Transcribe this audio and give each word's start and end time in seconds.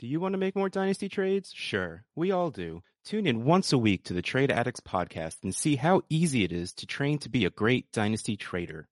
Do 0.00 0.06
you 0.06 0.18
want 0.18 0.32
to 0.32 0.38
make 0.38 0.56
more 0.56 0.70
Dynasty 0.70 1.10
trades? 1.10 1.52
Sure, 1.54 2.06
we 2.16 2.30
all 2.30 2.50
do. 2.50 2.82
Tune 3.04 3.26
in 3.26 3.44
once 3.44 3.70
a 3.70 3.76
week 3.76 4.02
to 4.04 4.14
the 4.14 4.22
Trade 4.22 4.50
Addicts 4.50 4.80
podcast 4.80 5.36
and 5.42 5.54
see 5.54 5.76
how 5.76 6.00
easy 6.08 6.42
it 6.42 6.52
is 6.52 6.72
to 6.76 6.86
train 6.86 7.18
to 7.18 7.28
be 7.28 7.44
a 7.44 7.50
great 7.50 7.92
Dynasty 7.92 8.34
trader. 8.34 8.88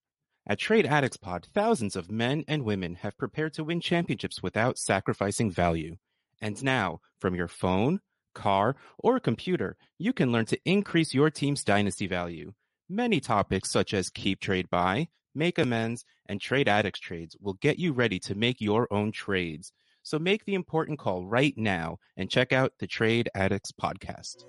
At 0.47 0.59
Trade 0.59 0.85
Addicts 0.85 1.17
Pod, 1.17 1.49
thousands 1.55 1.97
of 1.97 2.11
men 2.11 2.45
and 2.47 2.63
women 2.63 2.97
have 2.97 3.17
prepared 3.17 3.55
to 3.55 3.65
win 3.65 3.81
championships 3.81 4.43
without 4.43 4.77
sacrificing 4.77 5.51
value. 5.51 5.97
And 6.43 6.63
now, 6.63 7.01
from 7.19 7.35
your 7.35 7.49
phone, 7.49 8.01
car, 8.35 8.77
or 8.99 9.19
computer, 9.19 9.79
you 9.97 10.13
can 10.13 10.31
learn 10.31 10.45
to 10.45 10.61
increase 10.67 11.15
your 11.15 11.31
team's 11.31 11.65
dynasty 11.65 12.07
value. 12.07 12.53
Many 12.87 13.21
topics 13.21 13.71
such 13.71 13.95
as 13.95 14.11
keep 14.11 14.41
trade 14.41 14.69
buy, 14.69 15.09
make 15.35 15.57
amends, 15.57 16.05
and 16.27 16.39
trade 16.39 16.69
addicts 16.69 17.01
trades 17.01 17.35
will 17.41 17.55
get 17.55 17.79
you 17.79 17.95
ready 17.95 18.19
to 18.19 18.35
make 18.35 18.61
your 18.61 18.87
own 18.93 19.11
trades. 19.11 19.73
So 20.03 20.19
make 20.19 20.45
the 20.45 20.55
important 20.55 20.99
call 20.99 21.27
right 21.27 21.55
now 21.57 21.99
and 22.17 22.31
check 22.31 22.53
out 22.53 22.73
the 22.79 22.87
Trade 22.87 23.29
Addicts 23.35 23.73
podcast. 23.73 24.45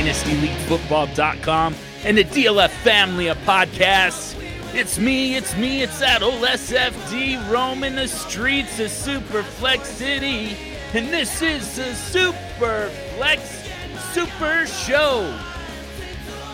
DynastyLeagueFootball.com 0.00 1.74
and 2.04 2.16
the 2.16 2.24
DLF 2.24 2.70
family 2.70 3.26
of 3.26 3.36
podcasts. 3.38 4.34
It's 4.74 4.98
me, 4.98 5.36
it's 5.36 5.54
me, 5.58 5.82
it's 5.82 6.00
that 6.00 6.22
old 6.22 6.42
SFD 6.42 7.50
roaming 7.50 7.96
the 7.96 8.08
streets 8.08 8.80
of 8.80 8.86
Superflex 8.86 9.84
City. 9.84 10.56
And 10.94 11.08
this 11.08 11.42
is 11.42 11.76
the 11.76 11.82
Superflex 11.82 13.68
Super 14.14 14.66
Show. 14.66 15.38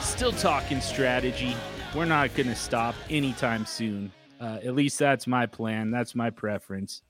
Still 0.00 0.32
talking 0.32 0.80
strategy. 0.80 1.54
We're 1.94 2.04
not 2.04 2.34
going 2.34 2.48
to 2.48 2.56
stop 2.56 2.96
anytime 3.08 3.64
soon. 3.64 4.10
Uh, 4.40 4.58
at 4.64 4.74
least 4.74 4.98
that's 4.98 5.28
my 5.28 5.46
plan. 5.46 5.92
That's 5.92 6.16
my 6.16 6.30
preference. 6.30 7.02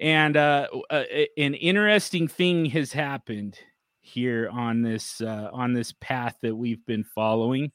And 0.00 0.36
uh, 0.36 0.68
uh, 0.90 1.02
an 1.36 1.54
interesting 1.54 2.28
thing 2.28 2.66
has 2.66 2.92
happened 2.92 3.58
here 4.04 4.50
on 4.52 4.82
this 4.82 5.20
uh, 5.22 5.48
on 5.52 5.72
this 5.72 5.92
path 6.00 6.36
that 6.42 6.54
we've 6.54 6.84
been 6.84 7.04
following, 7.04 7.72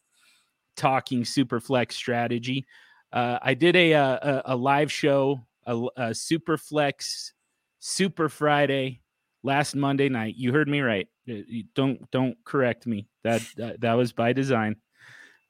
talking 0.76 1.24
Superflex 1.24 1.94
strategy. 1.94 2.66
Uh, 3.12 3.40
I 3.42 3.56
did 3.56 3.76
a, 3.76 3.94
a 3.94 4.42
a 4.46 4.56
live 4.56 4.92
show, 4.92 5.42
a, 5.66 5.76
a 5.76 6.10
Superflex 6.12 7.32
Super 7.80 8.30
Friday 8.30 9.02
last 9.44 9.76
Monday 9.76 10.08
night. 10.08 10.36
You 10.38 10.54
heard 10.54 10.70
me 10.70 10.82
right. 10.82 11.08
Uh, 11.30 11.38
Don't 11.74 12.10
don't 12.12 12.38
correct 12.46 12.86
me. 12.86 13.08
That 13.24 13.42
that, 13.58 13.82
that 13.82 13.94
was 13.94 14.14
by 14.14 14.32
design. 14.34 14.76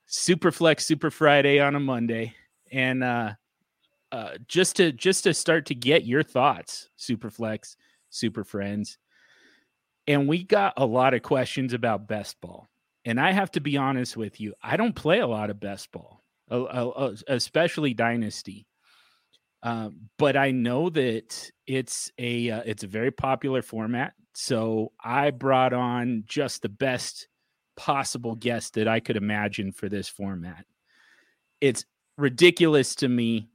Superflex 0.08 0.82
Super 0.82 1.12
Friday 1.12 1.60
on 1.60 1.76
a 1.76 1.80
Monday, 1.80 2.34
and 2.72 3.04
uh, 3.04 3.34
uh, 4.14 4.32
just 4.48 4.78
to 4.78 4.94
just 4.94 5.26
to 5.26 5.34
start 5.34 5.66
to 5.68 5.76
get 5.76 6.06
your 6.06 6.24
thoughts, 6.24 6.90
Superflex, 6.98 7.76
Super 8.10 8.46
Friends 8.46 8.98
and 10.10 10.28
we 10.28 10.44
got 10.44 10.74
a 10.76 10.86
lot 10.86 11.14
of 11.14 11.22
questions 11.22 11.74
about 11.74 12.08
best 12.08 12.42
ball. 12.42 12.68
And 13.06 13.20
I 13.20 13.32
have 13.32 13.52
to 13.52 13.62
be 13.62 13.78
honest 13.78 14.18
with 14.18 14.42
you, 14.42 14.56
I 14.62 14.76
don't 14.76 14.96
play 14.96 15.20
a 15.20 15.28
lot 15.28 15.52
of 15.52 15.60
best 15.60 15.90
ball, 15.92 16.24
especially 17.28 17.94
dynasty. 17.94 18.66
Um, 19.62 20.10
but 20.18 20.36
I 20.36 20.52
know 20.52 20.90
that 20.90 21.52
it's 21.68 22.12
a 22.18 22.50
uh, 22.50 22.62
it's 22.66 22.84
a 22.84 22.88
very 22.88 23.12
popular 23.12 23.62
format. 23.62 24.14
So 24.34 24.94
I 25.04 25.32
brought 25.32 25.74
on 25.74 26.24
just 26.26 26.62
the 26.62 26.70
best 26.70 27.28
possible 27.78 28.36
guest 28.36 28.74
that 28.76 28.88
I 28.88 29.00
could 29.02 29.16
imagine 29.16 29.72
for 29.72 29.90
this 29.90 30.10
format. 30.10 30.66
It's 31.62 31.86
ridiculous 32.18 32.96
to 32.96 33.10
me 33.10 33.50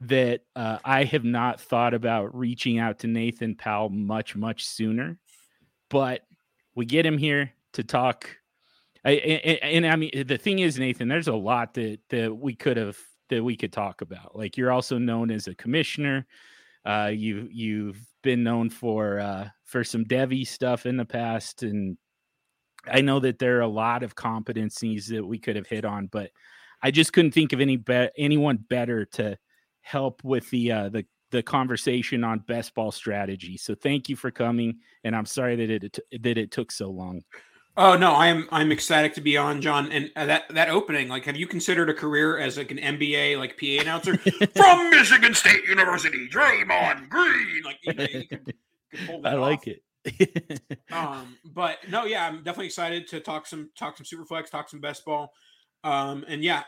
that 0.00 0.40
uh, 0.56 0.78
I 0.84 1.04
have 1.04 1.24
not 1.24 1.60
thought 1.60 1.94
about 1.94 2.34
reaching 2.34 2.78
out 2.78 3.00
to 3.00 3.06
Nathan 3.06 3.54
Powell 3.54 3.90
much 3.90 4.34
much 4.34 4.64
sooner 4.64 5.18
but 5.90 6.22
we 6.74 6.86
get 6.86 7.04
him 7.04 7.18
here 7.18 7.52
to 7.74 7.84
talk. 7.84 8.28
I, 9.04 9.10
and, 9.12 9.84
and, 9.84 9.86
I 9.86 9.96
mean, 9.96 10.10
the 10.26 10.38
thing 10.38 10.60
is, 10.60 10.78
Nathan, 10.78 11.08
there's 11.08 11.28
a 11.28 11.34
lot 11.34 11.74
that 11.74 11.98
that 12.10 12.34
we 12.34 12.54
could 12.54 12.76
have 12.76 12.98
that 13.28 13.42
we 13.42 13.56
could 13.56 13.72
talk 13.72 14.00
about. 14.00 14.36
Like 14.36 14.56
you're 14.56 14.72
also 14.72 14.98
known 14.98 15.30
as 15.30 15.46
a 15.46 15.54
commissioner. 15.54 16.26
Uh, 16.84 17.10
you 17.12 17.48
you've 17.50 18.00
been 18.22 18.42
known 18.42 18.70
for 18.70 19.18
uh, 19.20 19.48
for 19.64 19.84
some 19.84 20.04
Devy 20.04 20.46
stuff 20.46 20.86
in 20.86 20.96
the 20.96 21.04
past, 21.04 21.62
and 21.62 21.96
I 22.86 23.00
know 23.00 23.20
that 23.20 23.38
there 23.38 23.58
are 23.58 23.62
a 23.62 23.68
lot 23.68 24.02
of 24.02 24.14
competencies 24.14 25.06
that 25.08 25.24
we 25.24 25.38
could 25.38 25.56
have 25.56 25.66
hit 25.66 25.84
on, 25.84 26.06
but 26.06 26.30
I 26.82 26.90
just 26.90 27.12
couldn't 27.12 27.32
think 27.32 27.52
of 27.52 27.60
any 27.60 27.76
be- 27.76 28.10
anyone 28.16 28.56
better 28.56 29.04
to 29.06 29.36
help 29.82 30.22
with 30.24 30.48
the 30.50 30.72
uh, 30.72 30.88
the 30.88 31.06
the 31.30 31.42
conversation 31.42 32.24
on 32.24 32.40
best 32.40 32.74
ball 32.74 32.90
strategy. 32.90 33.56
So 33.56 33.74
thank 33.74 34.08
you 34.08 34.16
for 34.16 34.30
coming, 34.30 34.78
and 35.04 35.14
I'm 35.14 35.26
sorry 35.26 35.56
that 35.56 35.70
it 35.70 35.98
that 36.22 36.38
it 36.38 36.50
took 36.50 36.70
so 36.72 36.90
long. 36.90 37.22
Oh 37.76 37.96
no, 37.96 38.14
I'm 38.14 38.48
I'm 38.50 38.72
ecstatic 38.72 39.14
to 39.14 39.20
be 39.20 39.36
on, 39.36 39.62
John. 39.62 39.90
And 39.92 40.10
uh, 40.16 40.26
that 40.26 40.44
that 40.50 40.68
opening, 40.68 41.08
like, 41.08 41.24
have 41.24 41.36
you 41.36 41.46
considered 41.46 41.88
a 41.88 41.94
career 41.94 42.38
as 42.38 42.58
like 42.58 42.70
an 42.70 42.78
NBA, 42.78 43.38
like 43.38 43.58
PA 43.58 43.82
announcer 43.82 44.16
from 44.56 44.90
Michigan 44.90 45.34
State 45.34 45.64
University, 45.68 46.28
Draymond 46.28 47.08
Green? 47.08 47.62
Like, 47.64 47.78
you 47.82 47.94
know, 47.94 48.04
you 48.04 48.26
could, 48.26 48.54
could 48.92 49.26
I 49.26 49.34
like 49.34 49.66
it. 49.66 49.82
um, 50.92 51.36
but 51.44 51.78
no, 51.88 52.04
yeah, 52.04 52.26
I'm 52.26 52.38
definitely 52.38 52.66
excited 52.66 53.06
to 53.08 53.20
talk 53.20 53.46
some 53.46 53.70
talk 53.78 53.96
some 53.96 54.04
superflex, 54.04 54.50
talk 54.50 54.68
some 54.68 54.80
best 54.80 55.04
ball. 55.04 55.32
Um, 55.84 56.24
and 56.28 56.42
yeah, 56.42 56.64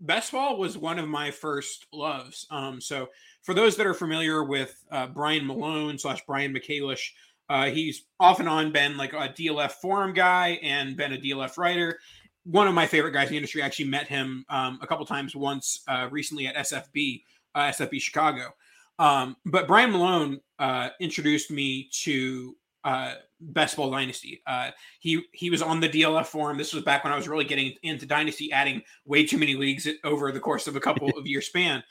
best 0.00 0.32
ball 0.32 0.58
was 0.58 0.76
one 0.76 0.98
of 0.98 1.08
my 1.08 1.30
first 1.30 1.86
loves. 1.92 2.46
Um, 2.50 2.80
so 2.80 3.08
for 3.42 3.54
those 3.54 3.76
that 3.76 3.86
are 3.86 3.94
familiar 3.94 4.44
with 4.44 4.84
uh, 4.90 5.06
Brian 5.06 5.46
Malone 5.46 5.98
slash 5.98 6.24
Brian 6.26 6.54
Michaelish, 6.54 7.10
uh, 7.48 7.66
he's 7.66 8.04
off 8.18 8.40
and 8.40 8.48
on 8.48 8.72
been 8.72 8.96
like 8.96 9.12
a 9.12 9.28
DLF 9.28 9.72
forum 9.72 10.12
guy 10.12 10.58
and 10.62 10.96
been 10.96 11.12
a 11.12 11.18
DLF 11.18 11.58
writer. 11.58 11.98
One 12.44 12.66
of 12.66 12.74
my 12.74 12.86
favorite 12.86 13.12
guys 13.12 13.28
in 13.28 13.32
the 13.32 13.36
industry. 13.36 13.62
I 13.62 13.66
actually 13.66 13.86
met 13.86 14.06
him 14.06 14.44
um, 14.48 14.78
a 14.80 14.86
couple 14.86 15.04
times 15.06 15.36
once 15.36 15.82
uh, 15.86 16.08
recently 16.10 16.46
at 16.46 16.56
SFB, 16.56 17.22
uh, 17.54 17.60
SFB 17.64 18.00
Chicago. 18.00 18.54
Um, 18.98 19.36
but 19.44 19.66
Brian 19.66 19.90
Malone 19.90 20.40
uh, 20.58 20.90
introduced 21.00 21.50
me 21.50 21.88
to 21.92 22.56
uh, 22.84 23.14
Best 23.40 23.76
Ball 23.76 23.90
Dynasty. 23.90 24.42
Uh, 24.46 24.70
he 25.00 25.22
he 25.32 25.50
was 25.50 25.62
on 25.62 25.80
the 25.80 25.88
DLF 25.88 26.26
forum. 26.26 26.58
This 26.58 26.72
was 26.72 26.84
back 26.84 27.04
when 27.04 27.12
I 27.12 27.16
was 27.16 27.28
really 27.28 27.44
getting 27.44 27.74
into 27.82 28.06
Dynasty, 28.06 28.52
adding 28.52 28.82
way 29.04 29.26
too 29.26 29.38
many 29.38 29.54
leagues 29.54 29.88
over 30.04 30.32
the 30.32 30.40
course 30.40 30.66
of 30.66 30.76
a 30.76 30.80
couple 30.80 31.10
of 31.16 31.26
year 31.26 31.40
span. 31.40 31.82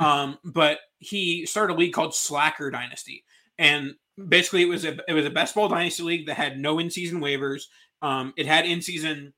Um, 0.00 0.38
but 0.44 0.78
he 0.98 1.46
started 1.46 1.74
a 1.74 1.76
league 1.76 1.92
called 1.92 2.14
Slacker 2.14 2.70
Dynasty, 2.70 3.24
and 3.58 3.94
basically 4.28 4.62
it 4.62 4.68
was 4.68 4.84
a 4.84 4.98
it 5.08 5.12
was 5.12 5.26
a 5.26 5.30
best 5.30 5.54
ball 5.54 5.68
dynasty 5.68 6.02
league 6.02 6.26
that 6.26 6.36
had 6.36 6.58
no 6.58 6.78
in 6.78 6.90
season 6.90 7.20
waivers. 7.20 7.62
Um, 8.02 8.32
it 8.36 8.46
had 8.46 8.66
in 8.66 8.82
season 8.82 9.32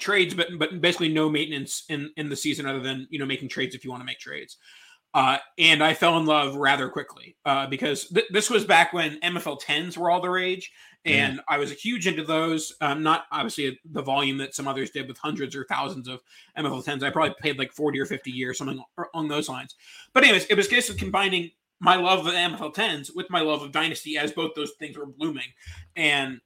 trades, 0.00 0.34
but 0.34 0.48
but 0.58 0.80
basically 0.80 1.08
no 1.08 1.28
maintenance 1.28 1.84
in 1.88 2.10
in 2.16 2.28
the 2.28 2.36
season 2.36 2.66
other 2.66 2.80
than 2.80 3.06
you 3.10 3.18
know 3.18 3.26
making 3.26 3.48
trades 3.48 3.74
if 3.74 3.84
you 3.84 3.90
want 3.90 4.00
to 4.00 4.06
make 4.06 4.18
trades. 4.18 4.56
Uh, 5.14 5.38
and 5.58 5.82
I 5.82 5.94
fell 5.94 6.18
in 6.18 6.26
love 6.26 6.54
rather 6.54 6.88
quickly 6.88 7.36
uh, 7.44 7.66
because 7.66 8.08
th- 8.08 8.26
this 8.30 8.50
was 8.50 8.64
back 8.64 8.92
when 8.92 9.18
MFL 9.20 9.60
10s 9.60 9.96
were 9.96 10.10
all 10.10 10.20
the 10.20 10.30
rage. 10.30 10.70
And 11.04 11.40
I 11.48 11.56
was 11.58 11.70
a 11.70 11.74
huge 11.74 12.06
into 12.06 12.22
those. 12.22 12.74
Um, 12.80 13.02
not 13.02 13.24
obviously 13.32 13.78
the 13.92 14.02
volume 14.02 14.36
that 14.38 14.54
some 14.54 14.68
others 14.68 14.90
did 14.90 15.08
with 15.08 15.16
hundreds 15.16 15.56
or 15.56 15.64
thousands 15.64 16.06
of 16.06 16.20
MFL 16.58 16.84
10s. 16.84 17.02
I 17.02 17.10
probably 17.10 17.34
paid 17.40 17.58
like 17.58 17.72
40 17.72 17.98
or 17.98 18.06
50 18.06 18.30
years, 18.30 18.58
something 18.58 18.82
along 19.14 19.28
those 19.28 19.48
lines. 19.48 19.74
But, 20.12 20.24
anyways, 20.24 20.46
it 20.46 20.54
was 20.54 20.66
a 20.66 20.70
case 20.70 20.90
of 20.90 20.98
combining 20.98 21.50
my 21.80 21.96
love 21.96 22.26
of 22.26 22.34
MFL 22.34 22.74
10s 22.74 23.14
with 23.14 23.30
my 23.30 23.40
love 23.40 23.62
of 23.62 23.72
Dynasty 23.72 24.18
as 24.18 24.32
both 24.32 24.54
those 24.54 24.72
things 24.78 24.98
were 24.98 25.06
blooming. 25.06 25.46
And 25.96 26.40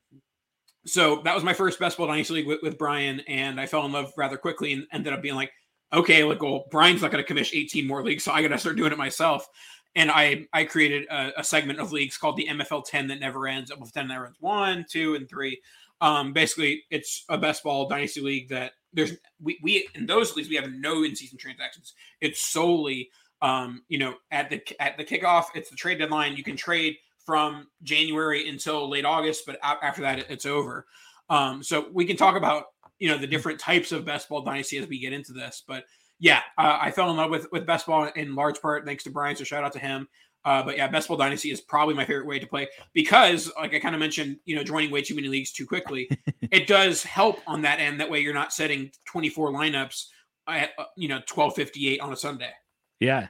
so 0.86 1.22
that 1.24 1.34
was 1.34 1.44
my 1.44 1.54
first 1.54 1.78
Best 1.78 1.96
Ball 1.96 2.06
Dynasty 2.06 2.34
League 2.34 2.46
with, 2.46 2.60
with 2.62 2.78
Brian. 2.78 3.20
And 3.20 3.60
I 3.60 3.66
fell 3.66 3.84
in 3.86 3.92
love 3.92 4.12
rather 4.16 4.36
quickly 4.36 4.72
and 4.72 4.86
ended 4.92 5.12
up 5.12 5.22
being 5.22 5.34
like, 5.34 5.50
okay, 5.92 6.24
like, 6.24 6.42
well, 6.42 6.64
Brian's 6.70 7.02
not 7.02 7.10
going 7.10 7.22
to 7.22 7.26
commission 7.26 7.58
18 7.58 7.86
more 7.86 8.02
leagues, 8.02 8.24
so 8.24 8.32
I 8.32 8.42
got 8.42 8.48
to 8.48 8.58
start 8.58 8.76
doing 8.76 8.92
it 8.92 8.98
myself. 8.98 9.48
And 9.94 10.10
I 10.10 10.46
I 10.54 10.64
created 10.64 11.06
a, 11.10 11.40
a, 11.40 11.44
segment 11.44 11.78
of 11.78 11.92
leagues 11.92 12.16
called 12.16 12.38
the 12.38 12.46
MFL 12.48 12.84
10 12.86 13.08
that 13.08 13.20
never 13.20 13.46
ends. 13.46 13.70
MFL 13.70 13.92
10 13.92 14.08
never 14.08 14.26
ends 14.26 14.38
one, 14.40 14.86
two, 14.88 15.16
and 15.16 15.28
three. 15.28 15.60
Um, 16.00 16.32
basically, 16.32 16.84
it's 16.90 17.24
a 17.28 17.36
best 17.36 17.62
ball 17.62 17.88
dynasty 17.88 18.22
league 18.22 18.48
that 18.48 18.72
there's 18.94 19.12
we, 19.40 19.58
we 19.62 19.88
in 19.94 20.06
those 20.06 20.34
leagues 20.34 20.48
we 20.48 20.56
have 20.56 20.70
no 20.72 21.04
in 21.04 21.14
season 21.14 21.36
transactions. 21.36 21.92
It's 22.22 22.40
solely 22.40 23.10
um, 23.42 23.82
you 23.88 23.98
know 23.98 24.14
at 24.30 24.48
the 24.48 24.62
at 24.80 24.96
the 24.96 25.04
kickoff, 25.04 25.46
it's 25.54 25.68
the 25.68 25.76
trade 25.76 25.98
deadline. 25.98 26.36
You 26.36 26.42
can 26.42 26.56
trade 26.56 26.96
from 27.24 27.68
January 27.82 28.48
until 28.48 28.88
late 28.88 29.04
August, 29.04 29.44
but 29.46 29.58
after 29.62 30.02
that, 30.02 30.30
it's 30.30 30.46
over. 30.46 30.86
Um, 31.28 31.62
so 31.62 31.86
we 31.92 32.04
can 32.04 32.16
talk 32.16 32.36
about 32.36 32.64
you 33.02 33.08
know 33.08 33.18
the 33.18 33.26
different 33.26 33.58
types 33.58 33.90
of 33.90 34.04
best 34.04 34.28
ball 34.28 34.42
dynasty 34.42 34.78
as 34.78 34.86
we 34.86 35.00
get 35.00 35.12
into 35.12 35.32
this. 35.32 35.64
But 35.66 35.86
yeah, 36.20 36.38
uh, 36.56 36.78
I 36.80 36.92
fell 36.92 37.10
in 37.10 37.16
love 37.16 37.32
with 37.32 37.50
with 37.50 37.66
best 37.66 37.84
ball 37.84 38.04
in 38.14 38.36
large 38.36 38.62
part 38.62 38.86
thanks 38.86 39.02
to 39.04 39.10
Brian. 39.10 39.34
So 39.34 39.42
shout 39.42 39.64
out 39.64 39.72
to 39.72 39.80
him. 39.80 40.06
Uh, 40.44 40.62
but 40.62 40.76
yeah, 40.76 40.86
best 40.86 41.08
ball 41.08 41.16
dynasty 41.16 41.50
is 41.50 41.60
probably 41.60 41.96
my 41.96 42.04
favorite 42.04 42.28
way 42.28 42.38
to 42.38 42.46
play 42.46 42.68
because, 42.92 43.50
like 43.56 43.74
I 43.74 43.80
kind 43.80 43.96
of 43.96 43.98
mentioned, 43.98 44.36
you 44.44 44.54
know, 44.54 44.62
joining 44.62 44.92
way 44.92 45.02
too 45.02 45.16
many 45.16 45.26
leagues 45.26 45.50
too 45.50 45.66
quickly, 45.66 46.08
it 46.52 46.68
does 46.68 47.02
help 47.02 47.40
on 47.48 47.62
that 47.62 47.80
end. 47.80 47.98
That 47.98 48.08
way, 48.08 48.20
you're 48.20 48.34
not 48.34 48.52
setting 48.52 48.92
24 49.06 49.50
lineups 49.50 50.06
at 50.46 50.70
uh, 50.78 50.84
you 50.96 51.08
know 51.08 51.18
12:58 51.28 52.00
on 52.00 52.12
a 52.12 52.16
Sunday. 52.16 52.52
Yeah, 53.00 53.28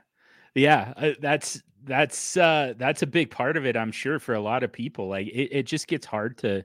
yeah, 0.54 0.92
uh, 0.98 1.12
that's 1.18 1.62
that's 1.84 2.36
uh 2.36 2.74
that's 2.76 3.00
a 3.00 3.06
big 3.06 3.30
part 3.30 3.56
of 3.56 3.64
it. 3.64 3.74
I'm 3.74 3.92
sure 3.92 4.18
for 4.18 4.34
a 4.34 4.40
lot 4.40 4.64
of 4.64 4.70
people, 4.70 5.08
like 5.08 5.28
it, 5.28 5.48
it 5.50 5.62
just 5.62 5.88
gets 5.88 6.04
hard 6.04 6.36
to 6.38 6.62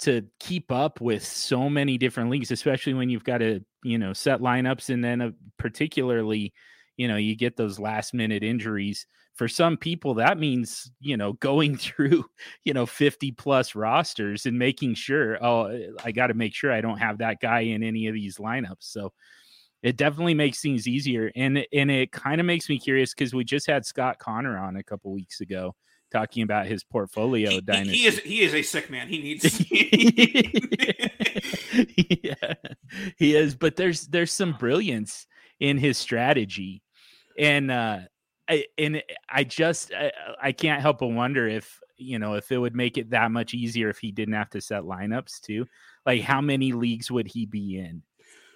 to 0.00 0.22
keep 0.40 0.70
up 0.70 1.00
with 1.00 1.24
so 1.24 1.68
many 1.68 1.98
different 1.98 2.30
leagues, 2.30 2.50
especially 2.50 2.94
when 2.94 3.08
you've 3.08 3.24
got 3.24 3.38
to, 3.38 3.60
you 3.82 3.98
know, 3.98 4.12
set 4.12 4.40
lineups 4.40 4.90
and 4.90 5.04
then 5.04 5.20
uh, 5.20 5.30
particularly, 5.58 6.52
you 6.96 7.08
know, 7.08 7.16
you 7.16 7.36
get 7.36 7.56
those 7.56 7.78
last 7.78 8.14
minute 8.14 8.42
injuries. 8.42 9.06
For 9.34 9.48
some 9.48 9.76
people, 9.76 10.14
that 10.14 10.38
means, 10.38 10.90
you 11.00 11.16
know, 11.16 11.32
going 11.40 11.76
through, 11.76 12.24
you 12.64 12.74
know, 12.74 12.86
50 12.86 13.32
plus 13.32 13.74
rosters 13.74 14.46
and 14.46 14.58
making 14.58 14.94
sure, 14.94 15.44
oh, 15.44 15.92
I 16.04 16.12
got 16.12 16.28
to 16.28 16.34
make 16.34 16.54
sure 16.54 16.72
I 16.72 16.80
don't 16.80 16.98
have 16.98 17.18
that 17.18 17.40
guy 17.40 17.60
in 17.60 17.82
any 17.82 18.06
of 18.06 18.14
these 18.14 18.38
lineups. 18.38 18.76
So 18.80 19.12
it 19.82 19.96
definitely 19.96 20.34
makes 20.34 20.60
things 20.60 20.88
easier. 20.88 21.30
And, 21.36 21.66
and 21.72 21.90
it 21.90 22.12
kind 22.12 22.40
of 22.40 22.46
makes 22.46 22.68
me 22.68 22.78
curious 22.78 23.12
because 23.12 23.34
we 23.34 23.44
just 23.44 23.66
had 23.66 23.84
Scott 23.84 24.18
Connor 24.18 24.56
on 24.56 24.76
a 24.76 24.84
couple 24.84 25.12
weeks 25.12 25.40
ago 25.40 25.74
talking 26.14 26.42
about 26.42 26.66
his 26.66 26.84
portfolio 26.84 27.50
he, 27.50 27.60
dynasty. 27.60 27.96
He 27.96 28.06
is 28.06 28.18
he 28.20 28.42
is 28.42 28.54
a 28.54 28.62
sick 28.62 28.88
man. 28.90 29.08
He 29.08 29.18
needs. 29.18 29.60
yeah, 32.22 32.54
he 33.16 33.34
is. 33.34 33.54
But 33.56 33.76
there's 33.76 34.06
there's 34.06 34.32
some 34.32 34.52
brilliance 34.58 35.26
in 35.60 35.76
his 35.78 35.98
strategy, 35.98 36.82
and 37.38 37.70
uh, 37.70 37.98
I 38.48 38.66
and 38.78 39.02
I 39.28 39.44
just 39.44 39.92
I, 39.92 40.12
I 40.40 40.52
can't 40.52 40.80
help 40.80 41.00
but 41.00 41.08
wonder 41.08 41.48
if 41.48 41.80
you 41.96 42.18
know 42.18 42.34
if 42.34 42.52
it 42.52 42.58
would 42.58 42.76
make 42.76 42.96
it 42.96 43.10
that 43.10 43.30
much 43.30 43.52
easier 43.52 43.88
if 43.90 43.98
he 43.98 44.12
didn't 44.12 44.34
have 44.34 44.50
to 44.50 44.60
set 44.60 44.82
lineups 44.82 45.40
too. 45.40 45.66
Like 46.06 46.22
how 46.22 46.40
many 46.40 46.72
leagues 46.72 47.10
would 47.10 47.26
he 47.26 47.46
be 47.46 47.78
in? 47.78 48.02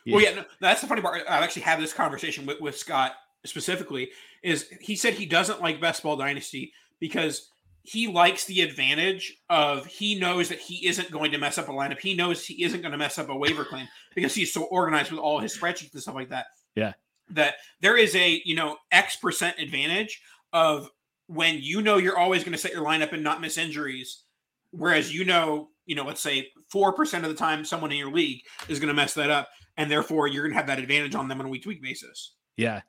Well, 0.06 0.22
yeah, 0.22 0.36
no, 0.36 0.44
that's 0.60 0.80
the 0.80 0.86
funny 0.86 1.02
part. 1.02 1.22
I 1.28 1.42
actually 1.42 1.62
had 1.62 1.78
this 1.78 1.92
conversation 1.92 2.46
with, 2.46 2.62
with 2.62 2.78
Scott 2.78 3.12
specifically. 3.44 4.10
Is 4.42 4.66
he 4.80 4.96
said 4.96 5.14
he 5.14 5.26
doesn't 5.26 5.60
like 5.60 5.80
best 5.80 6.02
ball 6.02 6.16
dynasty 6.16 6.72
because 7.00 7.50
he 7.82 8.06
likes 8.06 8.44
the 8.44 8.60
advantage 8.60 9.34
of 9.48 9.86
he 9.86 10.14
knows 10.18 10.50
that 10.50 10.58
he 10.58 10.86
isn't 10.86 11.10
going 11.10 11.32
to 11.32 11.38
mess 11.38 11.56
up 11.56 11.68
a 11.68 11.72
lineup. 11.72 11.98
He 11.98 12.14
knows 12.14 12.44
he 12.44 12.62
isn't 12.62 12.82
going 12.82 12.92
to 12.92 12.98
mess 12.98 13.18
up 13.18 13.30
a 13.30 13.36
waiver 13.36 13.64
claim 13.64 13.88
because 14.14 14.34
he's 14.34 14.52
so 14.52 14.64
organized 14.64 15.10
with 15.10 15.20
all 15.20 15.38
his 15.38 15.56
spreadsheets 15.56 15.94
and 15.94 16.02
stuff 16.02 16.14
like 16.14 16.28
that. 16.28 16.46
Yeah. 16.74 16.92
That 17.30 17.54
there 17.80 17.96
is 17.96 18.14
a, 18.14 18.42
you 18.44 18.54
know, 18.54 18.76
X 18.92 19.16
percent 19.16 19.58
advantage 19.58 20.20
of 20.52 20.90
when 21.28 21.58
you 21.60 21.80
know 21.80 21.96
you're 21.96 22.18
always 22.18 22.42
going 22.42 22.52
to 22.52 22.58
set 22.58 22.72
your 22.72 22.84
lineup 22.84 23.12
and 23.12 23.22
not 23.22 23.40
miss 23.40 23.56
injuries. 23.56 24.24
Whereas 24.70 25.14
you 25.14 25.24
know, 25.24 25.68
you 25.86 25.94
know, 25.94 26.04
let's 26.04 26.20
say 26.20 26.48
4% 26.74 27.22
of 27.22 27.28
the 27.28 27.34
time 27.34 27.64
someone 27.64 27.90
in 27.90 27.96
your 27.96 28.12
league 28.12 28.42
is 28.68 28.78
going 28.80 28.88
to 28.88 28.94
mess 28.94 29.14
that 29.14 29.30
up. 29.30 29.48
And 29.78 29.90
therefore 29.90 30.26
you're 30.26 30.42
going 30.42 30.52
to 30.52 30.58
have 30.58 30.66
that 30.66 30.78
advantage 30.78 31.14
on 31.14 31.28
them 31.28 31.40
on 31.40 31.46
a 31.46 31.48
week 31.48 31.62
to 31.62 31.70
week 31.70 31.82
basis. 31.82 32.34
Yeah. 32.58 32.82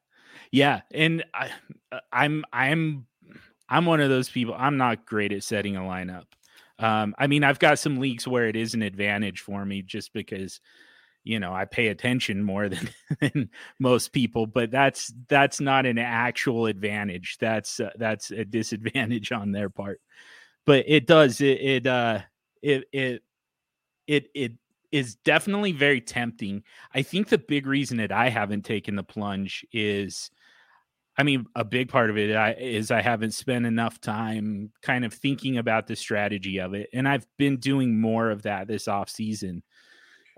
Yeah. 0.51 0.81
And 0.91 1.23
I, 1.33 1.51
uh, 1.91 2.00
I'm, 2.11 2.44
I'm 2.51 3.06
I'm 3.69 3.86
one 3.86 4.01
of 4.01 4.10
those 4.10 4.30
people. 4.30 4.56
I'm 4.57 4.77
not 4.77 5.06
great 5.06 5.31
at 5.31 5.44
setting 5.44 5.77
a 5.77 5.81
lineup. 5.81 6.25
Um, 6.80 7.13
I 7.18 7.27
mean, 7.27 7.44
I've 7.44 7.60
got 7.60 7.77
some 7.77 8.00
leagues 8.00 8.27
where 8.27 8.48
it 8.48 8.56
is 8.56 8.74
an 8.74 8.81
advantage 8.81 9.42
for 9.42 9.63
me 9.66 9.81
just 9.81 10.13
because, 10.13 10.60
you 11.24 11.39
know, 11.39 11.54
I 11.54 11.66
pay 11.66 11.89
attention 11.89 12.42
more 12.42 12.69
than, 12.69 12.89
than 13.19 13.50
most 13.80 14.12
people. 14.12 14.48
But 14.48 14.71
that's 14.71 15.13
that's 15.27 15.60
not 15.60 15.86
an 15.86 15.98
actual 15.98 16.66
advantage. 16.66 17.38
That's 17.39 17.80
uh, 17.80 17.92
that's 17.98 18.31
a 18.31 18.45
disadvantage 18.45 19.31
on 19.33 19.51
their 19.51 19.69
part. 19.69 20.01
But 20.66 20.86
it 20.88 21.06
does 21.06 21.42
it 21.42 21.62
it 21.62 21.88
uh 21.88 22.19
it 22.62 22.86
it 22.92 23.24
it 24.07 24.30
it 24.33 24.54
is 24.92 25.16
definitely 25.16 25.71
very 25.71 26.01
tempting. 26.01 26.63
I 26.94 27.04
think 27.04 27.30
the 27.30 27.38
big 27.38 27.68
reason 27.68 27.98
that 27.98 28.12
I 28.12 28.30
haven't 28.30 28.66
taken 28.66 28.95
the 28.95 29.04
plunge 29.04 29.66
is 29.71 30.31
I 31.19 31.24
mean, 31.24 31.48
a 31.54 31.66
big 31.66 31.89
part 31.89 32.10
of 32.10 32.18
it 32.18 32.30
is 32.62 32.92
I 32.92 33.01
haven't 33.01 33.31
spent 33.33 33.66
enough 33.66 34.00
time 34.00 34.71
kind 34.81 35.04
of 35.04 35.13
thinking 35.13 35.57
about 35.57 35.86
the 35.86 35.98
strategy 35.98 36.60
of 36.60 36.74
it, 36.74 36.89
and 36.94 37.06
I've 37.06 37.27
been 37.38 37.57
doing 37.57 38.00
more 38.00 38.30
of 38.30 38.44
that 38.44 38.69
this 38.69 38.88
off 38.88 39.10
season. 39.10 39.62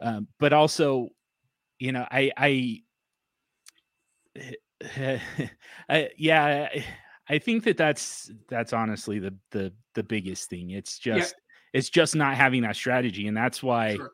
Um, 0.02 0.28
but 0.40 0.54
also, 0.54 1.10
you 1.78 1.92
know, 1.92 2.08
I, 2.10 2.32
I, 2.36 2.82
I, 5.88 6.10
yeah, 6.18 6.70
I 7.30 7.38
think 7.38 7.64
that 7.66 7.78
that's 7.78 8.32
that's 8.50 8.74
honestly 8.74 9.20
the 9.20 9.36
the 9.52 9.72
the 9.94 10.02
biggest 10.02 10.50
thing. 10.50 10.72
It's 10.72 10.98
just 10.98 11.36
yeah. 11.36 11.78
it's 11.78 11.92
just 11.92 12.16
not 12.16 12.38
having 12.38 12.64
that 12.64 12.76
strategy, 12.76 13.28
and 13.28 13.38
that's 13.38 13.62
why. 13.62 13.98
Sure. 13.98 14.12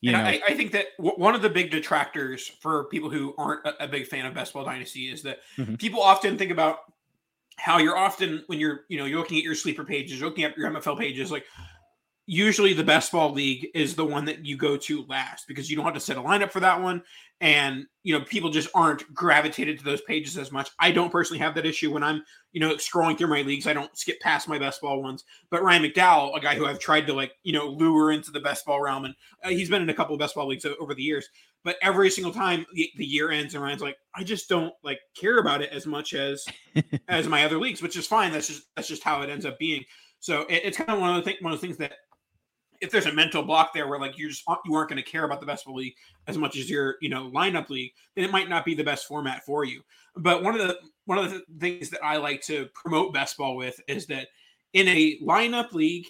You 0.00 0.12
and 0.12 0.26
I, 0.28 0.40
I, 0.46 0.54
think 0.54 0.72
that 0.72 0.86
w- 0.98 1.16
one 1.16 1.34
of 1.34 1.42
the 1.42 1.50
big 1.50 1.72
detractors 1.72 2.46
for 2.60 2.84
people 2.84 3.10
who 3.10 3.34
aren't 3.36 3.66
a, 3.66 3.84
a 3.84 3.88
big 3.88 4.06
fan 4.06 4.26
of 4.26 4.34
Best 4.34 4.52
Ball 4.52 4.64
Dynasty 4.64 5.10
is 5.10 5.22
that 5.22 5.38
mm-hmm. 5.56 5.74
people 5.74 6.00
often 6.00 6.38
think 6.38 6.52
about 6.52 6.80
how 7.56 7.78
you're 7.78 7.96
often 7.96 8.44
when 8.46 8.60
you're 8.60 8.82
you 8.88 8.96
know 8.96 9.04
you're 9.04 9.18
looking 9.18 9.38
at 9.38 9.44
your 9.44 9.56
sleeper 9.56 9.84
pages, 9.84 10.22
looking 10.22 10.44
at 10.44 10.56
your 10.56 10.70
MFL 10.70 10.98
pages, 10.98 11.32
like 11.32 11.44
usually 12.30 12.74
the 12.74 12.84
best 12.84 13.10
ball 13.10 13.32
league 13.32 13.68
is 13.74 13.94
the 13.94 14.04
one 14.04 14.26
that 14.26 14.44
you 14.44 14.54
go 14.54 14.76
to 14.76 15.02
last 15.06 15.48
because 15.48 15.70
you 15.70 15.76
don't 15.76 15.86
have 15.86 15.94
to 15.94 16.00
set 16.00 16.18
a 16.18 16.20
lineup 16.20 16.52
for 16.52 16.60
that 16.60 16.78
one. 16.78 17.02
And 17.40 17.86
you 18.02 18.12
know 18.12 18.22
people 18.24 18.50
just 18.50 18.68
aren't 18.74 19.14
gravitated 19.14 19.78
to 19.78 19.84
those 19.84 20.02
pages 20.02 20.36
as 20.36 20.52
much. 20.52 20.70
I 20.78 20.90
don't 20.90 21.10
personally 21.10 21.38
have 21.38 21.54
that 21.54 21.64
issue 21.64 21.92
when 21.92 22.02
i'm 22.02 22.22
you 22.52 22.60
know 22.60 22.74
scrolling 22.74 23.16
through 23.16 23.28
my 23.28 23.42
leagues. 23.42 23.66
I 23.66 23.72
don't 23.72 23.96
skip 23.96 24.20
past 24.20 24.46
my 24.46 24.58
best 24.58 24.82
ball 24.82 25.02
ones. 25.02 25.24
But 25.50 25.62
ryan 25.62 25.82
mcdowell 25.82 26.36
a 26.36 26.40
guy 26.40 26.54
who 26.54 26.66
i've 26.66 26.80
tried 26.80 27.06
to 27.06 27.14
like 27.14 27.32
you 27.44 27.52
know 27.52 27.66
lure 27.66 28.12
into 28.12 28.30
the 28.30 28.40
best 28.40 28.66
ball 28.66 28.82
realm 28.82 29.06
and 29.06 29.14
uh, 29.42 29.48
he's 29.48 29.70
been 29.70 29.82
in 29.82 29.88
a 29.88 29.94
couple 29.94 30.14
of 30.14 30.20
best 30.20 30.34
ball 30.34 30.48
leagues 30.48 30.66
over 30.78 30.94
the 30.94 31.02
years. 31.02 31.28
But 31.64 31.76
every 31.82 32.10
single 32.10 32.32
time 32.32 32.66
the, 32.74 32.90
the 32.96 33.06
year 33.06 33.30
ends 33.30 33.54
and 33.54 33.62
ryan's 33.62 33.82
like 33.82 33.96
i 34.14 34.22
just 34.22 34.50
don't 34.50 34.74
like 34.84 35.00
care 35.18 35.38
about 35.38 35.62
it 35.62 35.70
as 35.72 35.86
much 35.86 36.12
as 36.12 36.44
as 37.08 37.26
my 37.26 37.44
other 37.44 37.58
leagues 37.58 37.80
which 37.80 37.96
is 37.96 38.06
fine. 38.06 38.32
That's 38.32 38.48
just 38.48 38.64
that's 38.76 38.88
just 38.88 39.02
how 39.02 39.22
it 39.22 39.30
ends 39.30 39.46
up 39.46 39.58
being. 39.58 39.84
So 40.20 40.42
it, 40.42 40.62
it's 40.64 40.76
kind 40.76 40.90
of 40.90 40.98
one 40.98 41.10
of 41.10 41.16
the 41.16 41.22
thing, 41.22 41.36
one 41.40 41.52
of 41.52 41.60
the 41.60 41.66
things 41.66 41.78
that 41.78 41.92
if 42.80 42.90
there's 42.90 43.06
a 43.06 43.12
mental 43.12 43.42
block 43.42 43.72
there 43.72 43.88
where 43.88 43.98
like 43.98 44.18
you 44.18 44.28
just 44.28 44.44
you 44.64 44.74
aren't 44.74 44.88
going 44.88 45.02
to 45.02 45.10
care 45.10 45.24
about 45.24 45.40
the 45.40 45.46
best 45.46 45.66
league 45.66 45.94
as 46.26 46.38
much 46.38 46.56
as 46.56 46.70
your 46.70 46.96
you 47.00 47.08
know 47.08 47.30
lineup 47.30 47.70
league, 47.70 47.92
then 48.14 48.24
it 48.24 48.30
might 48.30 48.48
not 48.48 48.64
be 48.64 48.74
the 48.74 48.84
best 48.84 49.06
format 49.06 49.44
for 49.44 49.64
you. 49.64 49.82
But 50.16 50.42
one 50.42 50.58
of 50.58 50.66
the 50.66 50.78
one 51.04 51.18
of 51.18 51.30
the 51.30 51.42
things 51.58 51.90
that 51.90 52.04
I 52.04 52.16
like 52.16 52.42
to 52.42 52.68
promote 52.74 53.14
best 53.14 53.36
ball 53.36 53.56
with 53.56 53.80
is 53.88 54.06
that 54.06 54.28
in 54.72 54.88
a 54.88 55.18
lineup 55.20 55.72
league, 55.72 56.06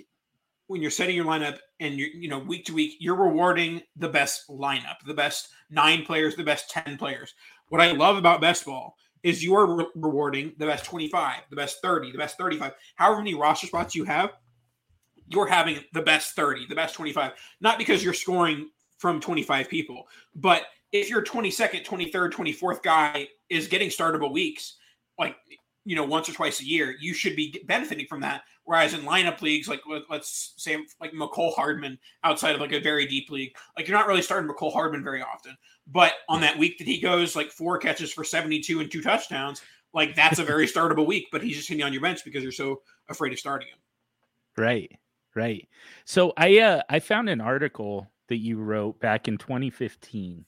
when 0.66 0.83
you're 0.83 0.90
setting 0.90 1.16
your 1.16 1.25
lineup 1.25 1.59
and 1.81 1.95
you're 1.95 2.09
you 2.09 2.28
know 2.28 2.38
week 2.38 2.66
to 2.66 2.75
week, 2.75 2.97
you're 3.00 3.16
rewarding 3.16 3.83
the 3.97 4.09
best 4.09 4.49
lineup, 4.49 4.97
the 5.07 5.14
best 5.14 5.49
nine 5.71 6.04
players, 6.04 6.37
the 6.37 6.45
best 6.45 6.71
ten 6.71 6.97
players. 6.99 7.35
What 7.69 7.81
I 7.81 7.93
love 7.93 8.16
about 8.16 8.40
best 8.40 8.64
ball 8.64 8.97
is 9.23 9.45
you're 9.45 9.76
re- 9.76 9.87
rewarding 9.97 10.52
the 10.59 10.66
best 10.66 10.85
25, 10.85 11.40
the 11.50 11.57
best 11.57 11.83
30, 11.83 12.12
the 12.12 12.19
best 12.19 12.38
35, 12.38 12.73
however 12.95 13.19
many 13.19 13.35
roster 13.35 13.66
spots 13.66 13.95
you 13.95 14.04
have 14.04 14.31
you're 15.30 15.47
having 15.47 15.80
the 15.92 16.02
best 16.02 16.35
30, 16.35 16.66
the 16.66 16.75
best 16.75 16.94
25, 16.94 17.32
not 17.61 17.78
because 17.78 18.02
you're 18.02 18.14
scoring 18.14 18.68
from 18.99 19.20
25 19.20 19.68
people, 19.68 20.08
but 20.35 20.62
if 20.92 21.11
your 21.11 21.23
22nd, 21.23 21.85
23rd, 21.85 22.32
24th 22.32 22.82
guy 22.82 23.28
is 23.50 23.68
getting 23.68 23.90
startable 23.90 24.32
weeks, 24.32 24.76
like, 25.18 25.37
you 25.85 25.97
know, 25.97 26.04
once 26.04 26.28
or 26.28 26.32
twice 26.32 26.61
a 26.61 26.66
year, 26.66 26.94
you 27.00 27.14
should 27.14 27.37
be 27.37 27.62
benefiting 27.66 28.06
from 28.06 28.20
that. 28.20 28.42
Whereas 28.64 28.92
in 28.92 29.00
lineup 29.00 29.40
leagues, 29.40 29.68
like 29.68 29.80
let's 30.11 30.52
say 30.58 30.76
like 31.00 31.12
Mecole 31.12 31.54
Hardman 31.54 31.99
outside 32.23 32.54
of 32.54 32.61
like 32.61 32.73
a 32.73 32.80
very 32.80 33.06
deep 33.06 33.30
league, 33.30 33.56
like 33.76 33.88
you're 33.88 33.97
not 33.97 34.06
really 34.06 34.20
starting 34.20 34.49
Mecole 34.49 34.73
Hardman 34.73 35.02
very 35.02 35.23
often. 35.23 35.56
But 35.87 36.12
on 36.28 36.42
that 36.42 36.58
week 36.58 36.76
that 36.76 36.87
he 36.87 37.00
goes 37.00 37.35
like 37.35 37.50
four 37.50 37.78
catches 37.78 38.12
for 38.12 38.25
72 38.25 38.80
and 38.80 38.90
two 38.90 39.00
touchdowns, 39.00 39.62
like 39.94 40.14
that's 40.14 40.38
a 40.38 40.44
very 40.44 40.66
startable 40.75 41.06
week, 41.06 41.28
but 41.32 41.42
he's 41.42 41.56
just 41.56 41.68
to 41.68 41.76
be 41.76 41.82
on 41.82 41.94
your 41.94 42.02
bench 42.02 42.25
because 42.25 42.42
you're 42.42 42.52
so 42.52 42.82
afraid 43.08 43.32
of 43.32 43.38
starting 43.38 43.68
him. 43.68 43.78
Right. 44.58 44.99
Right. 45.38 45.68
So 46.04 46.33
I 46.37 46.59
uh, 46.59 46.83
I 46.88 46.99
found 46.99 47.28
an 47.28 47.40
article 47.40 48.09
that 48.26 48.38
you 48.38 48.59
wrote 48.59 48.99
back 48.99 49.28
in 49.28 49.38
2015 49.38 50.45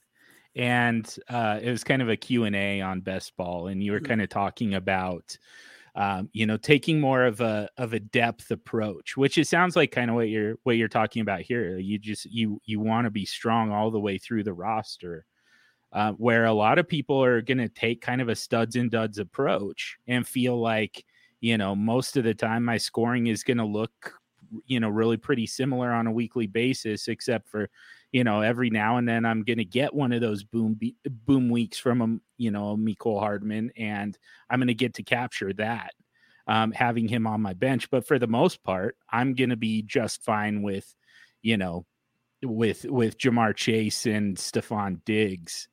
and 0.57 1.15
uh, 1.29 1.59
it 1.61 1.71
was 1.71 1.85
kind 1.85 2.01
of 2.01 2.09
a 2.09 2.17
q&a 2.17 2.81
on 2.81 2.99
best 2.99 3.37
ball 3.37 3.67
and 3.67 3.81
you 3.81 3.93
were 3.93 3.99
mm-hmm. 3.99 4.07
kind 4.07 4.21
of 4.21 4.27
talking 4.27 4.73
about 4.73 5.37
um, 5.95 6.29
you 6.33 6.45
know 6.45 6.57
taking 6.57 6.99
more 6.99 7.23
of 7.23 7.39
a 7.39 7.69
of 7.77 7.93
a 7.93 8.01
depth 8.01 8.51
approach 8.51 9.15
which 9.15 9.37
it 9.37 9.47
sounds 9.47 9.77
like 9.77 9.91
kind 9.91 10.09
of 10.09 10.17
what 10.17 10.27
you're 10.27 10.55
what 10.63 10.75
you're 10.75 10.89
talking 10.89 11.21
about 11.21 11.39
here 11.39 11.77
you 11.77 11.97
just 11.97 12.25
you 12.25 12.59
you 12.65 12.81
want 12.81 13.05
to 13.05 13.11
be 13.11 13.25
strong 13.25 13.71
all 13.71 13.91
the 13.91 13.99
way 13.99 14.17
through 14.17 14.43
the 14.43 14.53
roster 14.53 15.25
uh, 15.93 16.11
where 16.17 16.43
a 16.43 16.53
lot 16.53 16.79
of 16.79 16.87
people 16.87 17.23
are 17.23 17.41
going 17.41 17.57
to 17.57 17.69
take 17.69 18.01
kind 18.01 18.19
of 18.19 18.27
a 18.27 18.35
studs 18.35 18.75
and 18.75 18.91
duds 18.91 19.19
approach 19.19 19.95
and 20.05 20.27
feel 20.27 20.59
like 20.59 21.05
you 21.41 21.57
know, 21.57 21.75
most 21.75 22.15
of 22.15 22.23
the 22.23 22.35
time 22.35 22.63
my 22.63 22.77
scoring 22.77 23.27
is 23.27 23.43
going 23.43 23.57
to 23.57 23.65
look, 23.65 24.20
you 24.65 24.79
know, 24.79 24.89
really 24.89 25.17
pretty 25.17 25.45
similar 25.45 25.91
on 25.91 26.07
a 26.07 26.11
weekly 26.11 26.47
basis, 26.47 27.07
except 27.07 27.47
for, 27.47 27.69
you 28.11 28.23
know, 28.23 28.41
every 28.41 28.69
now 28.69 28.97
and 28.97 29.07
then 29.07 29.25
I'm 29.25 29.43
going 29.43 29.57
to 29.57 29.65
get 29.65 29.93
one 29.93 30.11
of 30.11 30.21
those 30.21 30.43
boom 30.43 30.73
be- 30.73 30.95
boom 31.05 31.49
weeks 31.49 31.77
from 31.77 32.01
a, 32.01 32.17
you 32.37 32.51
know, 32.51 32.75
Mecole 32.77 33.19
Hardman, 33.19 33.71
and 33.77 34.17
I'm 34.49 34.59
going 34.59 34.67
to 34.67 34.73
get 34.73 34.95
to 34.95 35.03
capture 35.03 35.53
that, 35.53 35.93
um, 36.47 36.71
having 36.71 37.07
him 37.07 37.27
on 37.27 37.41
my 37.41 37.53
bench. 37.53 37.89
But 37.89 38.05
for 38.05 38.19
the 38.19 38.27
most 38.27 38.63
part, 38.63 38.97
I'm 39.09 39.33
going 39.33 39.51
to 39.51 39.57
be 39.57 39.81
just 39.81 40.23
fine 40.23 40.61
with, 40.61 40.93
you 41.41 41.57
know, 41.57 41.85
with 42.43 42.85
with 42.85 43.17
Ja'Marr 43.17 43.55
Chase 43.55 44.05
and 44.05 44.35
Stefon 44.35 45.03
Diggs 45.05 45.67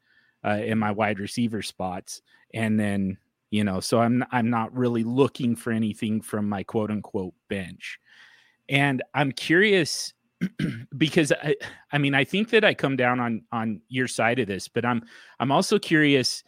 uh, 0.45 0.61
in 0.63 0.79
my 0.79 0.93
wide 0.93 1.19
receiver 1.19 1.63
spots, 1.63 2.23
and 2.55 2.79
then 2.79 3.19
you 3.51 3.65
know, 3.65 3.81
so 3.81 4.01
I'm 4.01 4.25
I'm 4.31 4.51
not 4.51 4.77
really 4.77 5.05
looking 5.05 5.57
for 5.57 5.71
anything 5.71 6.21
from 6.21 6.49
my 6.49 6.63
quote 6.63 6.91
unquote 6.91 7.35
bench, 7.49 7.99
and 8.69 9.03
I'm 9.15 9.33
curious 9.33 10.13
because 10.97 11.33
I 11.33 11.57
I 11.93 11.99
mean 11.99 12.15
I 12.15 12.25
think 12.25 12.51
that 12.51 12.65
I 12.65 12.75
come 12.75 12.97
down 12.97 13.21
on 13.21 13.43
on 13.53 13.81
your 13.89 14.09
side 14.09 14.39
of 14.39 14.47
this, 14.47 14.69
but 14.69 14.85
I'm 14.85 15.03
I'm 15.41 15.53
also 15.53 15.79
curious. 15.79 16.45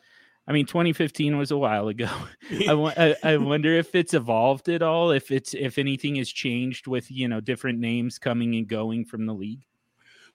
I 0.48 0.52
mean, 0.52 0.66
2015 0.66 1.38
was 1.38 1.52
a 1.52 1.58
while 1.58 1.86
ago. 1.86 2.08
I, 3.22 3.36
wonder 3.36 3.72
if 3.72 3.94
it's 3.94 4.14
evolved 4.14 4.68
at 4.68 4.82
all, 4.82 5.12
if 5.12 5.30
it's 5.30 5.54
if 5.54 5.78
anything 5.78 6.16
has 6.16 6.28
changed 6.28 6.88
with 6.88 7.08
you 7.10 7.28
know 7.28 7.40
different 7.40 7.78
names 7.78 8.18
coming 8.18 8.56
and 8.56 8.66
going 8.66 9.04
from 9.04 9.26
the 9.26 9.34
league. 9.34 9.64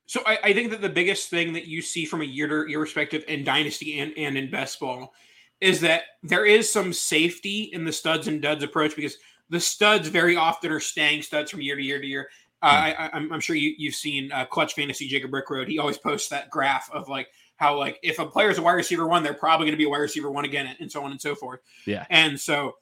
So 0.06 0.22
I, 0.26 0.38
I, 0.44 0.54
think 0.54 0.70
that 0.70 0.82
the 0.82 0.90
biggest 0.90 1.30
thing 1.30 1.54
that 1.54 1.66
you 1.66 1.82
see 1.82 2.06
from 2.06 2.22
a 2.22 2.26
year 2.26 2.48
to 2.48 2.70
year 2.70 2.80
perspective 2.80 3.24
in 3.28 3.44
dynasty 3.44 4.00
and, 4.00 4.14
and 4.18 4.38
in 4.38 4.52
best 4.52 4.80
ball 4.80 5.14
is 5.60 5.82
that 5.82 6.04
there 6.22 6.46
is 6.46 6.72
some 6.72 6.94
safety 6.94 7.70
in 7.74 7.86
the 7.86 7.92
studs 7.92 8.28
and 8.28 8.42
duds 8.42 8.64
approach 8.64 8.96
because 8.96 9.18
the 9.50 9.60
studs 9.60 10.08
very 10.08 10.36
often 10.36 10.72
are 10.72 10.80
staying 10.80 11.22
studs 11.22 11.52
from 11.52 11.62
year 11.62 11.76
to 11.76 11.84
year 11.84 12.00
to 12.00 12.08
year. 12.08 12.30
Uh, 12.62 12.94
hmm. 12.94 13.32
I, 13.32 13.36
am 13.36 13.40
sure 13.40 13.56
you, 13.56 13.90
have 13.90 13.96
seen 13.96 14.32
uh, 14.32 14.46
Clutch 14.46 14.74
Fantasy 14.74 15.08
Jacob 15.08 15.32
Brickroad. 15.32 15.68
He 15.68 15.78
always 15.78 15.98
posts 15.98 16.30
that 16.30 16.50
graph 16.50 16.90
of 16.92 17.08
like 17.08 17.30
how 17.58 17.78
like 17.78 18.00
if 18.04 18.20
a 18.20 18.26
player 18.26 18.50
is 18.50 18.58
a 18.58 18.62
wide 18.62 18.74
receiver 18.74 19.08
one, 19.08 19.24
they're 19.24 19.34
probably 19.34 19.66
going 19.66 19.74
to 19.74 19.78
be 19.78 19.86
a 19.86 19.90
wide 19.90 20.00
receiver 20.00 20.32
one 20.32 20.46
again, 20.46 20.76
and 20.80 20.92
so 20.92 21.04
on 21.04 21.12
and 21.12 21.22
so 21.22 21.36
forth. 21.36 21.60
Yeah. 21.86 22.06
And 22.10 22.40
so 22.40 22.76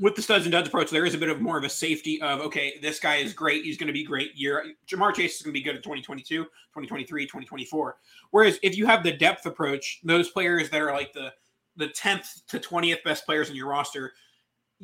with 0.00 0.16
the 0.16 0.22
studs 0.22 0.44
and 0.44 0.52
duds 0.52 0.68
approach, 0.68 0.90
there 0.90 1.06
is 1.06 1.14
a 1.14 1.18
bit 1.18 1.28
of 1.28 1.40
more 1.40 1.56
of 1.56 1.64
a 1.64 1.68
safety 1.68 2.20
of 2.20 2.40
okay, 2.40 2.78
this 2.82 2.98
guy 2.98 3.16
is 3.16 3.32
great. 3.32 3.64
He's 3.64 3.76
going 3.76 3.86
to 3.86 3.92
be 3.92 4.04
great 4.04 4.34
year. 4.34 4.64
Ja'Marr 4.88 5.14
Chase 5.14 5.36
is 5.36 5.42
going 5.42 5.54
to 5.54 5.58
be 5.58 5.62
good 5.62 5.76
in 5.76 5.82
2022, 5.82 6.44
2023, 6.44 7.24
2024. 7.24 7.96
Whereas 8.30 8.58
if 8.62 8.76
you 8.76 8.86
have 8.86 9.04
the 9.04 9.12
depth 9.12 9.46
approach, 9.46 10.00
those 10.02 10.30
players 10.30 10.70
that 10.70 10.80
are 10.80 10.92
like 10.92 11.12
the 11.12 11.32
the 11.76 11.88
10th 11.88 12.46
to 12.46 12.58
20th 12.60 13.02
best 13.02 13.26
players 13.26 13.50
in 13.50 13.56
your 13.56 13.68
roster, 13.68 14.12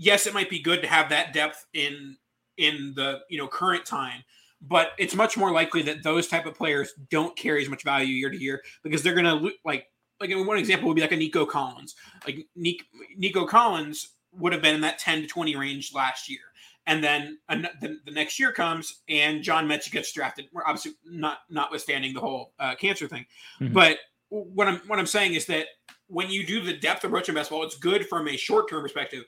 yes, 0.01 0.27
it 0.27 0.35
might 0.35 0.49
be 0.49 0.59
good 0.59 0.81
to 0.81 0.89
have 0.89 1.11
that 1.11 1.33
depth 1.33 1.67
in 1.75 2.17
in 2.57 2.93
the 2.97 3.21
you 3.29 3.39
know 3.39 3.47
current 3.47 3.85
time, 3.87 4.25
but 4.61 4.93
it's 4.99 5.15
much 5.15 5.37
more 5.37 5.53
likely 5.53 5.83
that 5.83 6.03
those 6.03 6.27
type 6.27 6.47
of 6.47 6.55
players 6.55 6.95
don't 7.11 7.37
carry 7.37 7.63
as 7.63 7.69
much 7.69 7.85
value 7.85 8.15
year 8.15 8.31
to 8.31 8.43
year 8.43 8.63
because 8.83 9.03
they're 9.03 9.15
going 9.15 9.25
to 9.25 9.53
like 9.65 9.87
like 10.21 10.31
one 10.35 10.59
example 10.59 10.89
would 10.89 10.97
be 10.97 11.03
like 11.03 11.13
a 11.13 11.17
Nico 11.17 11.47
Collins. 11.47 11.95
Like 12.27 12.47
Nico 12.57 13.47
Collins 13.47 14.11
would 14.33 14.53
have 14.53 14.63
been 14.63 14.75
in 14.75 14.81
that 14.83 14.99
10 14.99 15.23
to 15.23 15.27
20 15.27 15.57
range 15.57 15.93
last 15.95 16.29
year. 16.29 16.41
And 16.87 17.03
then 17.03 17.39
the, 17.49 17.99
the, 18.05 18.11
next 18.11 18.39
year 18.39 18.53
comes 18.53 19.01
and 19.09 19.43
John 19.43 19.67
Metchie 19.67 19.93
gets 19.93 20.13
drafted. 20.13 20.47
We're 20.53 20.65
obviously 20.65 20.93
not 21.05 21.39
notwithstanding 21.49 22.15
the 22.15 22.21
whole 22.21 22.53
uh, 22.59 22.75
cancer 22.75 23.07
thing. 23.07 23.27
Mm-hmm. 23.61 23.75
But 23.75 23.99
what 24.29 24.69
I'm 24.69 24.77
what 24.87 24.99
I'm 24.99 25.07
saying 25.07 25.35
is 25.35 25.47
that 25.47 25.67
when 26.07 26.31
you 26.31 26.47
do 26.47 26.63
the 26.63 26.77
depth 26.77 27.05
approach 27.05 27.29
in 27.29 27.35
best 27.35 27.51
ball, 27.51 27.65
it's 27.65 27.79
good 27.79 28.07
from 28.09 28.29
a 28.29 28.37
short 28.37 28.69
term 28.69 28.83
perspective. 28.83 29.25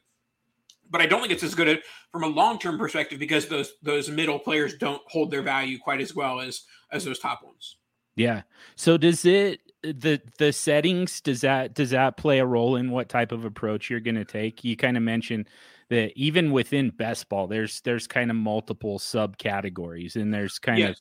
But 0.93 1.01
I 1.01 1.07
don't 1.07 1.21
think 1.21 1.33
it's 1.33 1.43
as 1.43 1.55
good 1.55 1.83
from 2.13 2.23
a 2.23 2.29
long 2.29 2.59
term 2.59 2.79
perspective 2.79 3.19
because 3.19 3.49
those 3.49 3.73
those 3.83 4.09
middle 4.09 4.39
players 4.39 4.75
don't 4.77 5.03
hold 5.09 5.31
their 5.31 5.43
value 5.43 5.79
quite 5.79 6.01
as 6.01 6.15
well 6.15 6.41
as 6.41 6.63
as 6.93 7.05
those 7.05 7.19
top 7.19 7.43
ones. 7.43 7.79
Yeah. 8.15 8.43
So 8.77 8.97
does 8.99 9.25
it 9.25 9.61
the 9.83 10.21
the 10.39 10.53
settings 10.53 11.21
does 11.21 11.41
that 11.41 11.75
does 11.75 11.91
that 11.91 12.17
play 12.17 12.39
a 12.39 12.47
role 12.47 12.77
in 12.77 12.91
what 12.91 13.09
type 13.09 13.33
of 13.33 13.45
approach 13.45 13.91
you're 13.91 14.01
going 14.01 14.15
to 14.17 14.25
take? 14.25 14.63
You 14.63 14.77
kind 14.77 14.97
of 14.97 15.03
mentioned 15.03 15.49
that 15.89 16.13
even 16.15 16.53
within 16.53 16.91
best 16.91 17.29
ball, 17.29 17.47
there's 17.47 17.81
there's 17.81 18.07
kind 18.07 18.31
of 18.31 18.37
multiple 18.37 18.99
subcategories, 18.99 20.17
and 20.17 20.33
there's 20.33 20.59
kind 20.59 20.79
yes. 20.79 20.91
of 20.91 20.97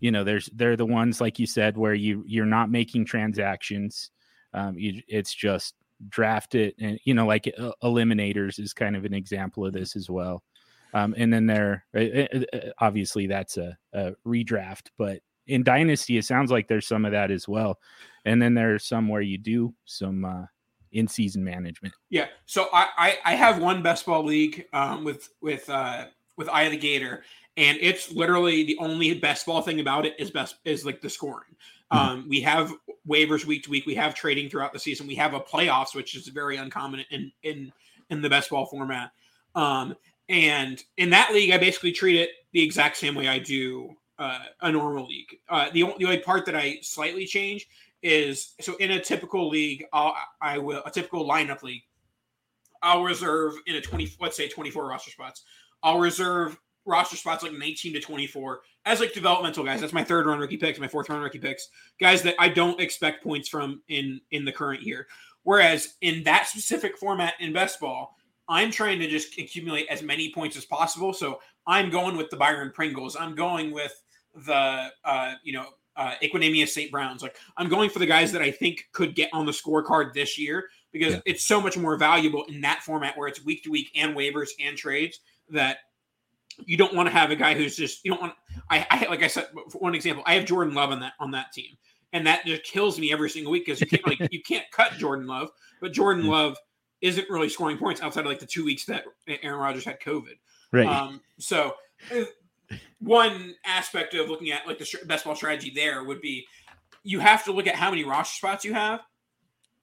you 0.00 0.10
know 0.10 0.24
there's 0.24 0.50
they're 0.54 0.76
the 0.76 0.86
ones 0.86 1.20
like 1.20 1.38
you 1.38 1.46
said 1.46 1.76
where 1.76 1.94
you 1.94 2.24
you're 2.26 2.46
not 2.46 2.70
making 2.70 3.04
transactions. 3.04 4.10
Um, 4.54 4.78
you, 4.78 5.02
it's 5.08 5.34
just 5.34 5.74
draft 6.08 6.54
it, 6.54 6.74
and 6.80 6.98
you 7.04 7.14
know 7.14 7.26
like 7.26 7.52
uh, 7.58 7.72
eliminators 7.82 8.58
is 8.58 8.72
kind 8.72 8.96
of 8.96 9.04
an 9.04 9.14
example 9.14 9.64
of 9.64 9.72
this 9.72 9.96
as 9.96 10.10
well. 10.10 10.42
Um, 10.94 11.14
and 11.18 11.32
then 11.32 11.46
there, 11.46 11.84
obviously, 12.78 13.26
that's 13.26 13.58
a, 13.58 13.76
a 13.92 14.12
redraft, 14.26 14.88
but 14.96 15.20
in 15.46 15.62
Dynasty, 15.62 16.18
it 16.18 16.24
sounds 16.24 16.50
like 16.50 16.68
there's 16.68 16.86
some 16.86 17.04
of 17.04 17.12
that 17.12 17.30
as 17.30 17.46
well. 17.46 17.78
And 18.24 18.40
then 18.40 18.54
there's 18.54 18.84
some 18.84 19.08
where 19.08 19.20
you 19.20 19.38
do 19.38 19.74
some 19.84 20.24
uh, 20.24 20.46
in 20.92 21.06
season 21.06 21.44
management. 21.44 21.94
Yeah. 22.10 22.26
So 22.46 22.68
I, 22.72 22.88
I, 22.96 23.18
I 23.24 23.34
have 23.34 23.60
one 23.60 23.82
best 23.82 24.06
ball 24.06 24.24
league 24.24 24.66
um, 24.72 25.04
with 25.04 25.28
with 25.40 25.68
uh, 25.70 26.06
with 26.36 26.48
Eye 26.48 26.62
of 26.62 26.72
the 26.72 26.78
Gator, 26.78 27.22
and 27.56 27.78
it's 27.80 28.10
literally 28.10 28.64
the 28.64 28.78
only 28.78 29.14
best 29.14 29.46
ball 29.46 29.62
thing 29.62 29.80
about 29.80 30.06
it 30.06 30.14
is 30.18 30.30
best 30.30 30.56
is 30.64 30.84
like 30.84 31.00
the 31.00 31.10
scoring. 31.10 31.54
Um, 31.90 32.26
we 32.28 32.40
have 32.40 32.72
waivers 33.08 33.44
week 33.44 33.64
to 33.64 33.70
week. 33.70 33.86
We 33.86 33.94
have 33.94 34.14
trading 34.14 34.48
throughout 34.48 34.72
the 34.72 34.78
season. 34.78 35.06
We 35.06 35.14
have 35.16 35.34
a 35.34 35.40
playoffs, 35.40 35.94
which 35.94 36.16
is 36.16 36.28
very 36.28 36.56
uncommon 36.56 37.04
in 37.10 37.32
in 37.42 37.72
in 38.10 38.22
the 38.22 38.28
best 38.28 38.50
ball 38.50 38.66
format. 38.66 39.12
Um, 39.54 39.94
and 40.28 40.82
in 40.96 41.10
that 41.10 41.32
league, 41.32 41.52
I 41.52 41.58
basically 41.58 41.92
treat 41.92 42.16
it 42.16 42.30
the 42.52 42.62
exact 42.62 42.96
same 42.96 43.14
way 43.14 43.28
I 43.28 43.38
do 43.38 43.94
uh, 44.18 44.40
a 44.60 44.72
normal 44.72 45.06
league. 45.06 45.38
Uh, 45.48 45.70
the, 45.72 45.84
only, 45.84 45.96
the 45.98 46.04
only 46.06 46.18
part 46.18 46.46
that 46.46 46.56
I 46.56 46.78
slightly 46.82 47.26
change 47.26 47.68
is 48.02 48.54
so 48.60 48.76
in 48.76 48.90
a 48.90 49.00
typical 49.00 49.48
league, 49.48 49.84
I'll, 49.92 50.14
I 50.40 50.58
will 50.58 50.82
a 50.84 50.90
typical 50.90 51.28
lineup 51.28 51.62
league. 51.62 51.82
I'll 52.82 53.02
reserve 53.02 53.54
in 53.66 53.76
a 53.76 53.80
twenty, 53.80 54.12
let's 54.20 54.36
say 54.36 54.48
twenty 54.48 54.70
four 54.70 54.88
roster 54.88 55.10
spots. 55.10 55.44
I'll 55.82 55.98
reserve 55.98 56.58
roster 56.86 57.16
spots 57.16 57.42
like 57.42 57.52
nineteen 57.52 57.92
to 57.92 58.00
twenty 58.00 58.26
four 58.26 58.60
as 58.84 59.00
like 59.00 59.12
developmental 59.12 59.64
guys. 59.64 59.80
That's 59.80 59.92
my 59.92 60.04
third 60.04 60.26
round 60.26 60.40
rookie 60.40 60.56
picks, 60.56 60.78
my 60.78 60.88
fourth 60.88 61.08
round 61.08 61.22
rookie 61.22 61.38
picks, 61.38 61.68
guys 62.00 62.22
that 62.22 62.34
I 62.38 62.48
don't 62.48 62.80
expect 62.80 63.22
points 63.22 63.48
from 63.48 63.82
in 63.88 64.20
in 64.30 64.44
the 64.44 64.52
current 64.52 64.82
year. 64.82 65.06
Whereas 65.42 65.94
in 66.00 66.24
that 66.24 66.48
specific 66.48 66.96
format 66.96 67.34
in 67.38 67.52
best 67.52 67.78
ball, 67.78 68.16
I'm 68.48 68.70
trying 68.70 68.98
to 69.00 69.08
just 69.08 69.38
accumulate 69.38 69.86
as 69.88 70.02
many 70.02 70.32
points 70.32 70.56
as 70.56 70.64
possible. 70.64 71.12
So 71.12 71.40
I'm 71.66 71.90
going 71.90 72.16
with 72.16 72.30
the 72.30 72.36
Byron 72.36 72.72
Pringles. 72.74 73.16
I'm 73.16 73.34
going 73.34 73.72
with 73.72 74.02
the 74.34 74.88
uh, 75.04 75.34
you 75.42 75.52
know 75.52 75.66
uh, 75.96 76.14
Equanimeous 76.22 76.68
St. 76.68 76.90
Browns. 76.90 77.22
Like 77.22 77.36
I'm 77.56 77.68
going 77.68 77.90
for 77.90 77.98
the 77.98 78.06
guys 78.06 78.32
that 78.32 78.42
I 78.42 78.50
think 78.50 78.88
could 78.92 79.14
get 79.14 79.30
on 79.32 79.46
the 79.46 79.52
scorecard 79.52 80.12
this 80.12 80.38
year 80.38 80.66
because 80.92 81.14
yeah. 81.14 81.20
it's 81.26 81.44
so 81.44 81.60
much 81.60 81.76
more 81.76 81.96
valuable 81.96 82.44
in 82.44 82.60
that 82.62 82.82
format 82.82 83.16
where 83.16 83.28
it's 83.28 83.44
week 83.44 83.64
to 83.64 83.70
week 83.70 83.90
and 83.96 84.16
waivers 84.16 84.50
and 84.60 84.76
trades 84.76 85.20
that 85.50 85.78
you 86.64 86.76
don't 86.76 86.94
want 86.94 87.06
to 87.08 87.12
have 87.12 87.30
a 87.30 87.36
guy 87.36 87.54
who's 87.54 87.76
just 87.76 88.04
you 88.04 88.10
don't 88.10 88.20
want. 88.20 88.34
I, 88.70 88.86
I 88.90 89.06
like 89.08 89.22
I 89.22 89.26
said 89.26 89.48
for 89.70 89.78
one 89.78 89.94
example, 89.94 90.22
I 90.26 90.34
have 90.34 90.44
Jordan 90.44 90.74
Love 90.74 90.90
on 90.90 91.00
that 91.00 91.12
on 91.20 91.30
that 91.32 91.52
team, 91.52 91.76
and 92.12 92.26
that 92.26 92.44
just 92.46 92.64
kills 92.64 92.98
me 92.98 93.12
every 93.12 93.30
single 93.30 93.52
week 93.52 93.66
because 93.66 93.80
you 93.80 93.86
can't 93.86 94.06
like 94.06 94.18
you 94.32 94.42
can't 94.42 94.64
cut 94.70 94.92
Jordan 94.94 95.26
Love, 95.26 95.50
but 95.80 95.92
Jordan 95.92 96.26
Love 96.26 96.56
isn't 97.02 97.28
really 97.28 97.48
scoring 97.48 97.76
points 97.76 98.00
outside 98.00 98.20
of 98.20 98.26
like 98.26 98.38
the 98.38 98.46
two 98.46 98.64
weeks 98.64 98.84
that 98.86 99.04
Aaron 99.42 99.60
Rodgers 99.60 99.84
had 99.84 100.00
COVID. 100.00 100.38
Right. 100.72 100.86
Um, 100.86 101.20
so 101.38 101.74
uh, 102.14 102.24
one 103.00 103.54
aspect 103.64 104.14
of 104.14 104.28
looking 104.28 104.50
at 104.50 104.66
like 104.66 104.78
the 104.78 104.98
best 105.06 105.24
ball 105.24 105.36
strategy 105.36 105.70
there 105.74 106.04
would 106.04 106.20
be 106.20 106.46
you 107.02 107.20
have 107.20 107.44
to 107.44 107.52
look 107.52 107.66
at 107.66 107.76
how 107.76 107.90
many 107.90 108.04
roster 108.04 108.34
spots 108.34 108.64
you 108.64 108.74
have, 108.74 109.00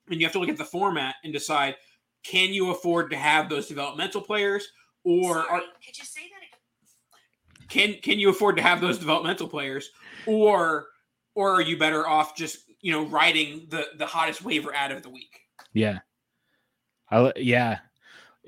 and 0.09 0.19
you 0.19 0.25
have 0.25 0.33
to 0.33 0.39
look 0.39 0.49
at 0.49 0.57
the 0.57 0.65
format 0.65 1.15
and 1.23 1.31
decide 1.31 1.75
can 2.23 2.53
you 2.53 2.71
afford 2.71 3.09
to 3.11 3.17
have 3.17 3.49
those 3.49 3.67
developmental 3.67 4.21
players, 4.21 4.67
or 5.03 5.33
Sorry, 5.33 5.47
are, 5.49 5.61
could 5.85 5.97
you 5.97 6.05
say 6.05 6.21
that? 6.21 6.42
Can 7.69 7.95
can 8.01 8.19
you 8.19 8.29
afford 8.29 8.57
to 8.57 8.63
have 8.63 8.81
those 8.81 8.97
developmental 8.97 9.47
players, 9.47 9.89
or 10.25 10.87
or 11.35 11.53
are 11.53 11.61
you 11.61 11.77
better 11.77 12.07
off 12.07 12.35
just 12.35 12.59
you 12.81 12.91
know 12.91 13.05
riding 13.05 13.67
the 13.69 13.87
the 13.97 14.05
hottest 14.05 14.43
waiver 14.43 14.73
out 14.73 14.91
of 14.91 15.03
the 15.03 15.09
week? 15.09 15.41
Yeah, 15.73 15.99
I, 17.09 17.33
yeah, 17.35 17.79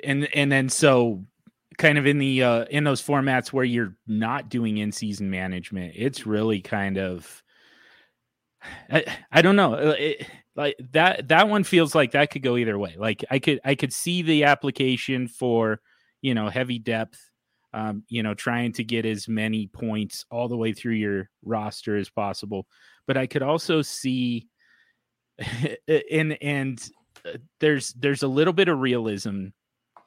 and 0.04 0.28
and 0.34 0.52
then 0.52 0.70
so 0.70 1.26
kind 1.78 1.98
of 1.98 2.06
in 2.06 2.20
the 2.20 2.42
uh 2.42 2.66
in 2.66 2.84
those 2.84 3.02
formats 3.02 3.52
where 3.52 3.66
you're 3.66 3.96
not 4.08 4.50
doing 4.50 4.78
in 4.78 4.94
season 4.94 5.30
management 5.30 5.92
it's 5.94 6.26
really 6.26 6.62
kind 6.62 6.98
of 6.98 7.44
I, 8.90 9.04
I 9.30 9.42
don't 9.42 9.56
know. 9.58 9.74
Uh, 9.74 9.96
it, 9.98 10.28
like 10.56 10.76
that 10.92 11.28
that 11.28 11.50
one 11.50 11.64
feels 11.64 11.94
like 11.94 12.12
that 12.12 12.32
could 12.32 12.42
go 12.42 12.58
either 12.58 12.80
way. 12.80 12.96
Like 12.98 13.24
i 13.30 13.40
could 13.40 13.60
i 13.66 13.76
could 13.76 13.94
see 13.94 14.22
the 14.22 14.46
application 14.46 15.28
for 15.28 15.82
you 16.22 16.34
know 16.34 16.50
heavy 16.50 16.80
depth 16.80 17.20
um 17.75 18.03
you 18.08 18.24
know 18.24 18.34
trying 18.34 18.72
to 18.72 18.84
get 18.84 19.05
as 19.05 19.27
many 19.27 19.67
points 19.67 20.25
all 20.32 20.48
the 20.48 20.58
way 20.58 20.74
through 20.74 20.94
your 20.94 21.29
roster 21.44 21.96
as 21.96 22.10
possible 22.10 22.65
but 23.05 23.17
i 23.17 23.27
could 23.27 23.44
also 23.44 23.84
see 23.84 24.48
and 26.12 26.38
and 26.41 26.89
uh, 27.25 27.38
there's 27.60 27.94
there's 27.94 28.24
a 28.24 28.27
little 28.27 28.53
bit 28.53 28.67
of 28.67 28.79
realism 28.79 29.48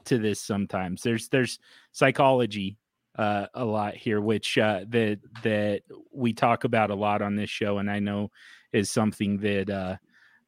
to 0.08 0.18
this 0.18 0.40
sometimes. 0.40 1.02
There's 1.02 1.28
there's 1.28 1.58
psychology 1.92 2.78
uh, 3.16 3.46
a 3.54 3.64
lot 3.64 3.94
here, 3.94 4.20
which 4.20 4.58
uh, 4.58 4.84
that 4.88 5.20
that 5.42 5.82
we 6.12 6.32
talk 6.32 6.64
about 6.64 6.90
a 6.90 6.94
lot 6.94 7.22
on 7.22 7.36
this 7.36 7.50
show, 7.50 7.78
and 7.78 7.90
I 7.90 8.00
know 8.00 8.30
is 8.72 8.90
something 8.90 9.38
that 9.38 9.70
uh, 9.70 9.96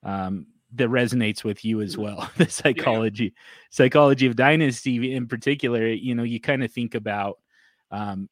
um, 0.03 0.47
that 0.75 0.89
resonates 0.89 1.45
with 1.45 1.65
you 1.65 1.81
as 1.81 1.97
well. 1.97 2.31
the 2.37 2.49
psychology, 2.49 3.25
yeah. 3.25 3.31
psychology 3.71 4.27
of 4.27 4.37
dynasty 4.37 5.15
in 5.15 5.27
particular. 5.27 5.87
You 5.87 6.15
know, 6.15 6.23
you 6.23 6.41
kind 6.41 6.63
of 6.63 6.73
think 6.73 6.95
about 6.95 7.39
um, 7.91 8.29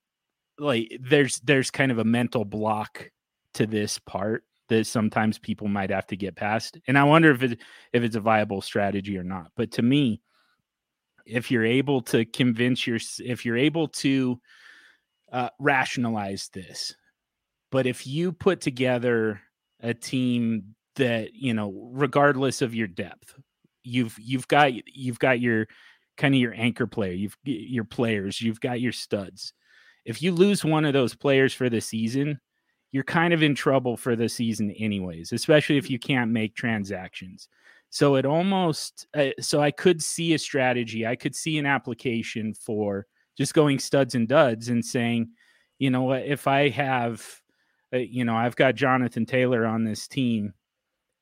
like 0.59 0.99
there's 1.01 1.41
there's 1.41 1.71
kind 1.71 1.93
of 1.93 1.99
a 1.99 2.05
mental 2.05 2.45
block 2.45 3.11
to 3.55 3.67
this 3.67 3.99
part 3.99 4.45
that 4.69 4.87
sometimes 4.87 5.39
people 5.39 5.67
might 5.67 5.91
have 5.91 6.07
to 6.09 6.17
get 6.17 6.37
past, 6.37 6.79
and 6.87 6.99
I 6.99 7.05
wonder 7.05 7.31
if 7.31 7.43
it 7.43 7.61
if 7.93 8.03
it's 8.03 8.17
a 8.17 8.21
viable 8.21 8.61
strategy 8.61 9.17
or 9.19 9.25
not. 9.25 9.51
But 9.57 9.73
to 9.73 9.83
me, 9.83 10.21
if 11.27 11.51
you're 11.51 11.65
able 11.65 12.03
to 12.03 12.25
convince 12.25 12.87
your 12.87 12.99
if 13.21 13.45
you're 13.45 13.57
able 13.57 13.89
to 13.89 14.41
uh, 15.33 15.51
rationalize 15.59 16.49
this 16.55 16.95
but 17.71 17.87
if 17.87 18.07
you 18.07 18.33
put 18.33 18.61
together 18.61 19.41
a 19.81 19.95
team 19.95 20.75
that 20.99 21.35
you 21.35 21.55
know 21.55 21.91
regardless 21.93 22.63
of 22.63 22.75
your 22.75 22.87
depth 22.87 23.35
you've 23.83 24.17
you've 24.19 24.47
got 24.49 24.73
you've 24.95 25.19
got 25.19 25.41
your 25.41 25.67
kind 26.17 26.35
of 26.35 26.41
your 26.41 26.55
anchor 26.55 26.87
player 26.87 27.13
you've 27.13 27.37
your 27.45 27.85
players 27.85 28.41
you've 28.41 28.61
got 28.61 28.81
your 28.81 28.93
studs 28.93 29.53
if 30.05 30.23
you 30.23 30.33
lose 30.33 30.65
one 30.65 30.85
of 30.85 30.93
those 30.93 31.15
players 31.15 31.55
for 31.55 31.69
the 31.71 31.81
season 31.81 32.39
you're 32.93 33.05
kind 33.05 33.35
of 33.35 33.43
in 33.43 33.55
trouble 33.55 33.97
for 33.97 34.15
the 34.15 34.29
season 34.29 34.71
anyways 34.73 35.33
especially 35.33 35.77
if 35.77 35.89
you 35.91 35.99
can't 35.99 36.31
make 36.31 36.55
transactions 36.55 37.49
so 37.91 38.17
it 38.17 38.27
almost 38.27 39.07
uh, 39.15 39.31
so 39.41 39.61
I 39.61 39.71
could 39.71 40.03
see 40.03 40.35
a 40.35 40.39
strategy. 40.39 41.07
I 41.07 41.17
could 41.17 41.35
see 41.35 41.59
an 41.59 41.67
application 41.67 42.55
for 42.55 43.07
just 43.37 43.55
going 43.55 43.79
studs 43.79 44.15
and 44.15 44.29
duds 44.29 44.69
and 44.69 44.85
saying, 44.85 45.31
you 45.79 45.91
know 45.91 46.03
what, 46.03 46.25
if 46.25 46.47
I 46.47 46.69
have, 46.71 47.25
uh, 47.95 47.99
you 47.99 48.25
know, 48.25 48.37
I've 48.37 48.57
got 48.57 48.75
Jonathan 48.75 49.25
Taylor 49.25 49.65
on 49.65 49.85
this 49.85 50.07
team, 50.07 50.53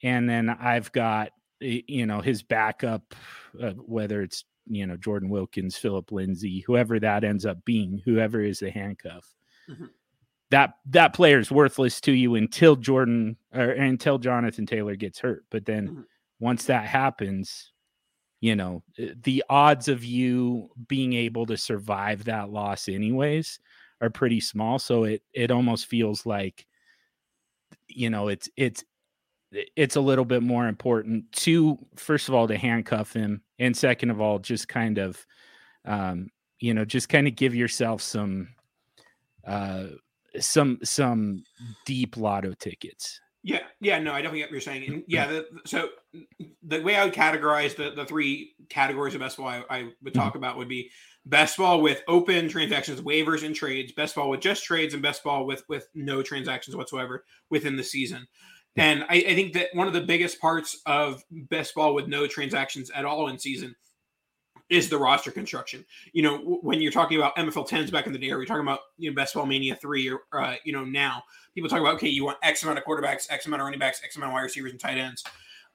and 0.07 0.29
then 0.29 0.49
I've 0.51 0.93
got, 0.93 1.31
you 1.61 2.07
know, 2.07 2.21
his 2.21 2.43
backup, 2.43 3.15
uh, 3.61 3.73
whether 3.73 4.23
it's 4.23 4.45
you 4.67 4.87
know 4.87 4.97
Jordan 4.97 5.29
Wilkins, 5.29 5.77
Phillip 5.77 6.13
Lindsay, 6.13 6.65
whoever 6.67 6.99
that 7.01 7.25
ends 7.25 7.47
up 7.47 7.65
being, 7.65 8.03
whoever 8.05 8.41
is 8.41 8.61
the 8.61 8.71
handcuff. 8.71 9.35
Mm-hmm. 9.71 9.87
That 10.51 10.75
that 10.91 11.15
player 11.15 11.39
is 11.39 11.51
worthless 11.51 12.01
to 12.03 12.13
you 12.13 12.37
until 12.37 12.77
Jordan 12.77 13.37
or 13.53 13.71
until 13.71 14.19
Jonathan 14.19 14.67
Taylor 14.67 14.97
gets 14.97 15.19
hurt. 15.19 15.45
But 15.51 15.67
then 15.67 15.89
mm-hmm 15.89 16.01
once 16.39 16.67
that 16.67 16.87
happens, 16.87 17.73
you 18.41 18.57
know, 18.57 18.83
eh, 18.99 19.13
the 19.23 19.45
odds 19.49 19.89
of 19.89 20.05
you 20.05 20.71
being 20.89 21.15
able 21.15 21.47
to 21.47 21.57
survive 21.57 22.25
that 22.25 22.51
loss 22.51 22.89
anyways 22.89 23.59
are 24.01 24.11
pretty 24.11 24.41
small. 24.41 24.79
So 24.79 25.05
it 25.05 25.23
it 25.33 25.51
almost 25.51 25.87
feels 25.87 26.27
like 26.27 26.67
you 27.89 28.11
know, 28.11 28.29
it's 28.29 28.49
it's 28.57 28.85
it's 29.75 29.97
a 29.97 30.01
little 30.01 30.25
bit 30.25 30.43
more 30.43 30.69
important 30.69 31.31
to 31.33 31.79
first 31.97 32.29
of 32.29 32.35
all 32.35 32.49
to 32.49 32.57
handcuff 32.57 33.13
him 33.13 33.43
and 33.59 33.77
second 33.77 34.11
of 34.11 34.21
all 34.21 34.39
just 34.39 34.69
kind 34.69 34.99
of 34.99 35.25
um 35.85 36.31
you 36.61 36.75
know 36.75 36.85
just 36.85 37.09
kind 37.09 37.27
of 37.27 37.37
give 37.37 37.55
yourself 37.55 38.03
some 38.03 38.49
uh 39.47 39.87
some 40.39 40.79
some 40.83 41.43
deep 41.85 42.17
lotto 42.17 42.53
tickets 42.59 43.21
yeah, 43.47 43.61
yeah, 43.81 44.01
no, 44.01 44.11
I 44.11 44.23
definitely 44.23 44.41
get 44.41 44.47
what 44.47 44.53
you're 44.53 44.61
saying. 44.61 44.89
And 44.89 45.05
yeah, 45.09 45.29
the, 45.29 45.47
so 45.67 45.91
the 46.65 46.83
way 46.83 46.97
I 46.97 47.05
would 47.05 47.15
categorize 47.15 47.77
the, 47.77 47.93
the 47.93 48.05
three 48.05 48.57
categories 48.69 49.15
of 49.15 49.21
best 49.21 49.37
ball 49.37 49.47
I, 49.47 49.63
I 49.71 49.91
would 50.03 50.15
talk 50.15 50.31
mm-hmm. 50.31 50.39
about 50.39 50.57
would 50.57 50.69
be 50.69 50.91
best 51.27 51.57
ball 51.57 51.81
with 51.81 52.03
open 52.09 52.49
transactions, 52.49 53.01
waivers, 53.01 53.45
and 53.45 53.55
trades, 53.55 53.93
best 53.93 54.17
ball 54.17 54.31
with 54.31 54.41
just 54.41 54.65
trades, 54.65 54.95
and 54.95 55.03
best 55.03 55.23
ball 55.23 55.47
with 55.47 55.63
with 55.69 55.89
no 55.95 56.23
transactions 56.23 56.75
whatsoever 56.75 57.25
within 57.49 57.77
the 57.77 57.85
season. 57.85 58.27
And 58.77 59.05
I, 59.05 59.17
I 59.17 59.35
think 59.35 59.55
that 59.55 59.69
one 59.73 59.87
of 59.87 59.95
the 59.95 60.03
biggest 60.03 60.41
parts 60.41 60.81
of 60.87 61.25
best 61.31 61.75
ball 61.75 61.95
with 61.95 62.09
no 62.09 62.27
transactions 62.27 62.91
at 62.91 63.05
all 63.05 63.29
in 63.29 63.39
season 63.39 63.75
is 64.69 64.89
the 64.89 64.99
roster 64.99 65.31
construction. 65.31 65.85
You 66.13 66.23
know, 66.23 66.39
when 66.63 66.81
you're 66.81 66.93
talking 66.93 67.19
about 67.19 67.37
MFL 67.37 67.69
10s 67.69 67.91
back 67.91 68.07
in 68.07 68.13
the 68.13 68.19
day, 68.19 68.31
or 68.31 68.39
you're 68.39 68.47
talking 68.47 68.63
about 68.63 68.81
you 68.99 69.11
know 69.11 69.15
Best 69.15 69.35
Ball 69.35 69.47
Mania 69.47 69.77
3 69.77 70.11
or 70.11 70.21
uh, 70.33 70.57
you 70.65 70.73
know 70.73 70.85
now, 70.85 71.23
people 71.55 71.71
talk 71.71 71.81
about 71.81 71.95
okay, 71.95 72.09
you 72.09 72.25
want 72.25 72.39
X 72.43 72.63
amount 72.63 72.79
of 72.79 72.85
quarterbacks, 72.85 73.31
X 73.31 73.47
amount 73.47 73.63
of 73.63 73.65
running 73.65 73.79
backs, 73.79 74.01
X 74.05 74.17
amount 74.17 74.33
of 74.33 74.35
wide 74.35 74.43
receivers 74.43 74.73
and 74.73 74.81
tight 74.81 74.99
ends. 74.99 75.25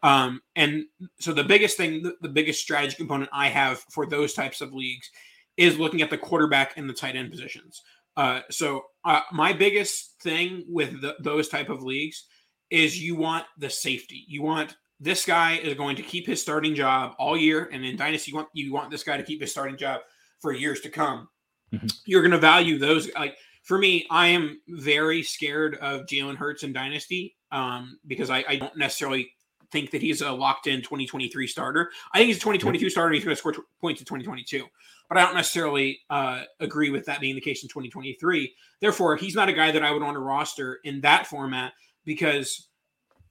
Um, 0.04 0.42
and 0.56 0.86
so 1.20 1.32
the 1.32 1.44
biggest 1.44 1.78
thing, 1.78 2.02
the, 2.02 2.16
the 2.22 2.30
biggest 2.30 2.60
strategy 2.60 2.96
component 2.96 3.30
I 3.32 3.50
have 3.50 3.80
for 3.92 4.06
those 4.06 4.34
types 4.34 4.62
of 4.62 4.74
leagues 4.74 5.10
is 5.58 5.78
looking 5.78 6.02
at 6.02 6.10
the 6.10 6.18
quarterback 6.18 6.76
and 6.76 6.90
the 6.90 6.94
tight 6.94 7.16
end 7.16 7.30
positions. 7.30 7.82
Uh, 8.18 8.42
so 8.50 8.86
uh, 9.06 9.22
my 9.32 9.54
biggest 9.54 10.20
thing 10.22 10.66
with 10.68 11.02
the, 11.02 11.16
those 11.22 11.48
type 11.48 11.70
of 11.70 11.84
leagues 11.84 12.26
is 12.72 13.02
you 13.02 13.16
want 13.16 13.46
the 13.58 13.70
safety. 13.70 14.26
You 14.28 14.42
want 14.42 14.76
this 15.00 15.26
guy 15.26 15.58
is 15.58 15.74
going 15.76 15.96
to 15.98 16.04
keep 16.04 16.26
his 16.26 16.42
starting 16.42 16.74
job 16.74 17.16
all 17.20 17.38
year, 17.38 17.70
and 17.72 17.86
in 17.86 17.98
Dynasty, 17.98 18.32
you 18.32 18.38
want 18.38 18.50
you 18.54 18.74
want 18.74 18.90
this 18.90 19.04
guy 19.04 19.18
to 19.18 19.24
keep 19.24 19.42
his 19.42 19.52
starting 19.52 19.78
job 19.78 20.02
for 20.40 20.54
years 20.54 20.82
to 20.82 20.90
come. 20.90 21.28
Mm-hmm. 21.74 21.88
You're 22.06 22.22
going 22.22 22.32
to 22.32 22.38
value 22.38 22.78
those. 22.80 23.14
Like 23.14 23.38
for 23.64 23.78
me, 23.78 24.06
I 24.10 24.28
am 24.28 24.60
very 24.68 25.24
scared 25.24 25.76
of 25.76 26.06
Jalen 26.06 26.36
Hurts 26.36 26.64
in 26.64 26.74
Dynasty 26.74 27.36
um, 27.52 28.00
because 28.08 28.30
I, 28.30 28.44
I, 28.48 28.56
don't 28.56 28.76
necessarily 28.76 29.32
think 29.72 29.92
that 29.92 30.02
he's 30.02 30.22
a 30.22 30.32
locked 30.32 30.68
in 30.68 30.82
2023 30.82 31.48
starter. 31.48 31.92
I 32.14 32.18
think 32.18 32.28
he's 32.28 32.38
a 32.38 32.42
2022 32.42 32.90
starter. 32.90 33.14
He's 33.14 33.24
going 33.24 33.36
to 33.36 33.40
score 33.40 33.54
t- 33.54 33.62
points 33.80 34.02
in 34.02 34.06
2022, 34.06 34.66
but 35.08 35.18
I 35.18 35.22
don't 35.22 35.36
necessarily 35.36 36.00
uh, 36.10 36.44
agree 36.60 36.90
with 36.90 37.06
that 37.06 37.22
being 37.22 37.36
the 37.36 37.42
case 37.42 37.64
in 37.64 37.70
2023. 37.70 38.54
Therefore, 38.80 39.16
he's 39.16 39.36
not 39.36 39.50
a 39.50 39.54
guy 39.54 39.72
that 39.72 39.84
I 39.84 39.92
would 39.92 40.02
want 40.02 40.16
to 40.16 40.20
roster 40.20 40.80
in 40.84 41.02
that 41.02 41.28
format 41.28 41.74
because 42.06 42.68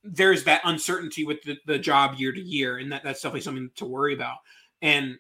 there's 0.03 0.45
that 0.45 0.63
uncertainty 0.65 1.25
with 1.25 1.43
the, 1.43 1.59
the 1.67 1.79
job 1.79 2.15
year 2.17 2.33
to 2.33 2.41
year, 2.41 2.79
and 2.79 2.93
that, 2.93 3.03
that's 3.05 3.21
definitely 3.21 3.43
something 3.43 3.71
to 3.77 3.85
worry 3.85 4.15
about. 4.15 4.37
And 4.83 5.19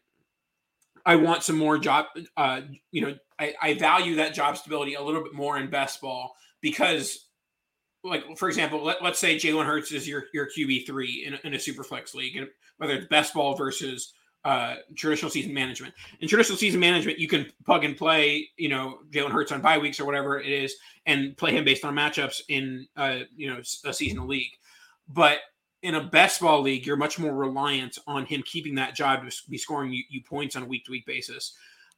I 1.05 1.17
want 1.17 1.43
some 1.43 1.57
more 1.57 1.79
job. 1.79 2.07
Uh, 2.37 2.63
you 2.91 3.03
know, 3.03 3.15
I, 3.39 3.55
I 3.61 3.75
value 3.75 4.17
that 4.17 4.35
job 4.35 4.57
stability 4.57 4.95
a 4.95 5.03
little 5.03 5.23
bit 5.23 5.35
more 5.35 5.59
in 5.59 5.71
best 5.71 6.01
ball 6.01 6.35
because, 6.61 7.29
like 8.05 8.25
for 8.37 8.49
example, 8.49 8.83
let, 8.83 9.03
let's 9.03 9.19
say 9.19 9.37
Jalen 9.37 9.67
Hurts 9.67 9.93
is 9.93 10.09
your 10.09 10.25
your 10.33 10.47
QB 10.47 10.87
three 10.87 11.25
in, 11.27 11.39
in 11.45 11.55
a 11.55 11.59
super 11.59 11.85
flex 11.85 12.15
league, 12.15 12.37
and 12.37 12.49
whether 12.79 12.95
it's 12.95 13.07
best 13.07 13.35
ball 13.35 13.55
versus 13.57 14.13
uh, 14.45 14.77
traditional 14.97 15.31
season 15.31 15.53
management. 15.53 15.95
In 16.21 16.29
traditional 16.29 16.59
season 16.59 16.81
management, 16.81 17.19
you 17.19 17.29
can 17.29 17.47
plug 17.65 17.85
and 17.85 17.97
play, 17.97 18.49
you 18.57 18.69
know, 18.69 19.01
Jalen 19.11 19.31
Hurts 19.31 19.53
on 19.53 19.61
bye 19.61 19.79
weeks 19.79 20.01
or 20.01 20.07
whatever 20.07 20.41
it 20.41 20.51
is, 20.51 20.75
and 21.07 21.37
play 21.37 21.53
him 21.53 21.65
based 21.65 21.85
on 21.85 21.95
matchups 21.95 22.41
in, 22.49 22.87
uh, 22.97 23.21
you 23.37 23.51
know, 23.51 23.61
a 23.85 23.93
seasonal 23.93 24.27
league. 24.27 24.53
But 25.09 25.39
in 25.83 25.95
a 25.95 26.05
best 26.05 26.41
ball 26.41 26.61
league, 26.63 26.87
you're 26.87 26.97
much 26.97 27.19
more 27.19 27.35
reliant 27.35 27.99
on 28.07 28.27
him 28.27 28.43
keeping 28.45 28.75
that 28.77 28.95
job 28.95 29.29
to 29.29 29.37
be 29.49 29.59
scoring 29.59 29.93
you, 29.93 30.05
you 30.09 30.23
points 30.23 30.57
on 30.57 30.63
a 30.63 30.67
week 30.67 30.85
to 30.85 30.91
week 30.91 31.07
basis. 31.07 31.55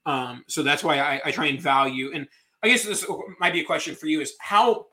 Um, 0.06 0.44
so 0.48 0.62
that's 0.62 0.82
why 0.82 0.98
I, 0.98 1.20
I, 1.26 1.30
try 1.30 1.46
and 1.46 1.60
value. 1.60 2.10
And 2.12 2.26
I 2.62 2.68
guess 2.68 2.84
this 2.84 3.06
might 3.38 3.52
be 3.52 3.60
a 3.60 3.64
question 3.64 3.94
for 3.94 4.06
you: 4.06 4.20
is 4.20 4.34
how 4.40 4.86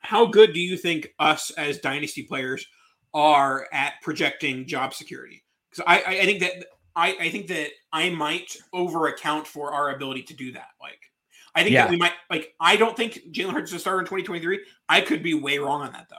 how 0.00 0.26
good 0.26 0.52
do 0.52 0.60
you 0.60 0.76
think 0.76 1.08
us 1.18 1.50
as 1.52 1.78
dynasty 1.78 2.22
players 2.22 2.66
are 3.14 3.66
at 3.72 3.94
projecting 4.02 4.66
job 4.66 4.92
security? 4.92 5.42
Because 5.76 5.84
I, 5.86 6.02
I, 6.02 6.24
think 6.24 6.40
that 6.40 6.52
I, 6.94 7.16
I 7.20 7.30
think 7.30 7.48
that 7.48 7.68
I 7.92 8.10
might 8.10 8.56
over 8.72 9.08
account 9.08 9.46
for 9.46 9.72
our 9.72 9.94
ability 9.94 10.22
to 10.24 10.34
do 10.34 10.52
that. 10.52 10.68
Like 10.80 11.00
I 11.54 11.62
think 11.62 11.74
yeah. 11.74 11.84
that 11.84 11.90
we 11.90 11.96
might 11.96 12.12
like 12.30 12.54
I 12.60 12.76
don't 12.76 12.96
think 12.96 13.20
Jalen 13.32 13.52
Hurts 13.52 13.70
is 13.70 13.76
a 13.76 13.80
starter 13.80 14.00
in 14.00 14.06
2023. 14.06 14.60
I 14.88 15.00
could 15.00 15.22
be 15.22 15.34
way 15.34 15.58
wrong 15.58 15.82
on 15.82 15.92
that 15.92 16.08
though. 16.08 16.16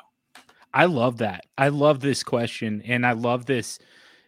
I 0.73 0.85
love 0.85 1.17
that. 1.17 1.45
I 1.57 1.69
love 1.69 2.01
this 2.01 2.23
question, 2.23 2.83
and 2.85 3.05
I 3.05 3.13
love 3.13 3.45
this 3.45 3.79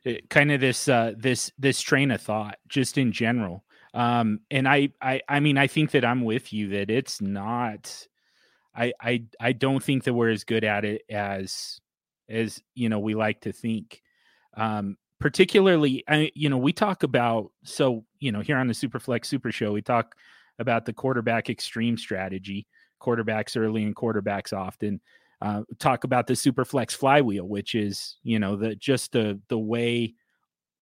eh, 0.05 0.19
kind 0.29 0.51
of 0.51 0.61
this 0.61 0.87
uh, 0.87 1.13
this 1.17 1.51
this 1.59 1.81
train 1.81 2.11
of 2.11 2.21
thought 2.21 2.57
just 2.67 2.97
in 2.97 3.11
general. 3.11 3.63
Um, 3.93 4.41
and 4.51 4.67
I, 4.67 4.89
I, 5.01 5.21
I 5.27 5.39
mean, 5.39 5.57
I 5.57 5.67
think 5.67 5.91
that 5.91 6.05
I'm 6.05 6.23
with 6.23 6.53
you 6.53 6.69
that 6.69 6.89
it's 6.89 7.21
not. 7.21 8.07
I, 8.75 8.93
I, 9.01 9.23
I 9.39 9.51
don't 9.51 9.83
think 9.83 10.03
that 10.03 10.13
we're 10.13 10.29
as 10.29 10.43
good 10.43 10.63
at 10.63 10.85
it 10.85 11.01
as, 11.09 11.81
as 12.29 12.61
you 12.75 12.87
know, 12.87 12.99
we 12.99 13.15
like 13.15 13.41
to 13.41 13.51
think. 13.51 14.01
Um, 14.55 14.97
particularly, 15.19 16.03
I, 16.07 16.31
you 16.35 16.49
know, 16.49 16.57
we 16.57 16.73
talk 16.73 17.03
about 17.03 17.51
so 17.63 18.05
you 18.19 18.31
know 18.31 18.41
here 18.41 18.57
on 18.57 18.67
the 18.67 18.73
Superflex 18.73 19.25
Super 19.25 19.51
Show, 19.51 19.71
we 19.71 19.81
talk 19.81 20.15
about 20.59 20.85
the 20.85 20.93
quarterback 20.93 21.49
extreme 21.49 21.97
strategy, 21.97 22.67
quarterbacks 23.01 23.57
early 23.57 23.83
and 23.83 23.95
quarterbacks 23.95 24.53
often 24.53 24.99
uh, 25.41 25.61
talk 25.79 26.03
about 26.03 26.27
the 26.27 26.33
superflex 26.33 26.91
flywheel, 26.91 27.47
which 27.47 27.75
is 27.75 28.17
you 28.23 28.39
know 28.39 28.55
the 28.55 28.75
just 28.75 29.11
the 29.11 29.39
the 29.47 29.57
way 29.57 30.13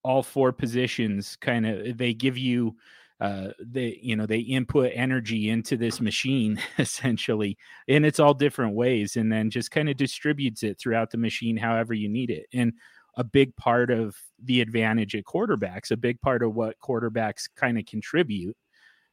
all 0.04 0.23
four 0.23 0.52
positions 0.52 1.36
kind 1.36 1.65
of 1.65 1.97
they 1.97 2.13
give 2.13 2.38
you 2.38 2.76
uh 3.19 3.50
they 3.60 4.00
you 4.02 4.15
know 4.15 4.26
they 4.26 4.39
input 4.39 4.91
energy 4.93 5.50
into 5.50 5.76
this 5.76 6.00
machine 6.00 6.62
essentially 6.78 7.58
and 7.88 8.06
it's 8.06 8.19
all 8.19 8.34
different 8.34 8.76
ways 8.76 9.17
and 9.17 9.32
then 9.32 9.50
just 9.50 9.71
kind 9.71 9.89
of 9.89 9.97
distributes 9.97 10.62
it 10.62 10.78
throughout 10.80 11.10
the 11.10 11.17
machine 11.17 11.58
however 11.58 11.95
you 11.95 12.08
need 12.08 12.30
it 12.30 12.45
and 12.54 12.73
a 13.17 13.23
big 13.23 13.56
part 13.56 13.91
of 13.91 14.15
the 14.43 14.62
advantage 14.62 15.15
at 15.15 15.25
quarterbacks, 15.25 15.91
a 15.91 15.97
big 15.97 16.21
part 16.21 16.43
of 16.43 16.56
what 16.56 16.80
quarterbacks 16.80 17.49
kind 17.56 17.77
of 17.77 17.86
contribute. 17.86 18.56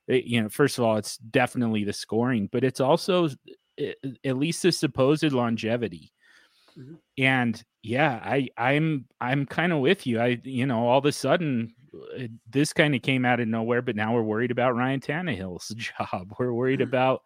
It, 0.06 0.24
you 0.24 0.42
know, 0.42 0.48
first 0.50 0.78
of 0.78 0.84
all, 0.84 0.96
it's 0.96 1.16
definitely 1.16 1.84
the 1.84 1.92
scoring, 1.92 2.48
but 2.52 2.62
it's 2.62 2.80
also 2.80 3.30
at 3.78 4.36
least 4.36 4.62
the 4.62 4.70
supposed 4.70 5.32
longevity. 5.32 6.12
Mm-hmm. 6.78 6.94
And 7.18 7.64
yeah, 7.82 8.20
I 8.22 8.48
I'm 8.56 9.06
I'm 9.20 9.46
kind 9.46 9.72
of 9.72 9.80
with 9.80 10.06
you. 10.06 10.20
I 10.20 10.40
you 10.44 10.66
know 10.66 10.86
all 10.86 10.98
of 10.98 11.06
a 11.06 11.12
sudden 11.12 11.74
this 12.50 12.72
kind 12.72 12.94
of 12.94 13.02
came 13.02 13.24
out 13.24 13.40
of 13.40 13.48
nowhere, 13.48 13.82
but 13.82 13.96
now 13.96 14.14
we're 14.14 14.22
worried 14.22 14.50
about 14.50 14.76
Ryan 14.76 15.00
Tannehill's 15.00 15.68
job. 15.76 16.34
We're 16.38 16.52
worried 16.52 16.80
mm-hmm. 16.80 16.88
about 16.88 17.22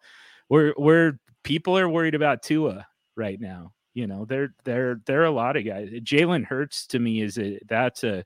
we're 0.49 0.73
we're 0.77 1.19
people 1.43 1.77
are 1.77 1.89
worried 1.89 2.15
about 2.15 2.43
Tua 2.43 2.85
right 3.15 3.39
now. 3.39 3.73
You 3.99 4.07
know, 4.07 4.23
there 4.23 4.53
there 4.63 5.01
there 5.05 5.21
are 5.21 5.25
a 5.25 5.31
lot 5.31 5.57
of 5.57 5.65
guys. 5.65 5.89
Jalen 5.89 6.45
Hurts 6.45 6.87
to 6.87 6.99
me 6.99 7.19
is 7.21 7.37
a 7.37 7.59
that's 7.67 8.05
a 8.05 8.23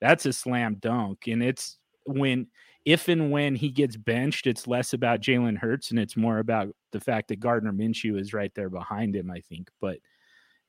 that's 0.00 0.24
a 0.24 0.32
slam 0.32 0.76
dunk, 0.80 1.26
and 1.26 1.42
it's 1.42 1.76
when 2.06 2.46
if 2.86 3.08
and 3.08 3.30
when 3.30 3.54
he 3.54 3.68
gets 3.68 3.98
benched, 3.98 4.46
it's 4.46 4.66
less 4.66 4.94
about 4.94 5.20
Jalen 5.20 5.58
Hurts 5.58 5.90
and 5.90 6.00
it's 6.00 6.16
more 6.16 6.38
about 6.38 6.74
the 6.92 7.00
fact 7.00 7.28
that 7.28 7.40
Gardner 7.40 7.70
Minshew 7.70 8.18
is 8.18 8.32
right 8.32 8.50
there 8.54 8.70
behind 8.70 9.14
him. 9.14 9.30
I 9.30 9.40
think, 9.40 9.68
but 9.78 9.98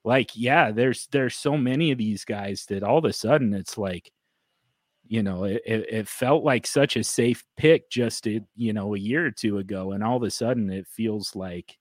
like, 0.04 0.32
yeah, 0.36 0.72
there's 0.72 1.08
there's 1.14 1.36
so 1.36 1.56
many 1.56 1.92
of 1.92 1.98
these 1.98 2.26
guys 2.26 2.66
that 2.66 2.84
all 2.84 2.98
of 2.98 3.06
a 3.06 3.14
sudden 3.14 3.54
it's 3.54 3.78
like, 3.78 4.12
you 5.08 5.24
know, 5.24 5.46
it, 5.46 5.62
it 5.66 6.08
felt 6.10 6.44
like 6.44 6.68
such 6.68 6.98
a 6.98 7.06
safe 7.06 7.46
pick 7.56 7.90
just 7.90 8.28
a, 8.28 8.42
you 8.58 8.74
know 8.74 8.96
a 8.96 9.00
year 9.00 9.28
or 9.28 9.32
two 9.32 9.60
ago, 9.60 9.94
and 9.94 10.04
all 10.04 10.18
of 10.18 10.24
a 10.24 10.32
sudden 10.32 10.70
it 10.70 10.88
feels 10.88 11.38
like 11.38 11.78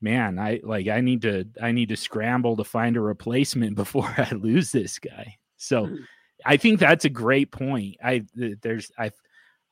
man, 0.00 0.38
I 0.38 0.60
like 0.62 0.88
I 0.88 1.00
need 1.00 1.22
to 1.22 1.46
I 1.60 1.72
need 1.72 1.88
to 1.90 1.96
scramble 1.96 2.56
to 2.56 2.64
find 2.64 2.96
a 2.96 3.00
replacement 3.00 3.76
before 3.76 4.12
I 4.16 4.30
lose 4.32 4.72
this 4.72 4.98
guy. 4.98 5.36
So 5.56 5.86
mm. 5.86 5.98
I 6.44 6.56
think 6.56 6.80
that's 6.80 7.04
a 7.04 7.10
great 7.10 7.50
point. 7.50 7.96
I 8.04 8.24
there's 8.34 8.90
I've 8.98 9.14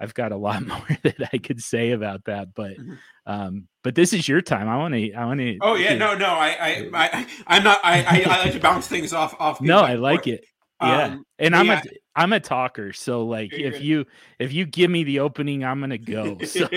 I've 0.00 0.14
got 0.14 0.32
a 0.32 0.36
lot 0.36 0.66
more 0.66 0.98
that 1.02 1.30
I 1.32 1.38
could 1.38 1.62
say 1.62 1.92
about 1.92 2.24
that, 2.24 2.54
but 2.54 2.72
mm-hmm. 2.72 2.94
um, 3.26 3.68
but 3.82 3.94
this 3.94 4.12
is 4.12 4.28
your 4.28 4.40
time. 4.40 4.68
I 4.68 4.76
want 4.76 4.94
to. 4.94 5.12
I 5.12 5.24
want 5.24 5.40
to. 5.40 5.58
Oh 5.60 5.74
yeah, 5.76 5.94
no, 5.94 6.16
no. 6.16 6.26
I, 6.26 6.48
I, 6.48 6.90
I, 6.92 7.26
I'm 7.46 7.64
not. 7.64 7.80
I, 7.84 8.02
I, 8.02 8.24
I 8.26 8.44
like 8.44 8.52
to 8.52 8.60
bounce 8.60 8.86
things 8.86 9.12
off. 9.12 9.34
Off. 9.38 9.60
No, 9.60 9.80
I 9.80 9.94
like 9.94 10.26
it. 10.26 10.44
Yeah, 10.82 11.04
um, 11.04 11.26
and 11.38 11.54
I'm 11.54 11.66
yeah. 11.66 11.82
a 11.84 11.90
I'm 12.16 12.32
a 12.32 12.40
talker, 12.40 12.92
so 12.92 13.24
like 13.24 13.52
if 13.52 13.80
you 13.80 14.04
if 14.38 14.52
you 14.52 14.66
give 14.66 14.90
me 14.90 15.04
the 15.04 15.20
opening, 15.20 15.64
I'm 15.64 15.80
gonna 15.80 15.98
go. 15.98 16.38
So 16.44 16.68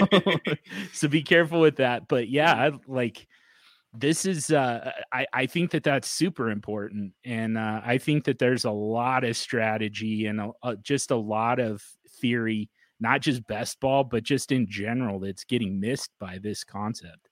so 0.94 1.08
be 1.08 1.22
careful 1.22 1.60
with 1.60 1.78
that. 1.78 2.08
But 2.08 2.30
yeah, 2.30 2.54
I 2.54 2.72
like 2.88 3.28
this 4.00 4.26
is 4.26 4.52
uh 4.52 4.92
I, 5.12 5.26
I 5.34 5.46
think 5.46 5.72
that 5.72 5.84
that's 5.84 6.10
super 6.10 6.50
important 6.50 7.14
and 7.24 7.58
uh, 7.58 7.82
i 7.84 7.98
think 7.98 8.26
that 8.26 8.40
there's 8.40 8.66
a 8.66 8.72
lot 8.72 9.24
of 9.24 9.36
strategy 9.36 10.28
and 10.28 10.40
a, 10.40 10.52
a, 10.64 10.76
just 10.78 11.12
a 11.12 11.16
lot 11.16 11.60
of 11.60 11.84
theory 12.22 12.70
not 13.00 13.22
just 13.22 13.46
best 13.48 13.80
ball 13.80 14.04
but 14.04 14.24
just 14.24 14.52
in 14.52 14.68
general 14.70 15.20
that's 15.20 15.44
getting 15.44 15.80
missed 15.80 16.12
by 16.20 16.40
this 16.42 16.64
concept. 16.64 17.30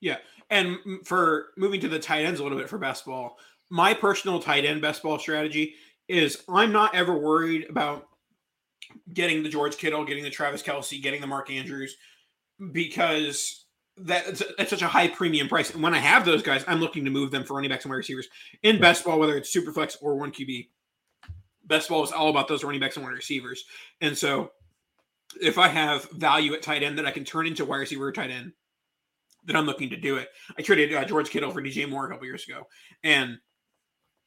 Yeah 0.00 0.16
and 0.50 0.78
for 1.04 1.48
moving 1.56 1.80
to 1.80 1.88
the 1.88 1.98
tight 1.98 2.24
ends 2.24 2.40
a 2.40 2.42
little 2.42 2.58
bit 2.58 2.68
for 2.68 2.78
best 2.78 3.04
ball 3.06 3.38
my 3.70 3.94
personal 3.94 4.40
tight 4.40 4.64
end 4.64 4.82
best 4.82 5.02
ball 5.02 5.18
strategy 5.18 5.74
is 6.08 6.42
i'm 6.48 6.72
not 6.72 6.94
ever 6.94 7.16
worried 7.16 7.66
about 7.70 8.08
getting 9.12 9.42
the 9.42 9.48
george 9.48 9.76
kittle 9.76 10.04
getting 10.04 10.24
the 10.24 10.30
travis 10.30 10.62
kelce 10.62 11.00
getting 11.02 11.20
the 11.20 11.26
mark 11.26 11.50
andrews 11.50 11.96
because 12.72 13.61
that 13.98 14.26
it's, 14.26 14.42
it's, 14.58 14.70
such 14.70 14.82
a 14.82 14.88
high 14.88 15.08
premium 15.08 15.48
price. 15.48 15.72
And 15.72 15.82
when 15.82 15.94
I 15.94 15.98
have 15.98 16.24
those 16.24 16.42
guys, 16.42 16.64
I'm 16.66 16.80
looking 16.80 17.04
to 17.04 17.10
move 17.10 17.30
them 17.30 17.44
for 17.44 17.54
running 17.54 17.70
backs 17.70 17.84
and 17.84 17.90
wide 17.90 17.98
receivers 17.98 18.28
in 18.62 18.80
best 18.80 19.04
ball, 19.04 19.18
whether 19.18 19.36
it's 19.36 19.50
super 19.50 19.72
flex 19.72 19.96
or 20.00 20.16
one 20.16 20.32
QB. 20.32 20.68
Best 21.64 21.88
ball 21.88 22.02
is 22.02 22.12
all 22.12 22.28
about 22.28 22.48
those 22.48 22.64
running 22.64 22.80
backs 22.80 22.96
and 22.96 23.04
wide 23.04 23.12
receivers. 23.12 23.64
And 24.00 24.16
so 24.16 24.52
if 25.40 25.58
I 25.58 25.68
have 25.68 26.10
value 26.10 26.54
at 26.54 26.62
tight 26.62 26.82
end 26.82 26.98
that 26.98 27.06
I 27.06 27.10
can 27.10 27.24
turn 27.24 27.46
into 27.46 27.64
wide 27.64 27.78
receiver 27.78 28.06
or 28.06 28.12
tight 28.12 28.30
end, 28.30 28.52
then 29.44 29.56
I'm 29.56 29.66
looking 29.66 29.90
to 29.90 29.96
do 29.96 30.16
it. 30.16 30.28
I 30.56 30.62
traded 30.62 30.94
uh, 30.94 31.04
George 31.04 31.30
Kittle 31.30 31.50
for 31.50 31.62
DJ 31.62 31.88
Moore 31.88 32.06
a 32.06 32.10
couple 32.10 32.26
years 32.26 32.46
ago. 32.46 32.66
And 33.02 33.38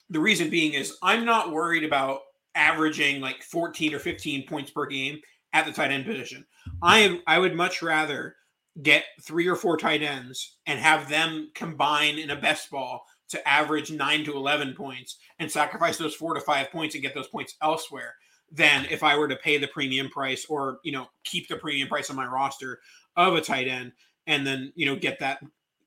the 0.10 0.20
reason 0.20 0.50
being 0.50 0.74
is 0.74 0.98
I'm 1.02 1.26
not 1.26 1.52
worried 1.52 1.84
about 1.84 2.20
averaging 2.54 3.22
like 3.22 3.42
14 3.44 3.94
or 3.94 4.00
15 4.00 4.48
points 4.48 4.72
per 4.72 4.86
game 4.86 5.20
at 5.54 5.66
the 5.66 5.72
tight 5.72 5.92
end 5.92 6.06
position. 6.06 6.46
I 6.82 7.00
am 7.00 7.22
I 7.28 7.40
would 7.40 7.56
much 7.56 7.82
rather 7.82 8.36
get 8.82 9.06
three 9.22 9.48
or 9.48 9.56
four 9.56 9.78
tight 9.78 10.02
ends 10.02 10.58
and 10.66 10.80
have 10.80 11.10
them 11.10 11.50
combine 11.56 12.20
in 12.20 12.32
a 12.32 12.36
best 12.36 12.70
ball 12.70 13.06
to 13.30 13.48
average 13.48 13.92
nine 13.92 14.24
to 14.26 14.34
11 14.34 14.74
points 14.76 15.18
and 15.40 15.52
sacrifice 15.52 15.98
those 15.98 16.14
four 16.14 16.34
to 16.34 16.42
five 16.42 16.70
points 16.72 16.96
and 16.96 17.02
get 17.02 17.16
those 17.16 17.28
points 17.28 17.56
elsewhere 17.62 18.16
than 18.52 18.86
if 18.90 19.02
I 19.02 19.18
were 19.18 19.28
to 19.28 19.36
pay 19.38 19.58
the 19.58 19.68
premium 19.68 20.10
price 20.10 20.46
or, 20.48 20.80
you 20.84 20.92
know, 20.92 21.08
keep 21.24 21.48
the 21.48 21.56
premium 21.56 21.88
price 21.88 22.10
on 22.10 22.16
my 22.16 22.26
roster 22.26 22.80
of 23.16 23.34
a 23.34 23.42
tight 23.42 23.68
end 23.68 23.94
and 24.28 24.46
then, 24.46 24.72
you 24.76 24.86
know, 24.86 24.96
get 24.96 25.20
that. 25.20 25.42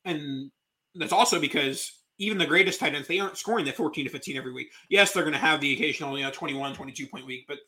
And 0.05 0.51
that's 0.95 1.13
also 1.13 1.39
because 1.39 1.93
even 2.19 2.39
the 2.39 2.47
greatest 2.47 2.81
tight 2.81 2.95
ends, 2.95 3.07
they 3.07 3.21
aren't 3.21 3.39
scoring 3.39 3.65
that 3.67 3.77
14 3.77 4.07
to 4.07 4.11
15 4.11 4.37
every 4.37 4.53
week. 4.53 4.73
Yes, 4.89 5.13
they're 5.13 5.23
going 5.23 5.33
to 5.35 5.39
have 5.39 5.61
the 5.61 5.73
occasional, 5.73 6.19
you 6.19 6.25
know, 6.25 6.31
21, 6.31 6.75
22 6.75 7.07
point 7.07 7.27
week, 7.27 7.45
but 7.47 7.59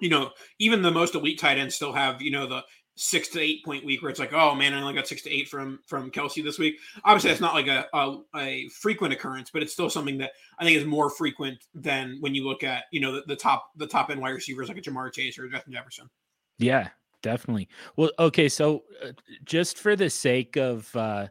you 0.00 0.08
know, 0.08 0.30
even 0.58 0.80
the 0.80 0.90
most 0.90 1.14
elite 1.14 1.40
tight 1.40 1.58
ends 1.58 1.74
still 1.74 1.92
have, 1.92 2.22
you 2.22 2.30
know, 2.30 2.46
the 2.46 2.62
six 2.98 3.28
to 3.28 3.40
eight 3.40 3.64
point 3.64 3.84
week 3.84 4.02
where 4.02 4.10
it's 4.10 4.18
like, 4.18 4.32
oh 4.32 4.54
man, 4.54 4.74
I 4.74 4.80
only 4.80 4.94
got 4.94 5.06
six 5.06 5.22
to 5.22 5.30
eight 5.30 5.48
from 5.48 5.78
from 5.86 6.10
Kelce 6.10 6.42
this 6.42 6.58
week. 6.58 6.78
Obviously, 7.04 7.30
that's 7.30 7.40
not 7.40 7.54
like 7.54 7.68
a, 7.68 7.86
a, 7.94 8.16
a 8.36 8.68
frequent 8.68 9.12
occurrence, 9.12 9.50
but 9.50 9.62
it's 9.62 9.72
still 9.72 9.88
something 9.88 10.18
that 10.18 10.32
I 10.58 10.64
think 10.64 10.76
is 10.76 10.84
more 10.84 11.08
frequent 11.08 11.64
than 11.74 12.18
when 12.20 12.34
you 12.34 12.46
look 12.46 12.64
at 12.64 12.84
you 12.90 13.00
know 13.00 13.12
the, 13.14 13.22
the 13.26 13.36
top 13.36 13.70
the 13.76 13.86
top 13.86 14.10
end 14.10 14.20
wide 14.20 14.30
receivers 14.30 14.68
like 14.68 14.78
a 14.78 14.80
Ja'Marr 14.80 15.12
Chase 15.12 15.38
or 15.38 15.48
Justin 15.48 15.72
Jefferson. 15.72 16.10
Yeah, 16.58 16.88
definitely. 17.22 17.68
Well, 17.96 18.10
okay, 18.18 18.48
so 18.48 18.82
uh, 19.02 19.12
just 19.44 19.78
for 19.78 19.94
the 19.96 20.10
sake 20.10 20.56
of 20.56 20.94
uh 20.96 21.28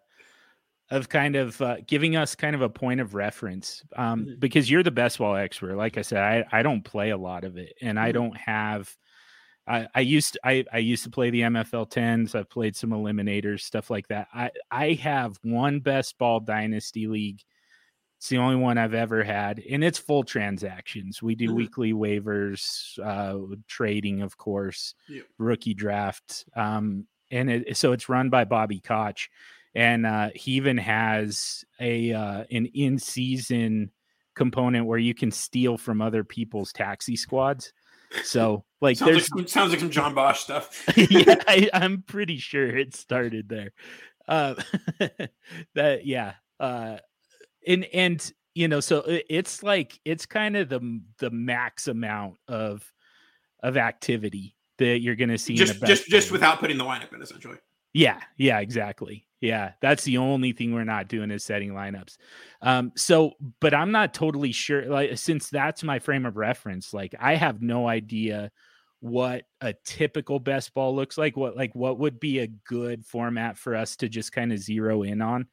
of 0.89 1.09
kind 1.09 1.35
of 1.35 1.61
uh, 1.61 1.75
giving 1.85 2.15
us 2.15 2.33
kind 2.33 2.55
of 2.55 2.61
a 2.61 2.69
point 2.69 3.01
of 3.01 3.13
reference 3.13 3.83
um, 3.97 4.21
mm-hmm. 4.21 4.39
because 4.39 4.71
you're 4.71 4.83
the 4.83 4.89
best 4.89 5.17
ball 5.17 5.35
expert 5.35 5.75
like 5.75 5.97
i 5.97 6.01
said 6.01 6.19
I, 6.19 6.59
I 6.59 6.63
don't 6.63 6.81
play 6.81 7.09
a 7.09 7.17
lot 7.17 7.43
of 7.43 7.57
it 7.57 7.73
and 7.81 7.97
mm-hmm. 7.97 8.05
i 8.05 8.11
don't 8.13 8.37
have 8.37 8.95
I, 9.67 9.87
I 9.93 9.99
used 9.99 10.33
to, 10.33 10.39
I, 10.43 10.63
I 10.71 10.77
used 10.77 11.03
to 11.03 11.09
play 11.09 11.29
the 11.29 11.41
MFL 11.41 11.89
tens. 11.89 12.35
I've 12.35 12.49
played 12.49 12.75
some 12.75 12.91
eliminators, 12.91 13.61
stuff 13.61 13.89
like 13.89 14.07
that. 14.07 14.27
I, 14.33 14.51
I 14.71 14.93
have 14.93 15.37
one 15.43 15.79
best 15.79 16.17
ball 16.17 16.39
dynasty 16.39 17.07
league. 17.07 17.41
It's 18.17 18.29
the 18.29 18.37
only 18.37 18.55
one 18.55 18.77
I've 18.77 18.95
ever 18.95 19.23
had, 19.23 19.61
and 19.69 19.83
it's 19.83 19.99
full 19.99 20.23
transactions. 20.23 21.21
We 21.21 21.35
do 21.35 21.47
mm-hmm. 21.47 21.55
weekly 21.55 21.93
waivers, 21.93 22.97
uh, 22.99 23.55
trading, 23.67 24.21
of 24.21 24.37
course, 24.37 24.95
yep. 25.07 25.25
rookie 25.37 25.75
draft, 25.75 26.45
um, 26.55 27.05
and 27.29 27.49
it, 27.51 27.77
so 27.77 27.91
it's 27.91 28.09
run 28.09 28.31
by 28.31 28.43
Bobby 28.43 28.79
Koch, 28.79 29.29
and 29.75 30.07
uh, 30.07 30.29
he 30.33 30.53
even 30.53 30.77
has 30.77 31.63
a 31.79 32.11
uh, 32.11 32.45
an 32.49 32.65
in 32.73 32.97
season 32.97 33.91
component 34.33 34.87
where 34.87 34.97
you 34.97 35.13
can 35.13 35.29
steal 35.29 35.77
from 35.77 36.01
other 36.01 36.23
people's 36.23 36.73
taxi 36.73 37.15
squads. 37.15 37.71
So 38.23 38.63
like 38.81 38.97
sounds 38.97 39.11
there's 39.11 39.29
like 39.31 39.49
sounds 39.49 39.71
like 39.71 39.79
some 39.79 39.89
John 39.89 40.13
Bosch 40.13 40.39
stuff. 40.39 40.83
yeah, 40.97 41.35
I, 41.47 41.69
am 41.73 42.03
pretty 42.07 42.37
sure 42.37 42.65
it 42.65 42.95
started 42.95 43.49
there. 43.49 43.71
Uh, 44.27 44.55
that 45.75 46.05
yeah. 46.05 46.33
Uh, 46.59 46.97
and 47.65 47.85
and 47.93 48.33
you 48.55 48.67
know, 48.67 48.79
so 48.79 49.03
it's 49.07 49.61
like 49.61 49.99
it's 50.05 50.25
kind 50.25 50.57
of 50.57 50.69
the 50.69 51.01
the 51.19 51.29
max 51.29 51.87
amount 51.87 52.37
of 52.47 52.91
of 53.61 53.77
activity 53.77 54.55
that 54.77 54.99
you're 55.01 55.15
going 55.15 55.29
to 55.29 55.37
see. 55.37 55.55
Just 55.55 55.83
just 55.83 56.07
just 56.07 56.31
without 56.31 56.59
putting 56.59 56.77
the 56.77 56.85
lineup 56.85 57.13
in, 57.13 57.21
essentially. 57.21 57.57
Yeah, 57.93 58.19
yeah, 58.37 58.59
exactly. 58.59 59.25
Yeah, 59.39 59.73
that's 59.81 60.03
the 60.03 60.17
only 60.17 60.51
thing 60.51 60.73
we're 60.73 60.83
not 60.83 61.07
doing 61.07 61.29
is 61.29 61.43
setting 61.43 61.71
lineups. 61.71 62.17
Um, 62.61 62.91
so, 62.95 63.33
but 63.59 63.73
I'm 63.73 63.91
not 63.91 64.13
totally 64.13 64.51
sure. 64.51 64.85
Like, 64.85 65.17
since 65.17 65.49
that's 65.49 65.83
my 65.83 65.99
frame 65.99 66.25
of 66.25 66.37
reference, 66.37 66.93
like 66.93 67.13
I 67.19 67.35
have 67.35 67.61
no 67.61 67.87
idea 67.87 68.51
what 68.99 69.43
a 69.61 69.75
typical 69.85 70.39
best 70.39 70.73
ball 70.73 70.95
looks 70.95 71.17
like. 71.17 71.37
What 71.37 71.55
like 71.55 71.75
what 71.75 71.99
would 71.99 72.19
be 72.19 72.39
a 72.39 72.47
good 72.47 73.05
format 73.05 73.57
for 73.57 73.75
us 73.75 73.95
to 73.97 74.09
just 74.09 74.31
kind 74.31 74.51
of 74.51 74.59
zero 74.59 75.03
in 75.03 75.21
on? 75.21 75.47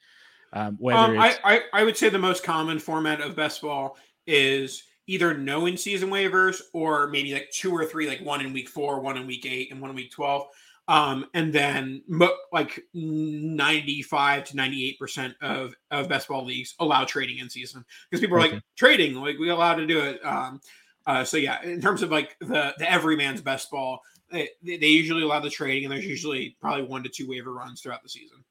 Um, 0.52 0.76
whether 0.78 0.98
um, 0.98 1.18
I, 1.18 1.36
I 1.44 1.60
I 1.72 1.84
would 1.84 1.96
say 1.96 2.08
the 2.08 2.18
most 2.18 2.42
common 2.42 2.78
format 2.78 3.20
of 3.20 3.36
best 3.36 3.60
ball 3.60 3.98
is 4.26 4.82
either 5.06 5.36
no 5.36 5.66
in 5.66 5.76
season 5.76 6.08
waivers 6.08 6.62
or 6.72 7.08
maybe 7.08 7.34
like 7.34 7.50
two 7.50 7.70
or 7.70 7.84
three, 7.84 8.08
like 8.08 8.24
one 8.24 8.40
in 8.40 8.54
week 8.54 8.68
four, 8.68 9.00
one 9.00 9.18
in 9.18 9.26
week 9.26 9.44
eight, 9.44 9.70
and 9.70 9.80
one 9.80 9.90
in 9.90 9.96
week 9.96 10.10
twelve. 10.10 10.46
Um, 10.86 11.26
and 11.32 11.50
then 11.50 12.02
like 12.52 12.82
95 12.92 14.44
to 14.44 14.56
98 14.56 14.98
percent 14.98 15.34
of 15.40 15.74
of 15.90 16.08
best 16.08 16.28
ball 16.28 16.44
leagues 16.44 16.74
allow 16.78 17.04
trading 17.04 17.38
in 17.38 17.48
season 17.48 17.84
because 18.10 18.20
people 18.20 18.36
are 18.36 18.40
okay. 18.40 18.54
like 18.54 18.62
trading 18.76 19.14
like 19.14 19.38
we 19.38 19.48
allowed 19.48 19.76
to 19.76 19.86
do 19.86 20.00
it 20.00 20.22
um 20.26 20.60
uh 21.06 21.24
so 21.24 21.38
yeah 21.38 21.62
in 21.62 21.80
terms 21.80 22.02
of 22.02 22.10
like 22.10 22.36
the 22.40 22.74
the 22.76 22.90
everyman's 22.90 23.40
best 23.40 23.70
ball 23.70 24.00
they, 24.30 24.50
they 24.62 24.88
usually 24.88 25.22
allow 25.22 25.40
the 25.40 25.48
trading 25.48 25.84
and 25.84 25.92
there's 25.92 26.04
usually 26.04 26.54
probably 26.60 26.84
one 26.84 27.02
to 27.02 27.08
two 27.08 27.26
waiver 27.26 27.54
runs 27.54 27.80
throughout 27.80 28.02
the 28.02 28.08
season 28.10 28.44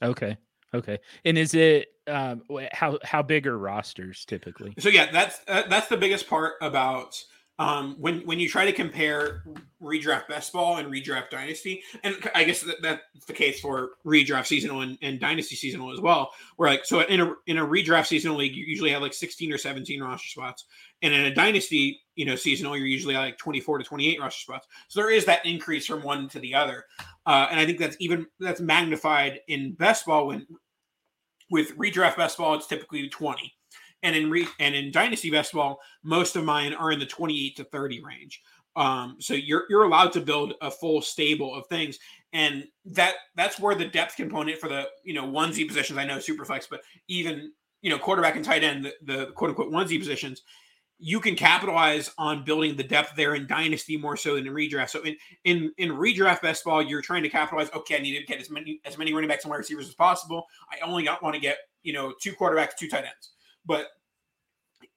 okay 0.00 0.36
Okay. 0.74 0.98
And 1.24 1.36
is 1.36 1.54
it 1.54 1.88
um 2.06 2.42
how 2.72 2.98
how 3.04 3.22
big 3.22 3.46
are 3.46 3.58
rosters 3.58 4.24
typically? 4.24 4.74
So 4.78 4.88
yeah, 4.88 5.10
that's 5.10 5.40
uh, 5.48 5.64
that's 5.68 5.88
the 5.88 5.96
biggest 5.96 6.28
part 6.28 6.54
about 6.60 7.16
um, 7.60 7.94
when 7.98 8.20
when 8.20 8.40
you 8.40 8.48
try 8.48 8.64
to 8.64 8.72
compare 8.72 9.44
redraft 9.82 10.28
best 10.28 10.50
ball 10.50 10.78
and 10.78 10.90
redraft 10.90 11.28
dynasty, 11.28 11.82
and 12.02 12.16
I 12.34 12.44
guess 12.44 12.62
that, 12.62 12.80
that's 12.80 13.26
the 13.26 13.34
case 13.34 13.60
for 13.60 13.90
redraft 14.04 14.46
seasonal 14.46 14.80
and, 14.80 14.96
and, 15.02 15.20
dynasty 15.20 15.56
seasonal 15.56 15.92
as 15.92 16.00
well. 16.00 16.32
Where 16.56 16.70
like 16.70 16.86
so 16.86 17.00
in 17.00 17.20
a 17.20 17.34
in 17.46 17.58
a 17.58 17.66
redraft 17.66 18.06
seasonal 18.06 18.38
league, 18.38 18.56
you 18.56 18.64
usually 18.64 18.90
have 18.92 19.02
like 19.02 19.12
sixteen 19.12 19.52
or 19.52 19.58
seventeen 19.58 20.02
roster 20.02 20.26
spots, 20.26 20.64
and 21.02 21.12
in 21.12 21.26
a 21.26 21.34
dynasty 21.34 22.00
you 22.14 22.24
know 22.24 22.34
seasonal, 22.34 22.78
you're 22.78 22.86
usually 22.86 23.14
like 23.14 23.36
twenty 23.36 23.60
four 23.60 23.76
to 23.76 23.84
twenty 23.84 24.08
eight 24.08 24.18
roster 24.18 24.40
spots. 24.40 24.66
So 24.88 25.00
there 25.00 25.10
is 25.10 25.26
that 25.26 25.44
increase 25.44 25.86
from 25.86 26.02
one 26.02 26.30
to 26.30 26.40
the 26.40 26.54
other, 26.54 26.86
uh, 27.26 27.48
and 27.50 27.60
I 27.60 27.66
think 27.66 27.78
that's 27.78 27.96
even 28.00 28.26
that's 28.38 28.62
magnified 28.62 29.40
in 29.48 29.74
best 29.74 30.06
ball 30.06 30.28
when 30.28 30.46
with 31.50 31.76
redraft 31.76 32.16
best 32.16 32.38
ball, 32.38 32.54
it's 32.54 32.66
typically 32.66 33.06
twenty 33.10 33.52
and 34.02 34.16
in 34.16 34.30
re- 34.30 34.48
and 34.58 34.74
in 34.74 34.90
dynasty 34.90 35.30
best 35.30 35.52
ball, 35.52 35.80
most 36.02 36.36
of 36.36 36.44
mine 36.44 36.72
are 36.74 36.92
in 36.92 36.98
the 36.98 37.06
28 37.06 37.56
to 37.56 37.64
30 37.64 38.02
range. 38.02 38.42
Um, 38.76 39.16
so 39.18 39.34
you're 39.34 39.64
you're 39.68 39.82
allowed 39.84 40.12
to 40.12 40.20
build 40.20 40.54
a 40.60 40.70
full 40.70 41.02
stable 41.02 41.54
of 41.54 41.66
things, 41.66 41.98
and 42.32 42.64
that 42.86 43.14
that's 43.34 43.58
where 43.58 43.74
the 43.74 43.86
depth 43.86 44.16
component 44.16 44.58
for 44.58 44.68
the 44.68 44.86
you 45.04 45.14
know 45.14 45.26
onesie 45.26 45.66
positions. 45.66 45.98
I 45.98 46.04
know 46.04 46.18
superflex, 46.18 46.66
but 46.70 46.82
even 47.08 47.52
you 47.82 47.90
know 47.90 47.98
quarterback 47.98 48.36
and 48.36 48.44
tight 48.44 48.62
end, 48.62 48.84
the, 48.84 48.92
the 49.02 49.26
quote 49.32 49.50
unquote 49.50 49.72
onesie 49.72 49.98
positions, 49.98 50.42
you 50.98 51.18
can 51.18 51.34
capitalize 51.34 52.12
on 52.16 52.44
building 52.44 52.76
the 52.76 52.84
depth 52.84 53.16
there 53.16 53.34
in 53.34 53.46
dynasty 53.46 53.96
more 53.96 54.16
so 54.16 54.36
than 54.36 54.46
in 54.46 54.52
redraft. 54.52 54.90
So 54.90 55.02
in 55.02 55.16
in 55.44 55.72
in 55.78 55.90
redraft 55.90 56.42
best 56.42 56.64
you're 56.64 57.02
trying 57.02 57.24
to 57.24 57.28
capitalize. 57.28 57.70
Okay, 57.74 57.96
I 57.96 58.00
need 58.00 58.18
to 58.18 58.24
get 58.24 58.40
as 58.40 58.50
many 58.50 58.80
as 58.84 58.98
many 58.98 59.12
running 59.12 59.28
backs 59.28 59.44
and 59.44 59.50
wide 59.50 59.58
receivers 59.58 59.88
as 59.88 59.94
possible. 59.94 60.46
I 60.70 60.86
only 60.86 61.08
want 61.22 61.34
to 61.34 61.40
get 61.40 61.58
you 61.82 61.92
know 61.92 62.14
two 62.22 62.34
quarterbacks, 62.34 62.76
two 62.78 62.88
tight 62.88 63.04
ends. 63.04 63.32
But 63.66 63.86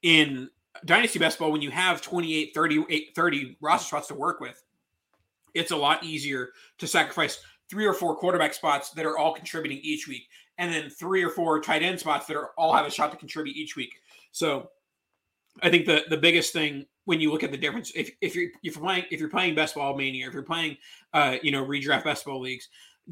in 0.02 0.48
Dynasty 0.84 1.18
Best 1.18 1.38
Ball, 1.38 1.52
when 1.52 1.62
you 1.62 1.70
have 1.70 2.02
28, 2.02 2.52
30, 2.54 3.12
30 3.14 3.56
roster 3.60 3.88
spots 3.88 4.08
to 4.08 4.14
work 4.14 4.40
with, 4.40 4.62
it's 5.54 5.70
a 5.70 5.76
lot 5.76 6.02
easier 6.02 6.50
to 6.78 6.86
sacrifice 6.86 7.40
three 7.70 7.86
or 7.86 7.94
four 7.94 8.16
quarterback 8.16 8.54
spots 8.54 8.90
that 8.90 9.06
are 9.06 9.16
all 9.16 9.32
contributing 9.32 9.78
each 9.82 10.06
week, 10.08 10.28
and 10.58 10.72
then 10.72 10.90
three 10.90 11.22
or 11.22 11.30
four 11.30 11.60
tight 11.60 11.82
end 11.82 11.98
spots 11.98 12.26
that 12.26 12.36
are 12.36 12.50
all 12.58 12.74
have 12.74 12.86
a 12.86 12.90
shot 12.90 13.10
to 13.10 13.16
contribute 13.16 13.56
each 13.56 13.76
week. 13.76 14.00
So 14.32 14.70
I 15.62 15.70
think 15.70 15.86
the 15.86 16.04
the 16.10 16.16
biggest 16.16 16.52
thing 16.52 16.86
when 17.04 17.20
you 17.20 17.30
look 17.30 17.42
at 17.42 17.50
the 17.50 17.56
difference, 17.56 17.92
if, 17.94 18.10
if 18.20 18.34
you're 18.34 18.50
if 18.62 18.74
you're 18.74 18.84
playing 18.84 19.04
if 19.10 19.20
you're 19.20 19.28
playing 19.28 19.54
best 19.54 19.74
ball 19.74 19.96
mania, 19.96 20.26
if 20.26 20.34
you're 20.34 20.42
playing 20.42 20.76
uh, 21.12 21.36
you 21.42 21.52
know, 21.52 21.64
redraft 21.64 22.04
best 22.04 22.24
ball 22.24 22.40
leagues, 22.40 22.68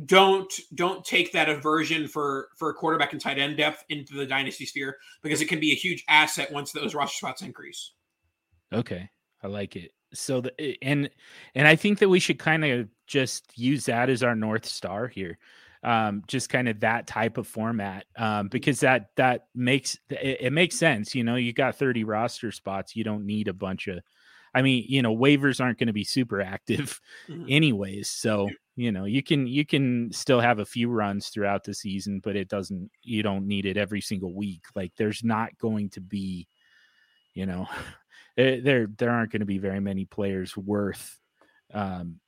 don't 0.06 0.52
don't 0.74 1.04
take 1.04 1.32
that 1.32 1.48
aversion 1.48 2.08
for 2.08 2.48
for 2.56 2.72
quarterback 2.72 3.12
and 3.12 3.20
tight 3.20 3.38
end 3.38 3.56
depth 3.58 3.84
into 3.88 4.14
the 4.14 4.26
dynasty 4.26 4.64
sphere 4.64 4.96
because 5.22 5.40
it 5.40 5.48
can 5.48 5.60
be 5.60 5.72
a 5.72 5.76
huge 5.76 6.04
asset 6.08 6.50
once 6.50 6.72
those 6.72 6.94
roster 6.94 7.16
spots 7.16 7.42
increase. 7.42 7.92
Okay, 8.72 9.08
I 9.42 9.48
like 9.48 9.76
it. 9.76 9.92
So 10.14 10.40
the 10.40 10.82
and 10.82 11.10
and 11.54 11.68
I 11.68 11.76
think 11.76 11.98
that 11.98 12.08
we 12.08 12.20
should 12.20 12.38
kind 12.38 12.64
of 12.64 12.88
just 13.06 13.52
use 13.56 13.86
that 13.86 14.08
as 14.08 14.22
our 14.22 14.34
north 14.34 14.64
star 14.64 15.08
here. 15.08 15.38
Um, 15.84 16.22
just 16.28 16.48
kind 16.48 16.68
of 16.68 16.78
that 16.80 17.08
type 17.08 17.38
of 17.38 17.48
format 17.48 18.04
um, 18.16 18.46
because 18.46 18.78
that 18.80 19.08
that 19.16 19.48
makes 19.52 19.98
it, 20.10 20.38
it 20.40 20.52
makes 20.52 20.76
sense. 20.76 21.14
You 21.14 21.24
know, 21.24 21.34
you 21.34 21.52
got 21.52 21.74
30 21.74 22.04
roster 22.04 22.52
spots. 22.52 22.94
You 22.94 23.02
don't 23.02 23.26
need 23.26 23.48
a 23.48 23.52
bunch 23.52 23.88
of 23.88 24.00
I 24.54 24.62
mean, 24.62 24.84
you 24.88 25.02
know, 25.02 25.16
waivers 25.16 25.60
aren't 25.60 25.78
going 25.78 25.86
to 25.86 25.92
be 25.92 26.04
super 26.04 26.40
active 26.40 27.00
mm-hmm. 27.28 27.46
anyways. 27.48 28.10
So, 28.10 28.50
you 28.76 28.90
know, 28.90 29.04
you 29.04 29.22
can 29.22 29.46
you 29.46 29.66
can 29.66 30.10
still 30.12 30.40
have 30.40 30.58
a 30.58 30.64
few 30.64 30.88
runs 30.88 31.28
throughout 31.28 31.64
the 31.64 31.74
season, 31.74 32.20
but 32.20 32.36
it 32.36 32.48
doesn't 32.48 32.90
you 33.02 33.22
don't 33.22 33.46
need 33.46 33.66
it 33.66 33.76
every 33.76 34.00
single 34.00 34.34
week. 34.34 34.62
Like 34.74 34.92
there's 34.96 35.22
not 35.22 35.56
going 35.58 35.90
to 35.90 36.00
be, 36.00 36.48
you 37.34 37.46
know, 37.46 37.68
eh, 38.38 38.60
there 38.62 38.86
there 38.98 39.10
aren't 39.10 39.32
going 39.32 39.40
to 39.40 39.46
be 39.46 39.58
very 39.58 39.80
many 39.80 40.04
players 40.04 40.56
worth 40.56 41.18
um 41.74 42.18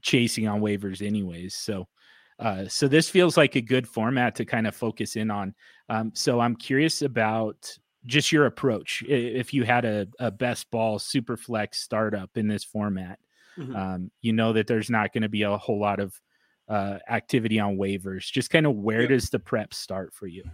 chasing 0.00 0.48
on 0.48 0.60
waivers 0.60 1.06
anyways. 1.06 1.54
So 1.54 1.86
uh, 2.38 2.66
so 2.66 2.88
this 2.88 3.10
feels 3.10 3.36
like 3.36 3.54
a 3.54 3.60
good 3.60 3.86
format 3.86 4.34
to 4.34 4.46
kind 4.46 4.66
of 4.66 4.74
focus 4.74 5.16
in 5.16 5.30
on. 5.30 5.54
Um, 5.90 6.10
so 6.14 6.40
I'm 6.40 6.56
curious 6.56 7.02
about 7.02 7.70
just 8.06 8.32
your 8.32 8.46
approach 8.46 9.02
if 9.06 9.52
you 9.52 9.64
had 9.64 9.84
a, 9.84 10.06
a 10.18 10.30
best 10.30 10.70
ball 10.70 10.98
super 10.98 11.36
flex 11.36 11.80
startup 11.80 12.30
in 12.38 12.48
this 12.48 12.64
format 12.64 13.18
mm-hmm. 13.60 13.76
um, 13.76 14.10
you 14.20 14.32
know 14.32 14.52
that 14.52 14.66
there's 14.66 14.90
not 14.90 15.12
going 15.12 15.22
to 15.22 15.28
be 15.28 15.42
a 15.42 15.56
whole 15.56 15.80
lot 15.80 16.00
of 16.00 16.14
uh, 16.68 16.98
activity 17.08 17.58
on 17.58 17.76
waivers 17.76 18.30
just 18.30 18.50
kind 18.50 18.66
of 18.66 18.76
where 18.76 19.02
yep. 19.02 19.10
does 19.10 19.30
the 19.30 19.38
prep 19.38 19.74
start 19.74 20.14
for 20.14 20.26
you 20.26 20.44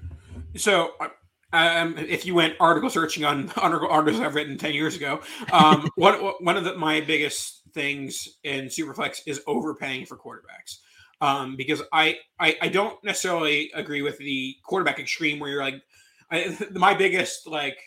so 0.55 0.92
uh, 1.01 1.09
um, 1.53 1.97
if 1.97 2.27
you 2.27 2.35
went 2.35 2.55
article 2.59 2.90
searching 2.90 3.25
on 3.25 3.51
articles 3.57 4.21
I've 4.21 4.35
written 4.35 4.59
10 4.59 4.75
years 4.75 4.97
ago, 4.97 5.21
um, 5.53 5.88
one, 5.97 6.14
one 6.40 6.57
of 6.57 6.64
the, 6.64 6.77
my 6.77 7.01
biggest 7.01 7.62
things 7.73 8.37
in 8.42 8.66
Superflex 8.66 9.21
is 9.27 9.40
overpaying 9.47 10.07
for 10.07 10.16
quarterbacks. 10.16 10.79
Um, 11.21 11.57
because 11.57 11.83
I, 11.92 12.19
I, 12.38 12.57
I 12.61 12.69
don't 12.69 13.03
necessarily 13.03 13.71
agree 13.75 14.03
with 14.03 14.19
the 14.19 14.57
quarterback 14.64 14.99
extreme 14.99 15.38
where 15.38 15.49
you're 15.49 15.62
like 15.62 15.81
I, 16.31 16.57
my 16.73 16.95
biggest 16.95 17.47
like 17.47 17.79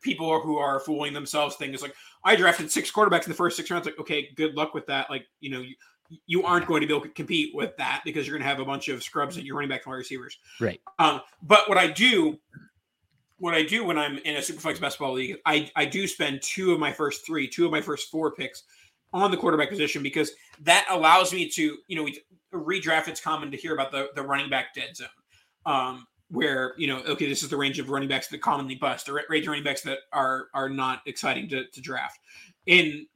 people 0.00 0.40
who 0.40 0.56
are 0.56 0.80
fooling 0.80 1.12
themselves 1.12 1.56
thing 1.56 1.74
is 1.74 1.82
like 1.82 1.94
I 2.24 2.36
drafted 2.36 2.70
six 2.70 2.90
quarterbacks 2.90 3.24
in 3.24 3.30
the 3.30 3.36
first 3.36 3.56
six 3.56 3.70
rounds. 3.70 3.86
Like, 3.86 3.98
okay, 3.98 4.30
good 4.36 4.54
luck 4.54 4.74
with 4.74 4.86
that. 4.86 5.10
Like, 5.10 5.26
you 5.40 5.50
know, 5.50 5.60
you, 5.60 5.74
you 6.26 6.42
aren't 6.44 6.66
going 6.66 6.80
to 6.80 6.86
be 6.86 6.92
able 6.92 7.04
to 7.04 7.10
compete 7.10 7.54
with 7.54 7.76
that 7.78 8.02
because 8.04 8.26
you're 8.26 8.36
going 8.36 8.46
to 8.46 8.48
have 8.48 8.60
a 8.60 8.64
bunch 8.64 8.88
of 8.88 9.02
scrubs 9.02 9.36
and 9.36 9.46
your 9.46 9.56
running 9.56 9.68
back 9.68 9.82
and 9.84 9.92
wide 9.92 9.98
receivers. 9.98 10.38
Right. 10.60 10.80
Um, 10.98 11.20
but 11.42 11.68
what 11.68 11.78
I 11.78 11.88
do, 11.88 12.38
what 13.38 13.54
I 13.54 13.62
do 13.62 13.84
when 13.84 13.98
I'm 13.98 14.18
in 14.18 14.36
a 14.36 14.40
superflex 14.40 14.80
best 14.80 14.98
ball 14.98 15.14
league, 15.14 15.36
I 15.46 15.70
I 15.74 15.84
do 15.84 16.06
spend 16.06 16.42
two 16.42 16.72
of 16.72 16.78
my 16.78 16.92
first 16.92 17.26
three, 17.26 17.48
two 17.48 17.64
of 17.64 17.72
my 17.72 17.80
first 17.80 18.10
four 18.10 18.32
picks 18.32 18.62
on 19.12 19.30
the 19.30 19.36
quarterback 19.36 19.68
position 19.68 20.02
because 20.02 20.30
that 20.60 20.86
allows 20.88 21.32
me 21.32 21.48
to, 21.48 21.76
you 21.88 21.96
know, 21.96 22.04
we 22.04 22.20
redraft. 22.54 23.08
It's 23.08 23.20
common 23.20 23.50
to 23.50 23.56
hear 23.56 23.74
about 23.74 23.90
the 23.90 24.08
the 24.14 24.22
running 24.22 24.48
back 24.48 24.74
dead 24.74 24.96
zone. 24.96 25.08
Um, 25.66 26.06
where 26.32 26.72
you 26.78 26.86
know, 26.86 27.02
okay, 27.02 27.28
this 27.28 27.42
is 27.42 27.50
the 27.50 27.56
range 27.56 27.78
of 27.78 27.90
running 27.90 28.08
backs 28.08 28.28
that 28.28 28.40
commonly 28.40 28.74
bust, 28.74 29.08
or 29.08 29.20
range 29.28 29.44
of 29.44 29.50
running 29.50 29.64
backs 29.64 29.82
that 29.82 29.98
are 30.12 30.46
are 30.54 30.68
not 30.68 31.02
exciting 31.06 31.48
to, 31.50 31.66
to 31.66 31.80
draft. 31.80 32.18
In 32.66 33.06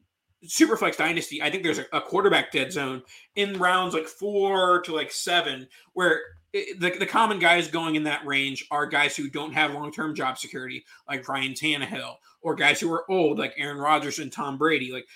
Superflex 0.45 0.99
Dynasty, 0.99 1.43
I 1.43 1.51
think 1.51 1.63
there's 1.63 1.79
a, 1.79 1.87
a, 1.93 2.01
quarterback 2.01 2.53
dead 2.53 2.73
zone 2.73 3.03
in 3.35 3.59
rounds 3.59 3.95
like 3.95 4.07
four 4.07 4.83
to 4.83 4.95
like 4.95 5.11
seven, 5.11 5.67
where 5.95 6.21
the, 6.53 6.95
the 6.99 7.07
common 7.07 7.39
guys 7.39 7.69
going 7.69 7.95
in 7.95 8.05
that 8.05 8.25
range 8.27 8.67
are 8.71 8.87
guys 8.87 9.17
who 9.17 9.31
don't 9.31 9.55
have 9.55 9.73
long 9.73 9.91
term 9.91 10.15
job 10.15 10.37
security, 10.37 10.85
like 11.09 11.27
Ryan 11.27 11.55
Tannehill, 11.55 12.17
or 12.43 12.55
guys 12.55 12.81
who 12.81 12.93
are 12.93 13.11
old, 13.11 13.39
like 13.39 13.55
Aaron 13.57 13.79
Rodgers 13.79 14.19
and 14.19 14.31
Tom 14.31 14.59
Brady. 14.59 14.93
Like 14.93 15.07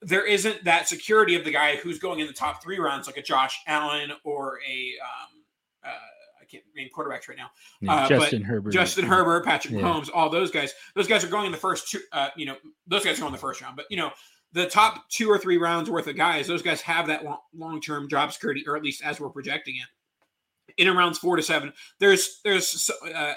there 0.00 0.24
isn't 0.24 0.62
that 0.62 0.86
security 0.86 1.34
of 1.34 1.44
the 1.44 1.50
guy 1.50 1.76
who's 1.76 1.98
going 1.98 2.20
in 2.20 2.28
the 2.28 2.32
top 2.32 2.62
three 2.62 2.78
rounds, 2.78 3.08
like 3.08 3.16
a 3.16 3.22
Josh 3.22 3.60
Allen 3.66 4.12
or 4.22 4.60
a 4.68 4.92
um, 5.02 5.42
uh, 5.84 6.15
can't 6.56 6.64
name 6.76 6.88
quarterbacks 6.94 7.28
right 7.28 7.38
now. 7.38 7.50
Uh, 7.88 8.08
Justin 8.08 8.42
Herbert, 8.42 8.70
Justin 8.70 9.06
Herbert, 9.06 9.44
Patrick 9.44 9.74
yeah. 9.74 9.80
Mahomes, 9.80 10.10
all 10.12 10.30
those 10.30 10.50
guys. 10.50 10.74
Those 10.94 11.06
guys 11.06 11.24
are 11.24 11.28
going 11.28 11.46
in 11.46 11.52
the 11.52 11.58
first 11.58 11.90
two. 11.90 12.00
Uh, 12.12 12.28
you 12.36 12.46
know, 12.46 12.56
those 12.86 13.04
guys 13.04 13.18
are 13.18 13.20
going 13.20 13.30
in 13.30 13.34
the 13.34 13.40
first 13.40 13.60
round. 13.60 13.76
But 13.76 13.86
you 13.90 13.96
know, 13.96 14.10
the 14.52 14.66
top 14.66 15.08
two 15.08 15.30
or 15.30 15.38
three 15.38 15.58
rounds 15.58 15.90
worth 15.90 16.06
of 16.06 16.16
guys, 16.16 16.46
those 16.46 16.62
guys 16.62 16.80
have 16.82 17.06
that 17.08 17.24
long 17.54 17.80
term 17.80 18.08
job 18.08 18.32
security, 18.32 18.64
or 18.66 18.76
at 18.76 18.82
least 18.82 19.02
as 19.02 19.20
we're 19.20 19.30
projecting 19.30 19.76
it. 19.76 20.82
In 20.82 20.94
rounds 20.94 21.18
four 21.18 21.36
to 21.36 21.42
seven, 21.42 21.72
there's 22.00 22.40
there's 22.44 22.90
uh, 23.14 23.34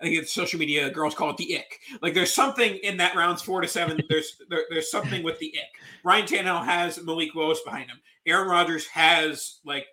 I 0.00 0.02
think 0.02 0.16
it's 0.16 0.32
social 0.32 0.58
media 0.58 0.90
girls 0.90 1.14
call 1.14 1.30
it 1.30 1.36
the 1.36 1.56
ick. 1.56 1.78
Like 2.02 2.14
there's 2.14 2.32
something 2.32 2.76
in 2.82 2.96
that 2.98 3.14
rounds 3.14 3.42
four 3.42 3.60
to 3.60 3.68
seven. 3.68 4.00
There's 4.08 4.36
there, 4.50 4.64
there's 4.68 4.90
something 4.90 5.22
with 5.22 5.38
the 5.38 5.54
ick. 5.56 5.80
Ryan 6.02 6.26
Tannehill 6.26 6.64
has 6.64 7.02
Malik 7.02 7.34
Willis 7.34 7.60
behind 7.64 7.88
him. 7.88 8.00
Aaron 8.26 8.48
Rodgers 8.48 8.86
has 8.88 9.60
like 9.64 9.86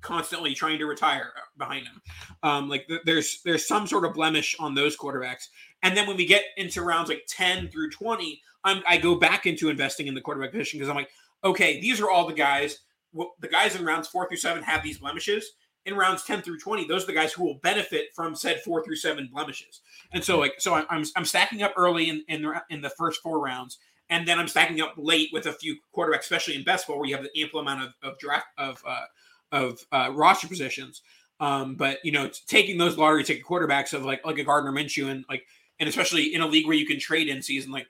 constantly 0.00 0.54
trying 0.54 0.78
to 0.78 0.86
retire 0.86 1.32
behind 1.56 1.86
him. 1.86 2.00
Um, 2.42 2.68
like 2.68 2.86
th- 2.88 3.02
there's 3.04 3.40
there's 3.44 3.66
some 3.66 3.86
sort 3.86 4.04
of 4.04 4.14
blemish 4.14 4.56
on 4.58 4.74
those 4.74 4.96
quarterbacks. 4.96 5.48
And 5.82 5.96
then 5.96 6.06
when 6.06 6.16
we 6.16 6.26
get 6.26 6.44
into 6.56 6.82
rounds 6.82 7.08
like 7.08 7.24
10 7.28 7.68
through 7.68 7.90
20, 7.90 8.40
I'm, 8.64 8.82
I 8.86 8.98
go 8.98 9.14
back 9.14 9.46
into 9.46 9.68
investing 9.68 10.06
in 10.06 10.14
the 10.14 10.20
quarterback 10.20 10.52
position 10.52 10.78
because 10.78 10.88
I'm 10.90 10.96
like, 10.96 11.10
okay, 11.44 11.80
these 11.80 12.00
are 12.00 12.10
all 12.10 12.26
the 12.26 12.34
guys. 12.34 12.80
Well, 13.12 13.34
the 13.40 13.48
guys 13.48 13.76
in 13.76 13.84
rounds 13.84 14.08
four 14.08 14.28
through 14.28 14.38
seven 14.38 14.62
have 14.62 14.82
these 14.82 14.98
blemishes. 14.98 15.52
In 15.86 15.96
rounds 15.96 16.24
10 16.24 16.42
through 16.42 16.58
20, 16.58 16.86
those 16.86 17.04
are 17.04 17.06
the 17.06 17.12
guys 17.14 17.32
who 17.32 17.44
will 17.44 17.60
benefit 17.62 18.08
from 18.14 18.34
said 18.34 18.60
four 18.60 18.84
through 18.84 18.96
seven 18.96 19.30
blemishes. 19.32 19.80
And 20.12 20.22
so, 20.22 20.38
like, 20.38 20.54
so 20.58 20.74
I'm, 20.74 21.04
I'm, 21.16 21.24
stacking 21.24 21.62
up 21.62 21.72
early 21.78 22.10
in, 22.10 22.24
in 22.28 22.42
the, 22.42 22.62
in 22.68 22.82
the 22.82 22.90
first 22.90 23.22
four 23.22 23.40
rounds 23.40 23.78
and 24.10 24.26
then 24.26 24.38
I'm 24.38 24.48
stacking 24.48 24.80
up 24.80 24.94
late 24.96 25.30
with 25.32 25.46
a 25.46 25.52
few 25.52 25.76
quarterbacks, 25.94 26.20
especially 26.20 26.54
in 26.54 26.64
best 26.64 26.86
ball, 26.86 26.98
where 26.98 27.08
you 27.08 27.16
have 27.16 27.24
the 27.24 27.42
ample 27.42 27.60
amount 27.60 27.82
of, 27.82 27.94
of 28.02 28.18
draft 28.18 28.46
of 28.56 28.82
uh, 28.86 29.04
of 29.52 29.78
uh, 29.92 30.10
roster 30.14 30.48
positions. 30.48 31.02
Um, 31.40 31.76
but 31.76 31.98
you 32.04 32.12
know, 32.12 32.30
taking 32.46 32.78
those 32.78 32.98
lottery 32.98 33.24
ticket 33.24 33.44
quarterbacks 33.44 33.92
of 33.92 34.04
like 34.04 34.24
like 34.26 34.38
a 34.38 34.44
Gardner 34.44 34.72
Minshew 34.72 35.10
and 35.10 35.24
like 35.28 35.44
and 35.78 35.88
especially 35.88 36.34
in 36.34 36.40
a 36.40 36.46
league 36.46 36.66
where 36.66 36.76
you 36.76 36.86
can 36.86 36.98
trade 36.98 37.28
in 37.28 37.42
season, 37.42 37.70
like 37.70 37.86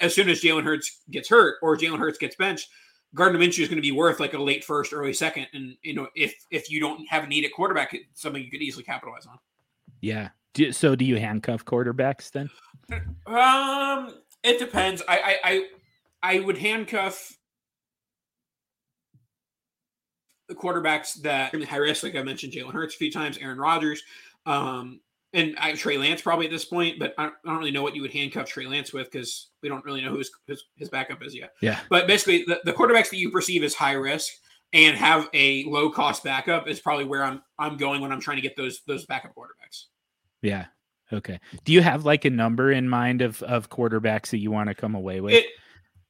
as 0.00 0.14
soon 0.14 0.28
as 0.28 0.40
Jalen 0.40 0.64
Hurts 0.64 1.00
gets 1.10 1.28
hurt 1.28 1.56
or 1.62 1.76
Jalen 1.76 1.98
Hurts 1.98 2.18
gets 2.18 2.36
benched, 2.36 2.68
Gardner 3.14 3.38
Minshew 3.38 3.60
is 3.60 3.68
going 3.68 3.76
to 3.76 3.82
be 3.82 3.92
worth 3.92 4.20
like 4.20 4.34
a 4.34 4.42
late 4.42 4.64
first, 4.64 4.92
early 4.92 5.12
second, 5.12 5.46
and 5.52 5.76
you 5.82 5.94
know 5.94 6.08
if 6.14 6.34
if 6.50 6.70
you 6.70 6.80
don't 6.80 7.06
have 7.08 7.24
a 7.24 7.26
need 7.26 7.44
at 7.44 7.52
quarterback, 7.52 7.94
it's 7.94 8.22
something 8.22 8.42
you 8.42 8.50
could 8.50 8.62
easily 8.62 8.84
capitalize 8.84 9.26
on. 9.26 9.38
Yeah. 10.00 10.30
Do, 10.54 10.70
so 10.70 10.94
do 10.94 11.04
you 11.04 11.18
handcuff 11.18 11.64
quarterbacks 11.64 12.30
then? 12.30 12.50
Um, 13.26 14.14
it 14.42 14.58
depends. 14.58 15.02
I 15.08 15.18
I 15.18 15.38
I, 15.44 15.66
I 16.22 16.40
would 16.40 16.58
handcuff 16.58 17.36
the 20.52 20.60
quarterbacks 20.60 21.14
that 21.22 21.54
are 21.54 21.66
high 21.66 21.76
risk, 21.76 22.02
like 22.02 22.14
I 22.14 22.22
mentioned, 22.22 22.52
Jalen 22.52 22.72
Hurts 22.72 22.94
a 22.94 22.98
few 22.98 23.10
times, 23.10 23.38
Aaron 23.38 23.58
Rodgers. 23.58 24.02
Um, 24.44 25.00
and 25.32 25.56
I 25.58 25.72
Trey 25.72 25.96
Lance 25.96 26.20
probably 26.20 26.44
at 26.44 26.52
this 26.52 26.66
point, 26.66 26.98
but 26.98 27.14
I 27.16 27.24
don't, 27.24 27.34
I 27.44 27.48
don't 27.48 27.58
really 27.58 27.70
know 27.70 27.82
what 27.82 27.94
you 27.94 28.02
would 28.02 28.12
handcuff 28.12 28.48
Trey 28.48 28.66
Lance 28.66 28.92
with 28.92 29.10
because 29.10 29.48
we 29.62 29.68
don't 29.68 29.84
really 29.84 30.02
know 30.02 30.10
who 30.10 30.18
his, 30.18 30.30
his, 30.46 30.64
his 30.76 30.90
backup 30.90 31.22
is 31.22 31.34
yet. 31.34 31.54
Yeah. 31.62 31.80
But 31.88 32.06
basically, 32.06 32.44
the, 32.46 32.60
the 32.64 32.72
quarterbacks 32.72 33.08
that 33.10 33.16
you 33.16 33.30
perceive 33.30 33.62
as 33.62 33.74
high 33.74 33.92
risk 33.92 34.32
and 34.74 34.96
have 34.96 35.28
a 35.32 35.64
low 35.64 35.90
cost 35.90 36.24
backup 36.24 36.68
is 36.68 36.80
probably 36.80 37.04
where 37.04 37.24
I'm 37.24 37.42
I'm 37.58 37.76
going 37.76 38.00
when 38.00 38.12
I'm 38.12 38.20
trying 38.20 38.36
to 38.36 38.42
get 38.42 38.56
those 38.56 38.82
those 38.86 39.06
backup 39.06 39.34
quarterbacks. 39.34 39.84
Yeah. 40.42 40.66
Okay. 41.12 41.40
Do 41.64 41.72
you 41.72 41.82
have 41.82 42.04
like 42.04 42.24
a 42.24 42.30
number 42.30 42.70
in 42.70 42.88
mind 42.88 43.22
of 43.22 43.42
of 43.42 43.70
quarterbacks 43.70 44.30
that 44.30 44.38
you 44.38 44.50
want 44.50 44.68
to 44.68 44.74
come 44.74 44.94
away 44.94 45.20
with? 45.20 45.34
It 45.34 45.46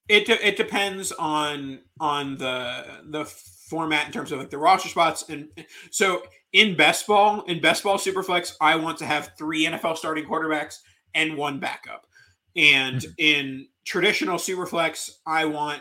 it 0.09 0.29
it 0.29 0.57
depends 0.57 1.13
on 1.13 1.81
on 2.01 2.37
the 2.39 2.85
the 3.05 3.25
format 3.73 4.05
in 4.07 4.13
terms 4.13 4.31
of 4.33 4.39
like 4.39 4.51
the 4.51 4.59
roster 4.59 4.91
spots 4.91 5.25
and 5.31 5.49
so 5.91 6.23
in 6.53 6.77
best 6.77 7.07
ball 7.07 7.41
in 7.45 7.59
best 7.59 7.83
ball 7.83 7.97
superflex 7.97 8.53
I 8.61 8.77
want 8.77 8.99
to 8.99 9.07
have 9.07 9.33
three 9.39 9.65
NFL 9.65 9.97
starting 9.97 10.27
quarterbacks 10.27 10.81
and 11.15 11.39
one 11.39 11.59
backup. 11.59 12.07
And 12.55 12.97
mm-hmm. 12.97 13.13
in 13.17 13.67
traditional 13.87 14.37
superflex 14.37 15.11
I 15.27 15.47
want 15.47 15.81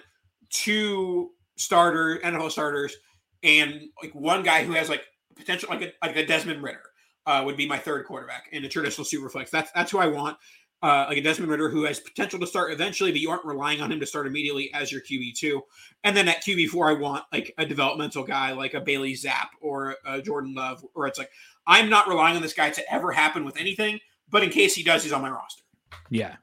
two 0.49 1.31
starter 1.57 2.21
NFL 2.23 2.51
starters 2.51 2.95
and 3.43 3.81
like 4.01 4.15
one 4.15 4.41
guy 4.41 4.63
who 4.63 4.71
has 4.71 4.87
like 4.87 5.03
potential 5.35 5.67
like 5.69 5.81
a 5.81 5.91
like 6.01 6.15
a 6.15 6.25
Desmond 6.25 6.63
Ridder 6.63 6.83
uh, 7.25 7.43
would 7.45 7.57
be 7.57 7.67
my 7.67 7.77
third 7.77 8.05
quarterback 8.05 8.47
in 8.53 8.63
a 8.63 8.69
traditional 8.69 9.05
superflex. 9.05 9.49
That's 9.49 9.69
that's 9.73 9.91
who 9.91 9.97
I 9.97 10.07
want. 10.07 10.37
Uh, 10.83 11.05
like 11.09 11.19
a 11.19 11.21
Desmond 11.21 11.51
Ridder 11.51 11.69
who 11.69 11.83
has 11.83 11.99
potential 11.99 12.39
to 12.39 12.47
start 12.47 12.71
eventually, 12.71 13.11
but 13.11 13.21
you 13.21 13.29
aren't 13.29 13.45
relying 13.45 13.81
on 13.81 13.91
him 13.91 13.99
to 13.99 14.05
start 14.07 14.25
immediately 14.25 14.73
as 14.73 14.91
your 14.91 15.01
QB 15.01 15.35
two. 15.35 15.61
And 16.03 16.17
then 16.17 16.27
at 16.27 16.43
QB 16.43 16.69
four, 16.69 16.89
I 16.89 16.93
want 16.93 17.23
like 17.31 17.53
a 17.59 17.65
developmental 17.67 18.23
guy 18.23 18.53
like 18.53 18.73
a 18.73 18.81
Bailey 18.81 19.13
Zappe 19.13 19.49
or 19.61 19.95
a 20.05 20.23
Jordan 20.23 20.55
Love, 20.55 20.83
or 20.95 21.05
it's 21.05 21.19
like 21.19 21.29
I'm 21.67 21.89
not 21.89 22.07
relying 22.07 22.35
on 22.35 22.41
this 22.41 22.53
guy 22.53 22.71
to 22.71 22.93
ever 22.93 23.11
happen 23.11 23.45
with 23.45 23.57
anything, 23.57 23.99
but 24.29 24.43
in 24.43 24.49
case 24.49 24.73
he 24.73 24.81
does, 24.81 25.03
he's 25.03 25.11
on 25.11 25.21
my 25.21 25.29
roster. 25.29 25.63
Yeah, 26.09 26.37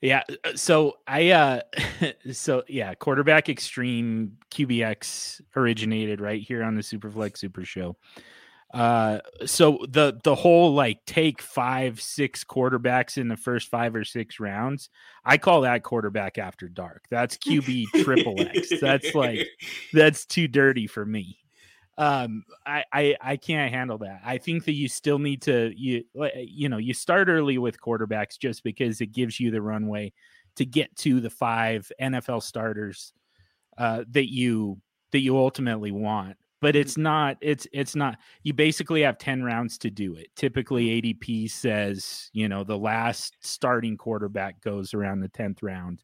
yeah. 0.00 0.22
Uh, 0.44 0.54
so 0.54 0.98
I 1.06 1.30
uh 1.30 1.60
so 2.32 2.64
yeah, 2.68 2.94
quarterback 2.94 3.48
extreme 3.48 4.36
QBX 4.50 5.40
originated 5.56 6.20
right 6.20 6.42
here 6.42 6.62
on 6.62 6.74
the 6.74 6.82
Superflex 6.82 7.38
Super 7.38 7.64
Show. 7.64 7.96
Uh 8.76 9.20
so 9.46 9.86
the 9.88 10.20
the 10.22 10.34
whole 10.34 10.74
like 10.74 11.02
take 11.06 11.40
five, 11.40 11.98
six 11.98 12.44
quarterbacks 12.44 13.16
in 13.16 13.28
the 13.28 13.36
first 13.36 13.68
five 13.68 13.94
or 13.94 14.04
six 14.04 14.38
rounds, 14.38 14.90
I 15.24 15.38
call 15.38 15.62
that 15.62 15.82
quarterback 15.82 16.36
after 16.36 16.68
dark. 16.68 17.06
That's 17.10 17.38
QB 17.38 17.86
triple 18.04 18.38
X. 18.38 18.78
That's 18.78 19.14
like 19.14 19.48
that's 19.94 20.26
too 20.26 20.46
dirty 20.46 20.86
for 20.86 21.06
me 21.06 21.38
um 21.98 22.44
I, 22.66 22.84
I 22.92 23.16
i 23.22 23.36
can't 23.36 23.72
handle 23.72 23.96
that 23.98 24.20
i 24.22 24.36
think 24.36 24.66
that 24.66 24.74
you 24.74 24.86
still 24.86 25.18
need 25.18 25.40
to 25.42 25.72
you 25.74 26.04
you 26.36 26.68
know 26.68 26.76
you 26.76 26.92
start 26.92 27.28
early 27.28 27.56
with 27.56 27.80
quarterbacks 27.80 28.38
just 28.38 28.62
because 28.62 29.00
it 29.00 29.12
gives 29.12 29.40
you 29.40 29.50
the 29.50 29.62
runway 29.62 30.12
to 30.56 30.66
get 30.66 30.94
to 30.96 31.20
the 31.20 31.30
five 31.30 31.90
nfl 31.98 32.42
starters 32.42 33.14
uh 33.78 34.04
that 34.10 34.30
you 34.30 34.78
that 35.12 35.20
you 35.20 35.38
ultimately 35.38 35.90
want 35.90 36.36
but 36.66 36.74
mm-hmm. 36.74 36.80
it's 36.80 36.98
not 36.98 37.36
it's 37.40 37.64
it's 37.72 37.94
not 37.94 38.18
you 38.42 38.52
basically 38.52 39.02
have 39.02 39.18
10 39.18 39.44
rounds 39.44 39.78
to 39.78 39.88
do 39.88 40.16
it 40.16 40.26
typically 40.34 41.00
adp 41.00 41.48
says 41.48 42.28
you 42.32 42.48
know 42.48 42.64
the 42.64 42.76
last 42.76 43.36
starting 43.38 43.96
quarterback 43.96 44.60
goes 44.62 44.92
around 44.92 45.20
the 45.20 45.28
10th 45.28 45.62
round 45.62 46.02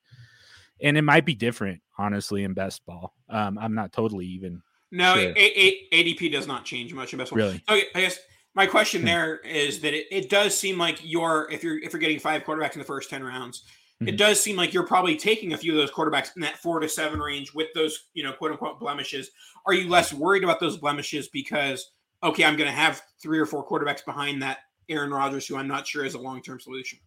and 0.80 0.96
it 0.96 1.02
might 1.02 1.26
be 1.26 1.34
different 1.34 1.80
honestly 1.98 2.44
in 2.44 2.54
best 2.54 2.86
ball 2.86 3.12
um 3.28 3.58
i'm 3.58 3.74
not 3.74 3.92
totally 3.92 4.26
even 4.26 4.62
no, 4.92 5.14
sure. 5.14 5.32
a- 5.34 5.34
a- 5.36 5.88
ADP 5.90 6.30
does 6.30 6.46
not 6.46 6.66
change 6.66 6.92
much 6.92 7.14
in 7.14 7.18
best 7.18 7.30
ball. 7.30 7.38
Really? 7.38 7.64
Okay, 7.68 7.86
I 7.94 8.02
guess 8.02 8.18
my 8.54 8.66
question 8.66 9.00
hmm. 9.00 9.06
there 9.06 9.36
is 9.38 9.80
that 9.80 9.94
it, 9.94 10.06
it 10.10 10.28
does 10.28 10.56
seem 10.56 10.76
like 10.78 11.00
you're 11.02 11.48
if 11.50 11.64
you're 11.64 11.78
if 11.78 11.94
you're 11.94 12.00
getting 12.00 12.18
five 12.18 12.44
quarterbacks 12.44 12.74
in 12.74 12.78
the 12.78 12.84
first 12.84 13.08
ten 13.08 13.24
rounds, 13.24 13.64
mm-hmm. 14.00 14.08
it 14.08 14.16
does 14.16 14.40
seem 14.40 14.56
like 14.56 14.72
you're 14.72 14.86
probably 14.86 15.16
taking 15.16 15.52
a 15.52 15.58
few 15.58 15.72
of 15.72 15.78
those 15.78 15.90
quarterbacks 15.90 16.34
in 16.36 16.42
that 16.42 16.58
four 16.58 16.80
to 16.80 16.88
seven 16.88 17.20
range 17.20 17.54
with 17.54 17.68
those 17.74 18.08
you 18.14 18.22
know 18.22 18.32
quote 18.32 18.52
unquote 18.52 18.80
blemishes. 18.80 19.30
Are 19.66 19.74
you 19.74 19.88
less 19.88 20.12
worried 20.12 20.44
about 20.44 20.60
those 20.60 20.76
blemishes 20.76 21.28
because 21.28 21.92
okay, 22.22 22.44
I'm 22.44 22.56
going 22.56 22.70
to 22.70 22.76
have 22.76 23.02
three 23.20 23.38
or 23.38 23.46
four 23.46 23.66
quarterbacks 23.66 24.04
behind 24.04 24.42
that 24.42 24.58
Aaron 24.88 25.10
Rodgers, 25.10 25.46
who 25.46 25.56
I'm 25.56 25.68
not 25.68 25.86
sure 25.86 26.04
is 26.04 26.14
a 26.14 26.20
long 26.20 26.42
term 26.42 26.60
solution. 26.60 26.98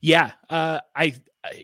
Yeah, 0.00 0.32
uh, 0.50 0.80
I 0.94 1.14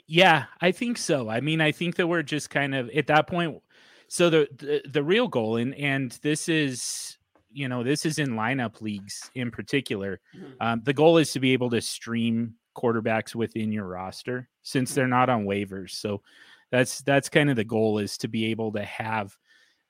yeah, 0.06 0.46
I 0.60 0.72
think 0.72 0.98
so. 0.98 1.28
I 1.28 1.40
mean, 1.40 1.60
I 1.60 1.72
think 1.72 1.96
that 1.96 2.06
we're 2.06 2.22
just 2.22 2.50
kind 2.50 2.74
of 2.74 2.88
at 2.90 3.06
that 3.08 3.26
point 3.26 3.60
so 4.08 4.30
the, 4.30 4.48
the 4.56 4.82
the 4.88 5.02
real 5.02 5.28
goal, 5.28 5.56
and 5.56 5.74
and 5.74 6.10
this 6.22 6.48
is 6.48 7.18
you 7.52 7.68
know 7.68 7.84
this 7.84 8.04
is 8.06 8.18
in 8.18 8.30
lineup 8.30 8.80
leagues 8.80 9.30
in 9.34 9.50
particular. 9.50 10.20
Mm-hmm. 10.34 10.52
Um, 10.60 10.82
the 10.84 10.94
goal 10.94 11.18
is 11.18 11.32
to 11.32 11.40
be 11.40 11.52
able 11.52 11.70
to 11.70 11.80
stream 11.80 12.54
quarterbacks 12.78 13.34
within 13.34 13.72
your 13.72 13.86
roster 13.86 14.48
since 14.62 14.94
they're 14.94 15.08
not 15.08 15.28
on 15.28 15.44
waivers. 15.44 15.90
So 15.90 16.22
that's 16.70 17.00
that's 17.02 17.28
kind 17.28 17.50
of 17.50 17.56
the 17.56 17.64
goal 17.64 17.98
is 17.98 18.18
to 18.18 18.28
be 18.28 18.46
able 18.46 18.72
to 18.72 18.84
have 18.84 19.36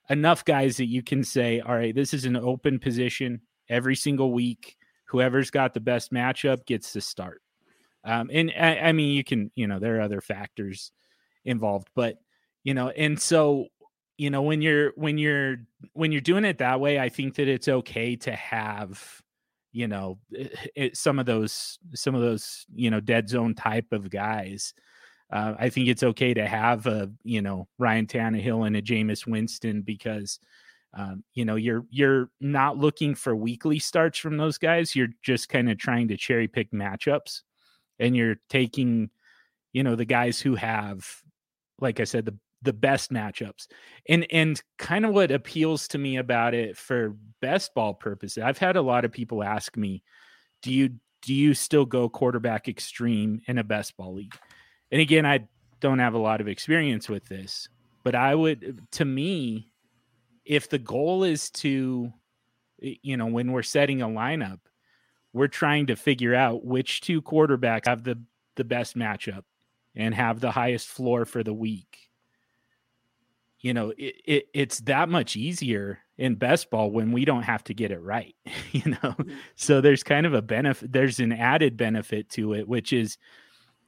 enough 0.08 0.44
guys 0.44 0.76
that 0.78 0.86
you 0.86 1.02
can 1.02 1.22
say, 1.22 1.60
all 1.60 1.74
right, 1.74 1.94
this 1.94 2.14
is 2.14 2.24
an 2.24 2.36
open 2.36 2.78
position 2.78 3.40
every 3.68 3.96
single 3.96 4.32
week. 4.32 4.76
Whoever's 5.06 5.50
got 5.50 5.74
the 5.74 5.80
best 5.80 6.12
matchup 6.12 6.64
gets 6.66 6.92
to 6.92 7.00
start. 7.00 7.42
Um, 8.04 8.30
and 8.32 8.52
I, 8.58 8.78
I 8.78 8.92
mean, 8.92 9.14
you 9.14 9.24
can, 9.24 9.50
you 9.54 9.66
know, 9.66 9.78
there 9.78 9.98
are 9.98 10.02
other 10.02 10.20
factors 10.20 10.92
involved, 11.44 11.88
but 11.94 12.16
you 12.64 12.74
know, 12.74 12.88
and 12.88 13.20
so 13.20 13.68
you 14.18 14.30
know 14.30 14.42
when 14.42 14.60
you're 14.60 14.92
when 14.96 15.16
you're 15.16 15.56
when 15.94 16.12
you're 16.12 16.20
doing 16.20 16.44
it 16.44 16.58
that 16.58 16.80
way 16.80 16.98
i 16.98 17.08
think 17.08 17.36
that 17.36 17.48
it's 17.48 17.68
okay 17.68 18.16
to 18.16 18.32
have 18.32 19.22
you 19.72 19.88
know 19.88 20.18
it, 20.30 20.52
eh, 20.52 20.66
it, 20.74 20.96
some 20.96 21.18
of 21.18 21.26
those 21.26 21.78
some 21.94 22.14
of 22.14 22.20
those 22.20 22.66
you 22.74 22.90
know 22.90 23.00
dead 23.00 23.28
zone 23.28 23.54
type 23.54 23.92
of 23.92 24.10
guys 24.10 24.74
uh, 25.32 25.54
i 25.58 25.68
think 25.68 25.88
it's 25.88 26.02
okay 26.02 26.32
to 26.34 26.46
have 26.46 26.86
a 26.86 27.10
you 27.22 27.42
know 27.42 27.68
ryan 27.78 28.06
Tannehill 28.06 28.66
and 28.66 28.76
a 28.76 28.82
Jameis 28.82 29.26
winston 29.26 29.82
because 29.82 30.38
um, 30.94 31.22
you 31.34 31.44
know 31.44 31.56
you're 31.56 31.84
you're 31.90 32.30
not 32.40 32.78
looking 32.78 33.14
for 33.14 33.36
weekly 33.36 33.78
starts 33.78 34.18
from 34.18 34.38
those 34.38 34.56
guys. 34.56 34.96
You're 34.96 35.10
just 35.22 35.50
kind 35.50 35.70
of 35.70 35.76
trying 35.76 36.08
to 36.08 36.16
cherry 36.16 36.48
pick 36.48 36.72
matchups 36.72 37.42
and 37.98 38.16
you're 38.16 38.36
taking 38.48 39.10
you 39.72 39.82
know 39.82 39.94
the 39.94 40.04
guys 40.04 40.40
who 40.40 40.54
have 40.54 41.06
like 41.80 42.00
i 42.00 42.04
said 42.04 42.24
the 42.24 42.36
the 42.62 42.72
best 42.72 43.12
matchups. 43.12 43.66
And 44.08 44.26
and 44.30 44.60
kind 44.78 45.04
of 45.04 45.14
what 45.14 45.30
appeals 45.30 45.88
to 45.88 45.98
me 45.98 46.16
about 46.16 46.54
it 46.54 46.76
for 46.76 47.16
best 47.40 47.74
ball 47.74 47.94
purposes. 47.94 48.42
I've 48.42 48.58
had 48.58 48.76
a 48.76 48.82
lot 48.82 49.04
of 49.04 49.12
people 49.12 49.42
ask 49.42 49.76
me, 49.76 50.02
"Do 50.62 50.72
you 50.72 50.90
do 51.22 51.34
you 51.34 51.54
still 51.54 51.84
go 51.84 52.08
quarterback 52.08 52.68
extreme 52.68 53.40
in 53.46 53.58
a 53.58 53.64
best 53.64 53.96
ball 53.96 54.14
league?" 54.14 54.36
And 54.90 55.00
again, 55.00 55.26
I 55.26 55.48
don't 55.80 55.98
have 56.00 56.14
a 56.14 56.18
lot 56.18 56.40
of 56.40 56.48
experience 56.48 57.08
with 57.08 57.26
this, 57.26 57.68
but 58.02 58.14
I 58.14 58.34
would 58.34 58.64
uh, 58.64 58.82
to 58.92 59.04
me 59.04 59.72
if 60.44 60.68
the 60.68 60.78
goal 60.78 61.24
is 61.24 61.50
to 61.50 62.12
you 62.80 63.16
know, 63.16 63.26
when 63.26 63.52
we're 63.52 63.62
setting 63.62 64.02
a 64.02 64.08
lineup, 64.08 64.60
we're 65.32 65.48
trying 65.48 65.86
to 65.86 65.96
figure 65.96 66.34
out 66.34 66.64
which 66.64 67.00
two 67.00 67.20
quarterbacks 67.22 67.86
have 67.86 68.04
the 68.04 68.20
the 68.56 68.64
best 68.64 68.96
matchup 68.96 69.44
and 69.94 70.14
have 70.14 70.40
the 70.40 70.50
highest 70.50 70.88
floor 70.88 71.24
for 71.24 71.44
the 71.44 71.54
week 71.54 72.07
you 73.60 73.74
know 73.74 73.92
it, 73.98 74.14
it, 74.24 74.48
it's 74.54 74.80
that 74.80 75.08
much 75.08 75.36
easier 75.36 75.98
in 76.16 76.34
best 76.34 76.70
ball 76.70 76.90
when 76.90 77.12
we 77.12 77.24
don't 77.24 77.42
have 77.42 77.62
to 77.64 77.74
get 77.74 77.90
it 77.90 78.00
right 78.00 78.34
you 78.72 78.90
know 78.90 78.96
mm-hmm. 78.96 79.32
so 79.56 79.80
there's 79.80 80.02
kind 80.02 80.26
of 80.26 80.34
a 80.34 80.42
benefit 80.42 80.92
there's 80.92 81.20
an 81.20 81.32
added 81.32 81.76
benefit 81.76 82.28
to 82.28 82.54
it 82.54 82.68
which 82.68 82.92
is 82.92 83.18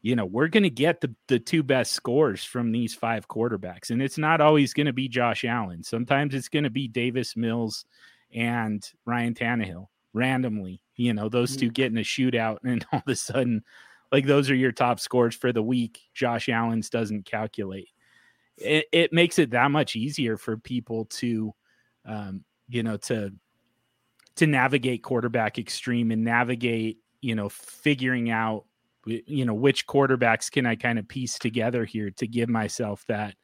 you 0.02 0.16
know 0.16 0.24
we're 0.24 0.48
going 0.48 0.62
to 0.62 0.70
get 0.70 1.00
the 1.00 1.14
the 1.28 1.38
two 1.38 1.62
best 1.62 1.92
scores 1.92 2.42
from 2.42 2.72
these 2.72 2.94
five 2.94 3.28
quarterbacks 3.28 3.90
and 3.90 4.02
it's 4.02 4.18
not 4.18 4.40
always 4.40 4.72
going 4.72 4.86
to 4.86 4.92
be 4.92 5.08
Josh 5.08 5.44
Allen 5.44 5.82
sometimes 5.82 6.34
it's 6.34 6.48
going 6.48 6.64
to 6.64 6.70
be 6.70 6.88
Davis 6.88 7.36
Mills 7.36 7.84
and 8.34 8.86
Ryan 9.04 9.34
Tannehill 9.34 9.86
randomly 10.12 10.80
you 10.96 11.14
know 11.14 11.28
those 11.28 11.56
two 11.56 11.66
mm-hmm. 11.66 11.72
get 11.72 11.92
in 11.92 11.98
a 11.98 12.02
shootout 12.02 12.58
and 12.64 12.84
all 12.92 13.02
of 13.06 13.12
a 13.12 13.16
sudden 13.16 13.62
like 14.10 14.26
those 14.26 14.50
are 14.50 14.56
your 14.56 14.72
top 14.72 14.98
scores 14.98 15.36
for 15.36 15.52
the 15.52 15.62
week 15.62 16.00
Josh 16.14 16.48
Allen's 16.48 16.90
doesn't 16.90 17.26
calculate 17.26 17.88
it, 18.60 18.86
it 18.92 19.12
makes 19.12 19.38
it 19.38 19.50
that 19.50 19.70
much 19.70 19.96
easier 19.96 20.36
for 20.36 20.56
people 20.56 21.06
to 21.06 21.54
um, 22.04 22.44
you 22.68 22.82
know 22.82 22.96
to 22.96 23.32
to 24.36 24.46
navigate 24.46 25.02
quarterback 25.02 25.58
extreme 25.58 26.10
and 26.10 26.24
navigate 26.24 26.98
you 27.20 27.34
know 27.34 27.48
figuring 27.48 28.30
out 28.30 28.64
you 29.06 29.44
know 29.44 29.54
which 29.54 29.86
quarterbacks 29.86 30.50
can 30.50 30.66
i 30.66 30.74
kind 30.74 30.98
of 30.98 31.08
piece 31.08 31.38
together 31.38 31.84
here 31.84 32.10
to 32.10 32.26
give 32.26 32.48
myself 32.48 33.04
that 33.08 33.34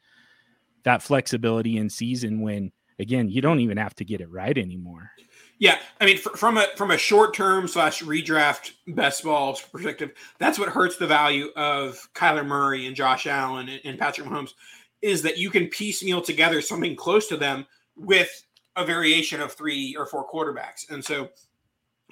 that 0.83 1.01
flexibility 1.01 1.77
in 1.77 1.89
season 1.89 2.41
when 2.41 2.71
again 2.99 3.29
you 3.29 3.41
don't 3.41 3.59
even 3.59 3.77
have 3.77 3.93
to 3.95 4.05
get 4.05 4.21
it 4.21 4.31
right 4.31 4.57
anymore. 4.57 5.11
Yeah, 5.59 5.79
I 5.99 6.05
mean, 6.05 6.17
from 6.17 6.57
a 6.57 6.67
from 6.75 6.91
a 6.91 6.97
short 6.97 7.33
term 7.33 7.67
slash 7.67 8.03
redraft 8.03 8.71
best 8.87 9.23
ball 9.23 9.59
perspective, 9.71 10.11
that's 10.37 10.59
what 10.59 10.69
hurts 10.69 10.97
the 10.97 11.07
value 11.07 11.47
of 11.55 12.07
Kyler 12.13 12.45
Murray 12.45 12.85
and 12.85 12.95
Josh 12.95 13.25
Allen 13.25 13.67
and, 13.67 13.81
and 13.83 13.99
Patrick 13.99 14.27
Mahomes 14.27 14.53
is 15.01 15.21
that 15.21 15.37
you 15.37 15.49
can 15.49 15.67
piecemeal 15.67 16.21
together 16.21 16.61
something 16.61 16.95
close 16.95 17.27
to 17.27 17.37
them 17.37 17.65
with 17.95 18.29
a 18.75 18.85
variation 18.85 19.41
of 19.41 19.53
three 19.53 19.95
or 19.97 20.05
four 20.05 20.27
quarterbacks. 20.29 20.89
And 20.89 21.03
so, 21.03 21.29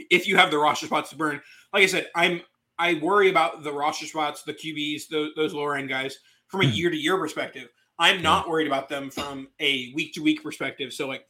if 0.10 0.28
you 0.28 0.36
have 0.36 0.52
the 0.52 0.58
roster 0.58 0.88
spots 0.88 1.10
to 1.12 1.16
burn, 1.16 1.42
like 1.74 1.84
I 1.84 1.86
said, 1.86 2.08
I'm 2.16 2.42
I 2.78 2.96
worry 2.96 3.30
about 3.30 3.64
the 3.64 3.72
roster 3.72 4.06
spots, 4.06 4.44
the 4.44 4.54
QBs, 4.54 5.08
those, 5.10 5.30
those 5.36 5.54
lower 5.54 5.78
end 5.78 5.90
guys 5.90 6.18
from 6.48 6.62
a 6.62 6.66
year 6.66 6.90
to 6.90 6.98
year 6.98 7.18
perspective. 7.18 7.70
I'm 7.98 8.22
not 8.22 8.50
worried 8.50 8.68
about 8.68 8.90
them 8.90 9.10
from 9.10 9.48
a 9.62 9.94
week 9.94 10.14
to 10.14 10.24
week 10.24 10.44
perspective. 10.44 10.92
So, 10.92 11.08
like, 11.08 11.26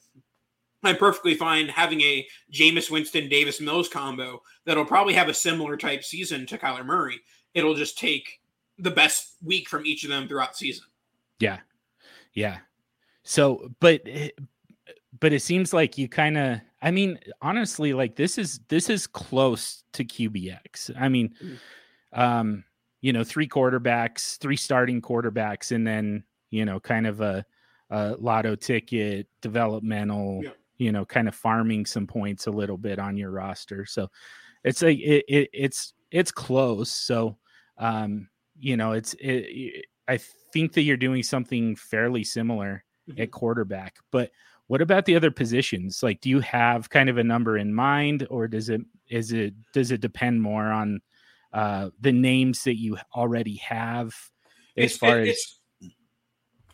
I'm 0.83 0.97
perfectly 0.97 1.35
fine 1.35 1.67
having 1.67 2.01
a 2.01 2.27
Jameis 2.51 2.89
Winston 2.89 3.29
Davis 3.29 3.61
Mills 3.61 3.89
combo 3.89 4.41
that'll 4.65 4.85
probably 4.85 5.13
have 5.13 5.29
a 5.29 5.33
similar 5.33 5.77
type 5.77 6.03
season 6.03 6.45
to 6.47 6.57
Kyler 6.57 6.85
Murray. 6.85 7.19
It'll 7.53 7.75
just 7.75 7.97
take 7.97 8.39
the 8.77 8.91
best 8.91 9.35
week 9.43 9.69
from 9.69 9.85
each 9.85 10.03
of 10.03 10.09
them 10.09 10.27
throughout 10.27 10.51
the 10.51 10.57
season. 10.57 10.85
Yeah. 11.39 11.59
Yeah. 12.33 12.59
So, 13.23 13.69
but 13.79 14.01
eh, 14.05 14.29
but 15.19 15.33
it 15.33 15.41
seems 15.41 15.73
like 15.73 15.97
you 15.97 16.07
kind 16.07 16.37
of 16.37 16.61
I 16.81 16.91
mean, 16.91 17.19
honestly, 17.41 17.93
like 17.93 18.15
this 18.15 18.37
is 18.37 18.59
this 18.67 18.91
is 18.91 19.07
close 19.07 19.83
to 19.93 20.05
QBX. 20.05 20.91
I 20.99 21.09
mean, 21.09 21.33
mm. 21.43 21.57
um, 22.13 22.63
you 23.01 23.11
know, 23.11 23.23
three 23.23 23.47
quarterbacks, 23.47 24.37
three 24.37 24.55
starting 24.55 25.01
quarterbacks, 25.01 25.71
and 25.71 25.85
then 25.85 26.23
you 26.51 26.63
know, 26.63 26.79
kind 26.79 27.07
of 27.07 27.21
a, 27.21 27.43
a 27.89 28.15
lotto 28.19 28.55
ticket, 28.55 29.27
developmental, 29.41 30.41
yeah. 30.43 30.51
you 30.77 30.91
know, 30.91 31.05
kind 31.05 31.27
of 31.27 31.33
farming 31.33 31.87
some 31.87 32.05
points 32.05 32.45
a 32.45 32.51
little 32.51 32.77
bit 32.77 32.99
on 32.99 33.17
your 33.17 33.31
roster. 33.31 33.85
So 33.85 34.07
it's 34.63 34.83
like 34.83 34.99
it, 34.99 35.25
it 35.27 35.49
it's 35.53 35.93
it's 36.11 36.31
close. 36.31 36.91
So 36.91 37.37
um, 37.79 38.29
you 38.59 38.77
know, 38.77 38.91
it's 38.91 39.15
it, 39.15 39.85
I 40.07 40.17
think 40.17 40.73
that 40.73 40.83
you're 40.83 40.97
doing 40.97 41.23
something 41.23 41.75
fairly 41.75 42.23
similar 42.23 42.83
mm-hmm. 43.09 43.21
at 43.21 43.31
quarterback, 43.31 43.97
but 44.11 44.31
what 44.67 44.81
about 44.81 45.05
the 45.05 45.15
other 45.15 45.31
positions? 45.31 46.01
Like, 46.01 46.21
do 46.21 46.29
you 46.29 46.39
have 46.39 46.89
kind 46.89 47.09
of 47.09 47.17
a 47.17 47.23
number 47.23 47.57
in 47.57 47.73
mind, 47.73 48.25
or 48.29 48.47
does 48.47 48.69
it 48.69 48.81
is 49.09 49.31
it 49.31 49.53
does 49.73 49.91
it 49.91 50.01
depend 50.01 50.41
more 50.41 50.71
on 50.71 51.01
uh, 51.53 51.89
the 52.01 52.11
names 52.11 52.63
that 52.63 52.77
you 52.77 52.97
already 53.15 53.57
have 53.57 54.07
as 54.75 54.91
it's, 54.91 54.97
far 54.97 55.19
it, 55.19 55.29
as 55.29 55.37
it's, 55.81 55.95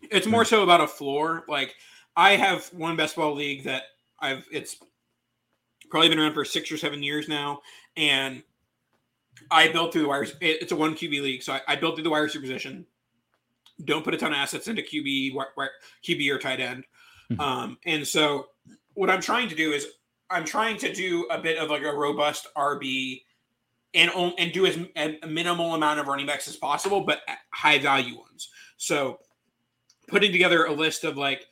it's 0.09 0.27
more 0.27 0.45
so 0.45 0.63
about 0.63 0.81
a 0.81 0.87
floor. 0.87 1.43
Like 1.47 1.75
I 2.15 2.31
have 2.31 2.65
one 2.67 2.95
best 2.95 3.15
ball 3.15 3.35
league 3.35 3.65
that 3.65 3.83
I've 4.19 4.45
it's 4.51 4.77
probably 5.89 6.09
been 6.09 6.19
around 6.19 6.33
for 6.33 6.45
six 6.45 6.71
or 6.71 6.77
seven 6.77 7.03
years 7.03 7.27
now, 7.27 7.59
and 7.97 8.41
I 9.49 9.69
built 9.69 9.91
through 9.91 10.03
the 10.03 10.07
wires. 10.07 10.33
It's 10.39 10.71
a 10.71 10.75
one 10.77 10.95
QB 10.95 11.21
league, 11.21 11.43
so 11.43 11.53
I, 11.53 11.61
I 11.67 11.75
built 11.75 11.95
through 11.95 12.05
the 12.05 12.09
wire 12.09 12.29
position. 12.29 12.85
Don't 13.85 14.03
put 14.03 14.13
a 14.13 14.17
ton 14.17 14.31
of 14.31 14.37
assets 14.37 14.67
into 14.67 14.81
QB, 14.81 15.35
QB 16.03 16.31
or 16.31 16.39
tight 16.39 16.59
end. 16.59 16.85
Mm-hmm. 17.31 17.41
Um, 17.41 17.77
and 17.85 18.07
so 18.07 18.47
what 18.93 19.09
I'm 19.09 19.21
trying 19.21 19.49
to 19.49 19.55
do 19.55 19.71
is 19.71 19.87
I'm 20.29 20.45
trying 20.45 20.77
to 20.77 20.93
do 20.93 21.27
a 21.29 21.39
bit 21.39 21.57
of 21.57 21.69
like 21.69 21.83
a 21.83 21.93
robust 21.93 22.47
RB 22.55 23.23
and 23.93 24.09
and 24.37 24.53
do 24.53 24.65
as 24.65 24.77
a 24.95 25.27
minimal 25.27 25.75
amount 25.75 25.99
of 25.99 26.07
running 26.07 26.25
backs 26.25 26.47
as 26.47 26.55
possible, 26.55 27.01
but 27.01 27.21
high 27.51 27.79
value 27.79 28.17
ones. 28.17 28.49
So 28.77 29.19
putting 30.07 30.31
together 30.31 30.65
a 30.65 30.73
list 30.73 31.03
of 31.03 31.17
like 31.17 31.45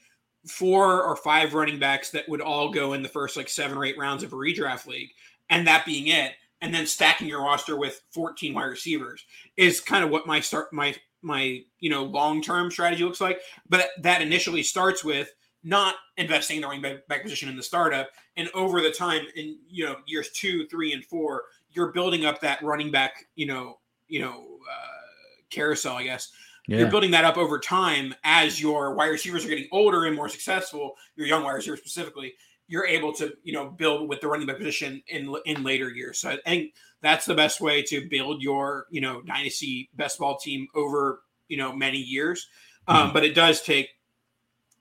four 0.47 1.03
or 1.03 1.15
five 1.17 1.53
running 1.53 1.79
backs 1.79 2.11
that 2.11 2.27
would 2.29 2.41
all 2.41 2.71
go 2.71 2.93
in 2.93 3.03
the 3.03 3.09
first 3.09 3.35
like 3.35 3.49
seven 3.49 3.77
or 3.77 3.85
eight 3.85 3.97
rounds 3.97 4.23
of 4.23 4.31
a 4.31 4.35
redraft 4.35 4.87
league, 4.87 5.09
and 5.49 5.67
that 5.67 5.85
being 5.85 6.07
it, 6.07 6.33
and 6.61 6.73
then 6.73 6.85
stacking 6.85 7.27
your 7.27 7.41
roster 7.41 7.77
with 7.77 8.01
14 8.11 8.53
wide 8.53 8.65
receivers 8.65 9.25
is 9.57 9.81
kind 9.81 10.03
of 10.03 10.09
what 10.09 10.27
my 10.27 10.39
start 10.39 10.71
my 10.71 10.95
my 11.21 11.61
you 11.79 11.89
know 11.89 12.03
long 12.03 12.41
term 12.41 12.71
strategy 12.71 13.03
looks 13.03 13.21
like. 13.21 13.39
But 13.67 13.89
that 14.01 14.21
initially 14.21 14.63
starts 14.63 15.03
with 15.03 15.33
not 15.63 15.95
investing 16.17 16.57
in 16.57 16.61
the 16.61 16.67
running 16.67 16.99
back, 17.07 17.21
position 17.21 17.49
in 17.49 17.55
the 17.55 17.63
startup. 17.63 18.09
And 18.37 18.49
over 18.53 18.81
the 18.81 18.91
time, 18.91 19.25
in 19.35 19.57
you 19.67 19.85
know 19.85 19.97
years 20.05 20.29
two, 20.31 20.67
three, 20.67 20.93
and 20.93 21.03
four, 21.05 21.43
you're 21.71 21.91
building 21.91 22.25
up 22.25 22.39
that 22.41 22.61
running 22.63 22.91
back, 22.91 23.25
you 23.35 23.45
know, 23.45 23.79
you 24.07 24.21
know, 24.21 24.45
uh, 24.71 25.41
carousel, 25.49 25.97
I 25.97 26.03
guess. 26.03 26.31
Yeah. 26.67 26.79
You're 26.79 26.91
building 26.91 27.11
that 27.11 27.25
up 27.25 27.37
over 27.37 27.57
time 27.57 28.13
as 28.23 28.61
your 28.61 28.93
wide 28.93 29.07
receivers 29.07 29.43
are 29.43 29.49
getting 29.49 29.67
older 29.71 30.05
and 30.05 30.15
more 30.15 30.29
successful. 30.29 30.93
Your 31.15 31.25
young 31.25 31.43
wide 31.43 31.53
receivers 31.53 31.79
specifically, 31.79 32.35
you're 32.69 32.85
able 32.85 33.11
to 33.11 33.33
you 33.43 33.51
know 33.51 33.69
build 33.69 34.07
with 34.07 34.21
the 34.21 34.27
running 34.27 34.47
back 34.47 34.57
position 34.57 35.03
in 35.07 35.35
in 35.45 35.63
later 35.63 35.89
years. 35.89 36.19
So 36.19 36.29
I 36.29 36.37
think 36.45 36.73
that's 37.01 37.25
the 37.25 37.35
best 37.35 37.59
way 37.59 37.81
to 37.83 38.07
build 38.07 38.41
your 38.41 38.85
you 38.89 39.01
know 39.01 39.21
dynasty 39.23 39.89
best 39.95 40.19
ball 40.19 40.37
team 40.37 40.67
over 40.75 41.23
you 41.49 41.57
know 41.57 41.75
many 41.75 41.97
years. 41.97 42.47
Um, 42.87 42.97
mm-hmm. 42.97 43.13
but 43.13 43.25
it 43.25 43.35
does 43.35 43.61
take 43.61 43.89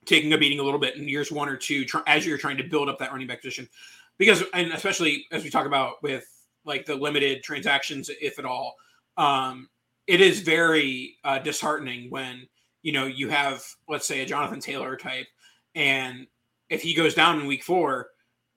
taking 0.05 0.31
a 0.31 0.37
beating 0.37 0.59
a 0.59 0.63
little 0.63 0.79
bit 0.79 0.95
in 0.95 1.07
years 1.09 1.31
one 1.31 1.49
or 1.49 1.57
two 1.57 1.83
try, 1.83 2.01
as 2.07 2.25
you're 2.25 2.37
trying 2.37 2.57
to 2.57 2.63
build 2.63 2.89
up 2.89 2.99
that 2.99 3.11
running 3.11 3.27
back 3.27 3.41
position. 3.41 3.67
Because, 4.17 4.43
and 4.53 4.71
especially 4.73 5.25
as 5.31 5.43
we 5.43 5.49
talk 5.49 5.65
about 5.65 6.01
with 6.03 6.25
like 6.65 6.85
the 6.85 6.95
limited 6.95 7.43
transactions, 7.43 8.09
if 8.21 8.37
at 8.37 8.45
all, 8.45 8.75
um, 9.17 9.67
it 10.07 10.21
is 10.21 10.41
very 10.41 11.17
uh, 11.23 11.39
disheartening 11.39 12.09
when 12.09 12.47
you 12.83 12.91
know 12.91 13.05
you 13.05 13.29
have 13.29 13.63
let's 13.87 14.07
say 14.07 14.21
a 14.21 14.25
Jonathan 14.25 14.59
Taylor 14.59 14.95
type, 14.95 15.27
and 15.75 16.27
if 16.69 16.81
he 16.81 16.93
goes 16.93 17.13
down 17.13 17.39
in 17.39 17.47
week 17.47 17.63
four, 17.63 18.09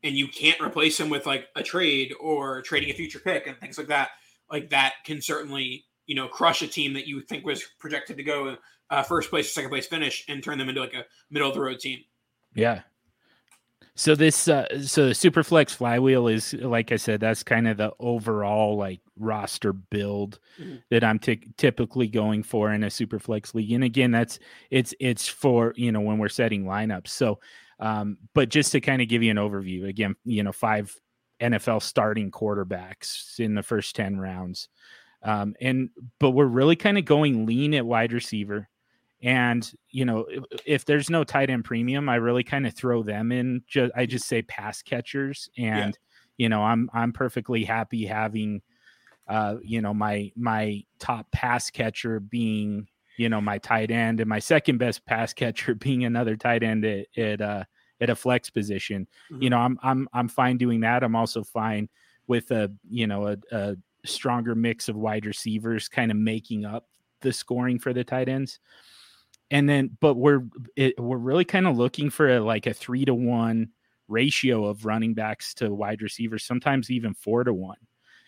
and 0.04 0.16
you 0.16 0.26
can't 0.26 0.60
replace 0.60 0.98
him 0.98 1.08
with 1.08 1.26
like 1.26 1.46
a 1.54 1.62
trade 1.62 2.12
or 2.20 2.62
trading 2.62 2.90
a 2.90 2.94
future 2.94 3.20
pick 3.20 3.46
and 3.46 3.56
things 3.58 3.78
like 3.78 3.86
that, 3.88 4.10
like 4.50 4.70
that 4.70 4.94
can 5.04 5.20
certainly 5.20 5.84
you 6.06 6.14
know 6.14 6.28
crush 6.28 6.62
a 6.62 6.66
team 6.66 6.92
that 6.94 7.06
you 7.06 7.20
think 7.22 7.44
was 7.44 7.62
projected 7.78 8.16
to 8.16 8.22
go 8.24 8.56
uh, 8.90 9.02
first 9.02 9.30
place 9.30 9.46
or 9.46 9.50
second 9.50 9.70
place 9.70 9.86
finish 9.86 10.24
and 10.28 10.42
turn 10.42 10.58
them 10.58 10.68
into 10.68 10.80
like 10.80 10.94
a 10.94 11.04
middle 11.30 11.48
of 11.48 11.54
the 11.54 11.60
road 11.60 11.78
team. 11.78 12.00
Yeah. 12.54 12.82
So 13.94 14.14
this, 14.14 14.48
uh, 14.48 14.66
so 14.82 15.08
the 15.08 15.12
Superflex 15.12 15.74
flywheel 15.74 16.26
is, 16.26 16.54
like 16.54 16.92
I 16.92 16.96
said, 16.96 17.20
that's 17.20 17.42
kind 17.42 17.68
of 17.68 17.76
the 17.76 17.92
overall 17.98 18.76
like 18.76 19.00
roster 19.18 19.74
build 19.74 20.38
mm-hmm. 20.58 20.76
that 20.90 21.04
I'm 21.04 21.18
t- 21.18 21.52
typically 21.58 22.06
going 22.06 22.42
for 22.42 22.72
in 22.72 22.84
a 22.84 22.88
Superflex 22.88 23.54
league. 23.54 23.72
And 23.72 23.84
again, 23.84 24.10
that's 24.10 24.38
it's 24.70 24.94
it's 24.98 25.28
for 25.28 25.74
you 25.76 25.92
know 25.92 26.00
when 26.00 26.18
we're 26.18 26.30
setting 26.30 26.64
lineups. 26.64 27.08
So, 27.08 27.38
um, 27.82 28.16
but 28.32 28.48
just 28.48 28.70
to 28.72 28.80
kind 28.80 29.02
of 29.02 29.08
give 29.08 29.24
you 29.24 29.32
an 29.32 29.38
overview, 29.38 29.88
again, 29.88 30.14
you 30.24 30.44
know, 30.44 30.52
five 30.52 30.96
NFL 31.40 31.82
starting 31.82 32.30
quarterbacks 32.30 33.40
in 33.40 33.56
the 33.56 33.62
first 33.62 33.96
ten 33.96 34.20
rounds, 34.20 34.68
um, 35.24 35.56
and 35.60 35.90
but 36.20 36.30
we're 36.30 36.46
really 36.46 36.76
kind 36.76 36.96
of 36.96 37.04
going 37.04 37.44
lean 37.44 37.74
at 37.74 37.84
wide 37.84 38.12
receiver. 38.12 38.68
And 39.20 39.68
you 39.90 40.04
know, 40.04 40.26
if, 40.30 40.44
if 40.64 40.84
there's 40.84 41.10
no 41.10 41.24
tight 41.24 41.50
end 41.50 41.64
premium, 41.64 42.08
I 42.08 42.16
really 42.16 42.44
kind 42.44 42.68
of 42.68 42.74
throw 42.74 43.02
them 43.02 43.32
in. 43.32 43.64
Just 43.66 43.92
I 43.96 44.06
just 44.06 44.28
say 44.28 44.42
pass 44.42 44.80
catchers, 44.80 45.50
and 45.58 45.98
yeah. 46.38 46.44
you 46.44 46.48
know, 46.48 46.62
I'm 46.62 46.88
I'm 46.94 47.12
perfectly 47.12 47.64
happy 47.64 48.06
having, 48.06 48.62
uh, 49.26 49.56
you 49.60 49.82
know, 49.82 49.92
my 49.92 50.30
my 50.36 50.84
top 51.00 51.32
pass 51.32 51.68
catcher 51.68 52.20
being 52.20 52.86
you 53.16 53.28
know 53.28 53.40
my 53.40 53.58
tight 53.58 53.90
end, 53.90 54.20
and 54.20 54.28
my 54.28 54.38
second 54.38 54.78
best 54.78 55.04
pass 55.04 55.32
catcher 55.34 55.74
being 55.74 56.04
another 56.04 56.36
tight 56.36 56.62
end 56.62 56.84
at, 56.84 57.06
at 57.18 57.40
uh 57.40 57.64
at 58.02 58.10
a 58.10 58.14
flex 58.14 58.50
position. 58.50 59.08
Mm-hmm. 59.30 59.42
You 59.42 59.50
know, 59.50 59.58
I'm 59.58 59.78
I'm 59.82 60.08
I'm 60.12 60.28
fine 60.28 60.58
doing 60.58 60.80
that. 60.80 61.02
I'm 61.02 61.16
also 61.16 61.42
fine 61.42 61.88
with 62.26 62.50
a 62.50 62.70
you 62.90 63.06
know 63.06 63.28
a, 63.28 63.36
a 63.50 63.76
stronger 64.04 64.54
mix 64.54 64.90
of 64.90 64.96
wide 64.96 65.24
receivers, 65.24 65.88
kind 65.88 66.10
of 66.10 66.18
making 66.18 66.66
up 66.66 66.86
the 67.20 67.32
scoring 67.32 67.78
for 67.78 67.92
the 67.92 68.04
tight 68.04 68.28
ends 68.28 68.58
and 69.52 69.68
then 69.68 69.96
but 70.00 70.14
we're 70.14 70.42
it, 70.74 70.98
we're 70.98 71.18
really 71.18 71.44
kind 71.44 71.68
of 71.68 71.76
looking 71.76 72.10
for 72.10 72.28
a, 72.28 72.40
like 72.40 72.66
a 72.66 72.74
three 72.74 73.04
to 73.04 73.14
one 73.14 73.68
ratio 74.08 74.64
of 74.64 74.84
running 74.84 75.14
backs 75.14 75.54
to 75.54 75.72
wide 75.72 76.02
receivers 76.02 76.42
sometimes 76.42 76.90
even 76.90 77.14
four 77.14 77.44
to 77.44 77.54
one 77.54 77.76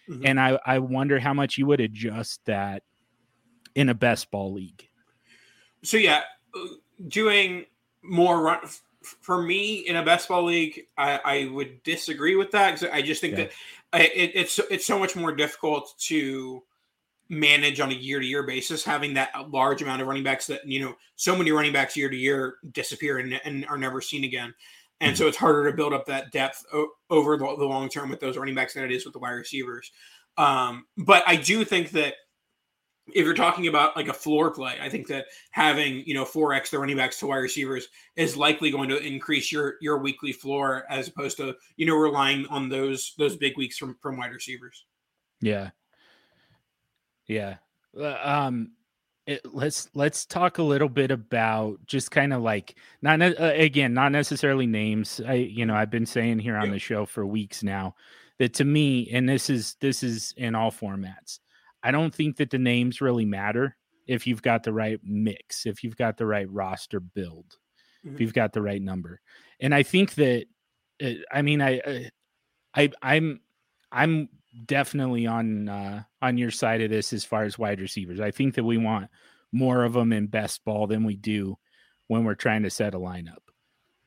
mm-hmm. 0.09 0.25
and 0.25 0.39
i 0.39 0.57
i 0.65 0.79
wonder 0.79 1.19
how 1.19 1.35
much 1.35 1.59
you 1.59 1.67
would 1.67 1.81
adjust 1.81 2.41
that 2.45 2.85
in 3.75 3.89
a 3.89 3.95
best 3.95 4.31
ball 4.31 4.53
league 4.53 4.89
so 5.83 5.97
yeah 5.97 6.23
doing 7.09 7.65
more 8.03 8.41
run 8.41 8.61
for 9.05 9.43
me 9.43 9.77
in 9.87 9.97
a 9.97 10.05
best 10.05 10.29
ball 10.29 10.45
league 10.45 10.87
i, 10.97 11.21
I 11.25 11.51
would 11.53 11.83
disagree 11.83 12.37
with 12.37 12.51
that 12.53 12.75
because 12.75 12.89
i 12.93 13.03
just 13.03 13.21
think 13.21 13.37
yeah. 13.37 13.45
that 13.93 14.03
it, 14.03 14.33
it's 14.35 14.59
it's 14.71 14.87
so 14.87 14.99
much 14.99 15.15
more 15.15 15.35
difficult 15.35 15.95
to 16.07 16.63
manage 17.29 17.81
on 17.81 17.91
a 17.91 17.95
year 17.95 18.21
to 18.21 18.27
year 18.27 18.43
basis, 18.43 18.85
having 18.85 19.15
that 19.15 19.31
large 19.51 19.83
amount 19.83 20.03
of 20.03 20.09
running 20.09 20.23
backs 20.23 20.47
that, 20.47 20.67
you 20.67 20.81
know, 20.81 20.95
so 21.17 21.37
many 21.37 21.51
running 21.51 21.73
backs 21.73 21.97
year 21.97 22.09
to 22.09 22.17
year 22.17 22.57
disappear 22.73 23.19
and, 23.19 23.41
and 23.45 23.67
are 23.67 23.79
never 23.79 24.01
seen 24.01 24.25
again. 24.25 24.55
And 25.01 25.13
mm-hmm. 25.13 25.23
so 25.23 25.29
it's 25.29 25.37
harder 25.37 25.71
to 25.71 25.77
build 25.77 25.93
up 25.93 26.07
that 26.07 26.33
depth 26.33 26.65
o- 26.73 26.91
over 27.11 27.37
the, 27.37 27.45
the, 27.45 27.65
long 27.65 27.89
term 27.89 28.11
with 28.11 28.21
those 28.21 28.37
running 28.37 28.55
backs 28.55 28.75
than 28.75 28.85
it 28.85 28.93
is 28.93 29.05
with 29.05 29.15
the 29.15 29.19
wide 29.19 29.31
receivers. 29.31 29.91
Um, 30.37 30.87
but 30.97 31.23
I 31.27 31.37
do 31.37 31.65
think 31.65 31.91
that 31.93 32.15
if 33.13 33.25
you're 33.25 33.35
talking 33.35 33.67
about 33.67 33.97
like 33.97 34.09
a 34.09 34.15
floor 34.15 34.51
play, 34.51 34.77
I 34.81 34.89
think 34.89 35.09
that 35.09 35.27
having 35.51 36.03
you 36.07 36.15
know 36.15 36.25
four 36.25 36.55
extra 36.55 36.79
running 36.79 36.97
backs 36.97 37.19
to 37.21 37.27
wide 37.27 37.37
receivers 37.37 37.89
is 38.17 38.37
likely 38.37 38.71
going 38.71 38.89
to 38.89 38.99
increase 38.99 39.53
your 39.53 39.75
your 39.81 39.99
weekly 39.99 40.33
floor 40.33 40.85
as 40.89 41.09
opposed 41.09 41.37
to 41.39 41.55
you 41.77 41.87
know 41.87 41.97
relying 41.97 42.47
on 42.47 42.69
those 42.69 43.15
those 43.19 43.37
big 43.37 43.57
weeks 43.57 43.77
from 43.77 43.97
from 44.01 44.17
wide 44.17 44.33
receivers. 44.33 44.87
Yeah, 45.41 45.71
yeah. 47.27 47.57
Uh, 47.99 48.17
um, 48.23 48.73
it, 49.27 49.43
let's 49.53 49.91
let's 49.95 50.25
talk 50.25 50.59
a 50.59 50.63
little 50.63 50.89
bit 50.89 51.11
about 51.11 51.85
just 51.87 52.11
kind 52.11 52.33
of 52.33 52.43
like 52.43 52.75
not 53.03 53.21
uh, 53.21 53.53
again 53.55 53.93
not 53.93 54.13
necessarily 54.13 54.67
names. 54.67 55.21
I 55.27 55.35
you 55.35 55.67
know 55.67 55.75
I've 55.75 55.91
been 55.91 56.07
saying 56.07 56.39
here 56.39 56.57
on 56.57 56.67
yeah. 56.67 56.73
the 56.73 56.79
show 56.79 57.05
for 57.05 57.27
weeks 57.27 57.63
now 57.63 57.97
that 58.39 58.55
to 58.55 58.65
me, 58.65 59.11
and 59.13 59.29
this 59.29 59.51
is 59.51 59.77
this 59.81 60.03
is 60.03 60.33
in 60.39 60.55
all 60.55 60.71
formats 60.71 61.41
I 61.85 61.91
don't 61.91 62.15
think 62.15 62.39
that 62.39 62.51
the 62.51 62.59
names 62.59 63.01
really 63.01 63.27
matter 63.27 63.77
if 64.07 64.27
you've 64.27 64.43
got 64.43 64.63
the 64.63 64.73
right 64.73 64.99
mix, 65.05 65.67
if 65.67 65.85
you've 65.85 65.97
got 65.97 66.17
the 66.17 66.27
right 66.27 66.51
roster 66.51 66.99
build, 66.99 67.57
mm-hmm. 68.05 68.15
if 68.15 68.21
you've 68.21 68.35
got 68.35 68.53
the 68.53 68.63
right 68.63 68.83
number. 68.83 69.21
And 69.61 69.75
I 69.75 69.83
think 69.83 70.15
that 70.15 70.47
uh, 71.03 71.11
I 71.31 71.43
mean 71.43 71.61
I 71.61 71.79
uh, 71.81 72.01
I 72.75 72.91
I'm 73.03 73.41
I'm 73.93 74.29
definitely 74.67 75.27
on 75.27 75.69
uh 75.69 76.03
on 76.23 76.39
your 76.39 76.51
side 76.51 76.81
of 76.81 76.91
this 76.91 77.13
as 77.13 77.25
far 77.25 77.45
as 77.45 77.59
wide 77.59 77.81
receivers. 77.81 78.19
I 78.19 78.31
think 78.31 78.55
that 78.55 78.65
we 78.65 78.79
want 78.79 79.11
more 79.53 79.85
of 79.85 79.93
them 79.93 80.13
in 80.13 80.27
best 80.27 80.65
ball 80.65 80.87
than 80.87 81.05
we 81.05 81.17
do 81.17 81.57
when 82.09 82.25
we're 82.25 82.35
trying 82.35 82.65
to 82.65 82.71
set 82.71 82.95
a 82.95 82.99
lineup. 82.99 83.39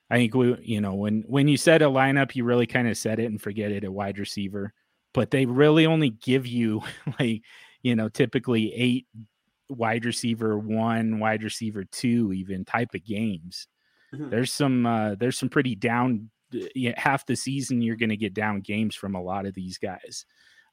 I 0.09 0.17
think 0.17 0.35
we, 0.35 0.57
you 0.61 0.81
know, 0.81 0.95
when 0.95 1.23
when 1.27 1.47
you 1.47 1.57
set 1.57 1.81
a 1.81 1.85
lineup, 1.85 2.35
you 2.35 2.43
really 2.43 2.67
kind 2.67 2.87
of 2.87 2.97
set 2.97 3.19
it 3.19 3.25
and 3.25 3.41
forget 3.41 3.71
it 3.71 3.83
at 3.83 3.93
wide 3.93 4.19
receiver. 4.19 4.73
But 5.13 5.31
they 5.31 5.45
really 5.45 5.85
only 5.85 6.09
give 6.09 6.45
you 6.45 6.81
like 7.19 7.43
you 7.81 7.95
know, 7.95 8.09
typically 8.09 8.73
eight 8.73 9.07
wide 9.69 10.05
receiver 10.05 10.57
one, 10.57 11.19
wide 11.19 11.43
receiver 11.43 11.83
two, 11.83 12.33
even 12.33 12.65
type 12.65 12.93
of 12.93 13.05
games. 13.05 13.67
Mm-hmm. 14.13 14.29
There's 14.29 14.53
some 14.53 14.85
uh, 14.85 15.15
there's 15.15 15.37
some 15.37 15.49
pretty 15.49 15.75
down 15.75 16.29
half 16.95 17.25
the 17.25 17.35
season 17.35 17.81
you're 17.81 17.97
going 17.97 18.09
to 18.09 18.17
get 18.17 18.33
down 18.33 18.61
games 18.61 18.95
from 18.95 19.15
a 19.15 19.21
lot 19.21 19.45
of 19.45 19.53
these 19.53 19.77
guys, 19.77 20.25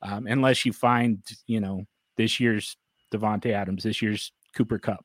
um, 0.02 0.26
unless 0.26 0.64
you 0.64 0.72
find 0.72 1.18
you 1.46 1.61
know 1.61 1.84
this 2.16 2.38
year's 2.38 2.76
Davante 3.12 3.52
Adams, 3.52 3.82
this 3.82 4.00
year's 4.00 4.32
Cooper 4.55 4.78
Kupp. 4.78 5.05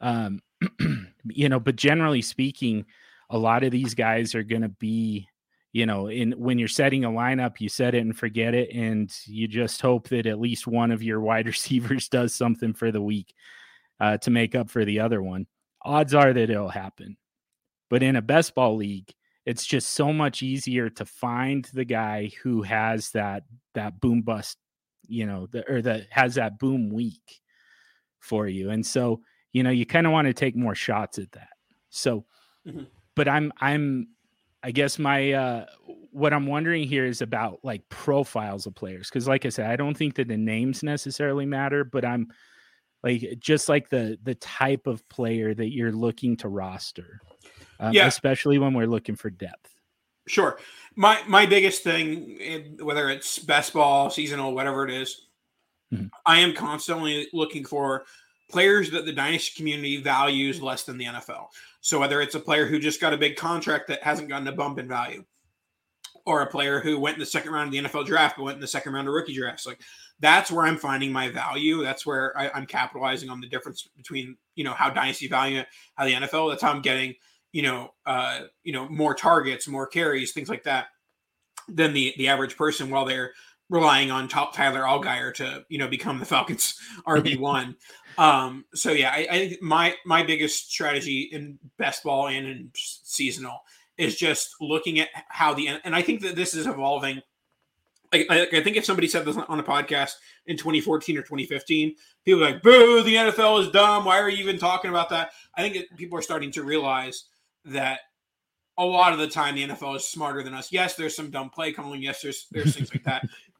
Um, 0.00 0.40
you 1.26 1.48
know, 1.48 1.60
but 1.60 1.76
generally 1.76 2.22
speaking, 2.22 2.86
a 3.30 3.38
lot 3.38 3.64
of 3.64 3.70
these 3.70 3.94
guys 3.94 4.34
are 4.34 4.42
going 4.42 4.62
to 4.62 4.68
be 4.68 5.28
you 5.74 5.86
know, 5.86 6.06
in 6.06 6.30
when 6.38 6.60
you're 6.60 6.68
setting 6.68 7.04
a 7.04 7.10
lineup, 7.10 7.58
you 7.58 7.68
set 7.68 7.96
it 7.96 7.98
and 7.98 8.16
forget 8.16 8.54
it, 8.54 8.70
and 8.72 9.12
you 9.26 9.48
just 9.48 9.82
hope 9.82 10.08
that 10.08 10.24
at 10.24 10.38
least 10.38 10.68
one 10.68 10.92
of 10.92 11.02
your 11.02 11.20
wide 11.28 11.46
receivers 11.46 12.08
does 12.08 12.32
something 12.32 12.72
for 12.72 12.92
the 12.92 13.02
week 13.02 13.34
uh, 13.98 14.16
to 14.18 14.30
make 14.30 14.54
up 14.54 14.70
for 14.70 14.84
the 14.84 15.00
other 15.00 15.20
one. 15.20 15.46
Odds 15.84 16.14
are 16.14 16.32
that 16.32 16.48
it'll 16.48 16.68
happen, 16.68 17.16
but 17.90 18.04
in 18.04 18.14
a 18.14 18.22
best 18.22 18.54
ball 18.54 18.76
league, 18.76 19.12
it's 19.44 19.66
just 19.66 19.90
so 19.90 20.12
much 20.12 20.44
easier 20.44 20.88
to 20.90 21.04
find 21.04 21.68
the 21.74 21.84
guy 21.84 22.30
who 22.44 22.62
has 22.62 23.10
that 23.10 23.42
that 23.74 24.00
boom 24.00 24.22
bust, 24.22 24.56
you 25.08 25.26
know, 25.26 25.48
the, 25.48 25.68
or 25.68 25.82
that 25.82 26.06
has 26.10 26.36
that 26.36 26.60
boom 26.60 26.90
week 26.90 27.40
for 28.20 28.46
you, 28.46 28.70
and 28.70 28.86
so 28.86 29.22
you 29.52 29.64
know 29.64 29.70
you 29.70 29.84
kind 29.86 30.06
of 30.06 30.12
want 30.12 30.28
to 30.28 30.34
take 30.34 30.54
more 30.54 30.76
shots 30.76 31.18
at 31.18 31.32
that. 31.32 31.48
So, 31.90 32.26
mm-hmm. 32.64 32.84
but 33.16 33.26
I'm 33.26 33.52
I'm 33.60 34.13
I 34.64 34.70
guess 34.70 34.98
my 34.98 35.32
uh, 35.32 35.66
what 36.10 36.32
I'm 36.32 36.46
wondering 36.46 36.88
here 36.88 37.04
is 37.04 37.20
about 37.20 37.60
like 37.62 37.86
profiles 37.90 38.64
of 38.66 38.74
players 38.74 39.10
because, 39.10 39.28
like 39.28 39.44
I 39.44 39.50
said, 39.50 39.70
I 39.70 39.76
don't 39.76 39.96
think 39.96 40.14
that 40.14 40.28
the 40.28 40.38
names 40.38 40.82
necessarily 40.82 41.44
matter, 41.44 41.84
but 41.84 42.02
I'm 42.02 42.28
like 43.02 43.36
just 43.38 43.68
like 43.68 43.90
the 43.90 44.18
the 44.22 44.34
type 44.36 44.86
of 44.86 45.06
player 45.10 45.52
that 45.52 45.72
you're 45.74 45.92
looking 45.92 46.38
to 46.38 46.48
roster, 46.48 47.20
um, 47.78 47.92
yeah. 47.92 48.06
especially 48.06 48.56
when 48.56 48.72
we're 48.72 48.86
looking 48.86 49.16
for 49.16 49.28
depth. 49.28 49.70
Sure, 50.26 50.58
my 50.96 51.20
my 51.28 51.44
biggest 51.44 51.82
thing, 51.82 52.74
whether 52.80 53.10
it's 53.10 53.38
best 53.38 53.74
ball, 53.74 54.08
seasonal, 54.08 54.54
whatever 54.54 54.88
it 54.88 54.94
is, 54.94 55.26
mm-hmm. 55.92 56.06
I 56.24 56.38
am 56.38 56.54
constantly 56.54 57.28
looking 57.34 57.66
for 57.66 58.06
players 58.50 58.90
that 58.90 59.06
the 59.06 59.12
dynasty 59.12 59.56
community 59.56 59.96
values 60.02 60.60
less 60.60 60.84
than 60.84 60.98
the 60.98 61.06
NFL. 61.06 61.46
So 61.80 61.98
whether 61.98 62.20
it's 62.20 62.34
a 62.34 62.40
player 62.40 62.66
who 62.66 62.78
just 62.78 63.00
got 63.00 63.12
a 63.12 63.18
big 63.18 63.36
contract 63.36 63.88
that 63.88 64.02
hasn't 64.02 64.28
gotten 64.28 64.48
a 64.48 64.52
bump 64.52 64.78
in 64.78 64.88
value, 64.88 65.24
or 66.26 66.40
a 66.40 66.46
player 66.46 66.80
who 66.80 66.98
went 66.98 67.16
in 67.16 67.20
the 67.20 67.26
second 67.26 67.52
round 67.52 67.68
of 67.68 67.72
the 67.72 67.88
NFL 67.88 68.06
draft 68.06 68.36
but 68.36 68.44
went 68.44 68.54
in 68.54 68.60
the 68.60 68.66
second 68.66 68.92
round 68.92 69.08
of 69.08 69.14
rookie 69.14 69.34
drafts, 69.34 69.66
like 69.66 69.80
that's 70.20 70.50
where 70.50 70.64
I'm 70.64 70.78
finding 70.78 71.12
my 71.12 71.28
value. 71.28 71.82
That's 71.82 72.06
where 72.06 72.36
I, 72.38 72.50
am 72.54 72.66
capitalizing 72.66 73.28
on 73.28 73.40
the 73.40 73.48
difference 73.48 73.88
between 73.96 74.36
you 74.54 74.64
know 74.64 74.72
how 74.72 74.90
dynasty 74.90 75.28
value, 75.28 75.60
it, 75.60 75.66
how 75.94 76.04
the 76.04 76.14
NFL. 76.14 76.50
That's 76.50 76.62
how 76.62 76.72
I'm 76.72 76.82
getting 76.82 77.14
you 77.52 77.62
know 77.62 77.90
uh, 78.06 78.42
you 78.62 78.72
know 78.72 78.88
more 78.88 79.14
targets, 79.14 79.68
more 79.68 79.86
carries, 79.86 80.32
things 80.32 80.48
like 80.48 80.64
that 80.64 80.86
than 81.68 81.92
the 81.92 82.14
the 82.16 82.28
average 82.28 82.56
person 82.56 82.90
while 82.90 83.04
they're 83.04 83.32
relying 83.70 84.10
on 84.10 84.28
top 84.28 84.54
Tyler 84.54 84.82
Allgeier 84.82 85.32
to 85.34 85.64
you 85.68 85.78
know 85.78 85.88
become 85.88 86.18
the 86.18 86.24
Falcons 86.24 86.78
RB 87.06 87.38
one. 87.38 87.76
Um, 88.18 88.64
so 88.74 88.92
yeah, 88.92 89.10
I, 89.10 89.26
I 89.30 89.48
think 89.48 89.62
my 89.62 89.94
my 90.04 90.22
biggest 90.22 90.70
strategy 90.70 91.28
in 91.32 91.58
best 91.78 92.04
ball 92.04 92.28
and 92.28 92.46
in 92.46 92.70
seasonal 92.74 93.60
is 93.96 94.16
just 94.16 94.56
looking 94.60 95.00
at 95.00 95.08
how 95.28 95.54
the 95.54 95.68
and 95.68 95.94
I 95.94 96.02
think 96.02 96.20
that 96.22 96.36
this 96.36 96.54
is 96.54 96.66
evolving. 96.66 97.20
I, 98.12 98.26
I, 98.30 98.46
I 98.58 98.62
think 98.62 98.76
if 98.76 98.84
somebody 98.84 99.08
said 99.08 99.24
this 99.24 99.36
on 99.36 99.58
a 99.58 99.64
podcast 99.64 100.12
in 100.46 100.56
2014 100.56 101.18
or 101.18 101.22
2015, 101.22 101.96
people 102.24 102.40
like, 102.40 102.62
"Boo! 102.62 103.02
The 103.02 103.14
NFL 103.14 103.62
is 103.62 103.70
dumb. 103.70 104.04
Why 104.04 104.20
are 104.20 104.28
you 104.28 104.42
even 104.42 104.58
talking 104.58 104.90
about 104.90 105.08
that?" 105.10 105.30
I 105.56 105.62
think 105.68 105.84
people 105.96 106.18
are 106.18 106.22
starting 106.22 106.52
to 106.52 106.62
realize 106.62 107.24
that 107.64 108.00
a 108.78 108.84
lot 108.84 109.12
of 109.12 109.18
the 109.18 109.28
time 109.28 109.54
the 109.54 109.68
NFL 109.68 109.96
is 109.96 110.08
smarter 110.08 110.42
than 110.42 110.54
us. 110.54 110.72
Yes, 110.72 110.94
there's 110.94 111.16
some 111.16 111.30
dumb 111.30 111.50
play 111.50 111.72
calling. 111.72 112.02
Yes, 112.02 112.22
there's 112.22 112.46
there's 112.50 112.76
things 112.76 112.92
like 112.92 113.04
that. 113.04 113.24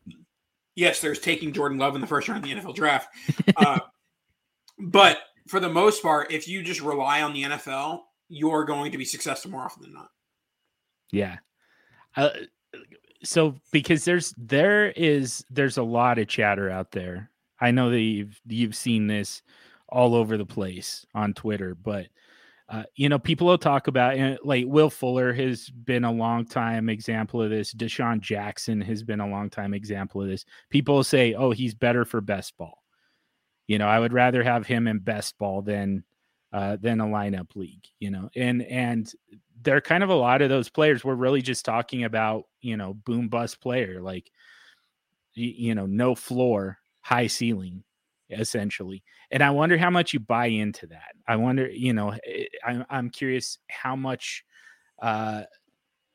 Yes, 0.77 1.01
there's 1.01 1.21
taking 1.21 1.53
Jordan 1.53 1.79
Love 1.79 1.95
in 1.95 2.01
the 2.01 2.07
first 2.07 2.29
round 2.29 2.45
of 2.45 2.51
the 2.51 2.57
NFL 2.57 2.75
draft. 2.75 3.09
Uh, 3.57 3.81
but 4.79 5.19
for 5.47 5.61
the 5.61 5.69
most 5.69 6.03
part, 6.03 6.33
if 6.33 6.49
you 6.49 6.63
just 6.63 6.81
rely 6.81 7.23
on 7.23 7.33
the 7.33 7.45
NFL, 7.45 8.01
you're 8.29 8.65
going 8.65 8.91
to 8.93 8.99
be 8.99 9.05
successful 9.05 9.51
more 9.51 9.63
often 9.63 9.83
than 9.83 9.93
not. 9.93 10.09
Yeah. 11.13 11.37
Uh, 12.17 12.31
so 13.23 13.55
because 13.73 14.05
there's 14.05 14.35
there 14.37 14.91
is 14.91 15.45
there's 15.51 15.79
a 15.79 15.83
lot 15.83 16.19
of 16.19 16.29
chatter 16.29 16.71
out 16.71 16.91
there. 16.91 17.31
I 17.61 17.71
know 17.71 17.91
that 17.91 18.01
you've 18.01 18.41
you've 18.47 18.77
seen 18.77 19.07
this 19.07 19.43
all 19.89 20.15
over 20.15 20.37
the 20.37 20.47
place 20.47 21.07
on 21.15 21.35
Twitter, 21.35 21.75
but 21.75 22.07
uh, 22.75 22.83
you 22.97 23.09
know, 23.09 23.21
people 23.21 23.47
will 23.47 23.57
talk 23.57 23.87
about 23.87 24.45
like 24.45 24.65
Will 24.67 24.91
Fuller 24.91 25.33
has 25.33 25.71
been 25.71 26.03
a 26.03 26.11
long 26.11 26.45
time 26.45 26.89
example 26.89 27.41
of 27.41 27.51
this. 27.51 27.73
DeSean 27.73 28.21
Jackson 28.21 28.81
has 28.81 29.05
been 29.05 29.21
a 29.21 29.29
long 29.29 29.49
time 29.49 29.75
example 29.75 30.21
of 30.21 30.27
this. 30.27 30.45
People 30.71 31.05
say, 31.05 31.35
"Oh, 31.35 31.53
he's 31.53 31.73
better 31.73 32.05
for 32.05 32.21
best 32.21 32.57
ball." 32.57 32.83
You 33.69 33.79
know, 33.79 33.87
I 33.87 34.01
would 34.01 34.13
rather 34.13 34.43
have 34.43 34.67
him 34.67 34.89
in 34.89 34.99
best 34.99 35.39
ball 35.39 35.63
than 35.63 36.03
uh, 36.53 36.77
than 36.81 37.01
a 37.01 37.07
lineup 37.07 37.55
league. 37.55 37.87
You 38.01 38.11
know, 38.11 38.29
and 38.35 38.63
and 38.63 39.09
there 39.63 39.77
are 39.77 39.81
kind 39.81 40.03
of 40.03 40.11
a 40.11 40.17
lot 40.17 40.43
of 40.43 40.49
those 40.49 40.69
players. 40.69 41.05
We're 41.05 41.15
really 41.15 41.43
just 41.43 41.65
talking 41.65 42.03
about 42.03 42.47
you 42.61 42.77
know 42.77 42.93
boom 42.93 43.29
bust 43.29 43.61
player 43.61 44.03
like 44.03 44.33
you 45.35 45.77
know 45.77 45.87
no 45.87 46.17
floor, 46.17 46.79
high 47.03 47.29
ceiling, 47.29 47.85
essentially. 48.39 49.03
And 49.31 49.43
I 49.43 49.51
wonder 49.51 49.77
how 49.77 49.91
much 49.91 50.13
you 50.13 50.21
buy 50.21 50.47
into 50.47 50.87
that. 50.89 51.15
I 51.27 51.37
wonder, 51.37 51.69
you 51.69 51.93
know, 51.93 52.15
eh, 52.27 52.47
I'm 52.65 52.85
I'm 52.91 53.11
curious 53.11 53.59
how 53.69 53.97
much. 53.97 54.45
Uh, 55.01 55.43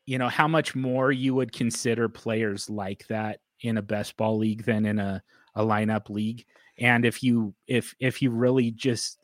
you 0.05 0.17
know 0.17 0.27
how 0.27 0.47
much 0.47 0.73
more 0.73 1.11
you 1.11 1.35
would 1.35 1.51
consider 1.51 2.09
players 2.09 2.67
like 2.67 3.05
that 3.09 3.41
in 3.61 3.77
a 3.77 3.81
best 3.83 4.17
ball 4.17 4.39
league 4.39 4.63
than 4.63 4.87
in 4.87 4.97
a, 4.97 5.21
a 5.53 5.63
lineup 5.63 6.09
league 6.09 6.45
and 6.79 7.05
if 7.05 7.21
you 7.21 7.53
if 7.67 7.93
if 7.99 8.21
you 8.21 8.31
really 8.31 8.71
just 8.71 9.19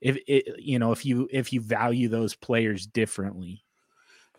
if 0.00 0.18
it 0.26 0.44
you 0.58 0.78
know 0.78 0.92
if 0.92 1.06
you 1.06 1.26
if 1.32 1.52
you 1.54 1.60
value 1.60 2.08
those 2.08 2.34
players 2.34 2.86
differently 2.86 3.64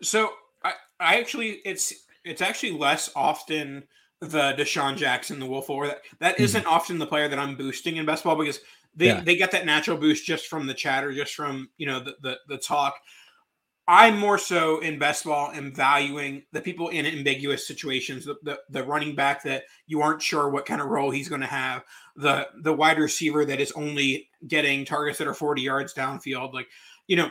so 0.00 0.30
i 0.62 0.72
i 1.00 1.18
actually 1.18 1.60
it's 1.64 1.92
it's 2.24 2.42
actually 2.42 2.72
less 2.72 3.10
often 3.16 3.82
the 4.20 4.54
DeSean 4.54 4.96
Jackson, 4.96 5.38
the 5.38 5.46
Will 5.46 5.62
Fuller 5.62 5.86
that 5.86 6.02
that 6.18 6.34
mm-hmm. 6.34 6.44
isn't 6.44 6.66
often 6.66 6.98
the 6.98 7.06
player 7.06 7.28
that 7.28 7.38
I'm 7.38 7.56
boosting 7.56 7.96
in 7.96 8.06
best 8.06 8.24
ball 8.24 8.36
because 8.36 8.60
they, 8.94 9.06
yeah. 9.06 9.20
they 9.20 9.36
get 9.36 9.52
that 9.52 9.66
natural 9.66 9.96
boost 9.96 10.26
just 10.26 10.46
from 10.46 10.66
the 10.66 10.74
chatter, 10.74 11.12
just 11.12 11.34
from 11.34 11.68
you 11.78 11.86
know 11.86 12.00
the 12.00 12.14
the, 12.22 12.38
the 12.48 12.58
talk. 12.58 12.94
I'm 13.90 14.18
more 14.18 14.36
so 14.36 14.80
in 14.80 14.98
best 14.98 15.24
ball 15.24 15.50
and 15.54 15.74
valuing 15.74 16.42
the 16.52 16.60
people 16.60 16.90
in 16.90 17.06
ambiguous 17.06 17.66
situations, 17.66 18.26
the, 18.26 18.36
the, 18.42 18.58
the 18.68 18.84
running 18.84 19.14
back 19.14 19.42
that 19.44 19.64
you 19.86 20.02
aren't 20.02 20.20
sure 20.20 20.50
what 20.50 20.66
kind 20.66 20.82
of 20.82 20.88
role 20.88 21.10
he's 21.10 21.30
going 21.30 21.40
to 21.40 21.46
have, 21.46 21.84
the 22.14 22.48
the 22.62 22.74
wide 22.74 22.98
receiver 22.98 23.46
that 23.46 23.60
is 23.60 23.72
only 23.72 24.28
getting 24.46 24.84
targets 24.84 25.16
that 25.18 25.26
are 25.26 25.32
40 25.32 25.62
yards 25.62 25.94
downfield. 25.94 26.52
Like, 26.52 26.68
you 27.06 27.16
know, 27.16 27.30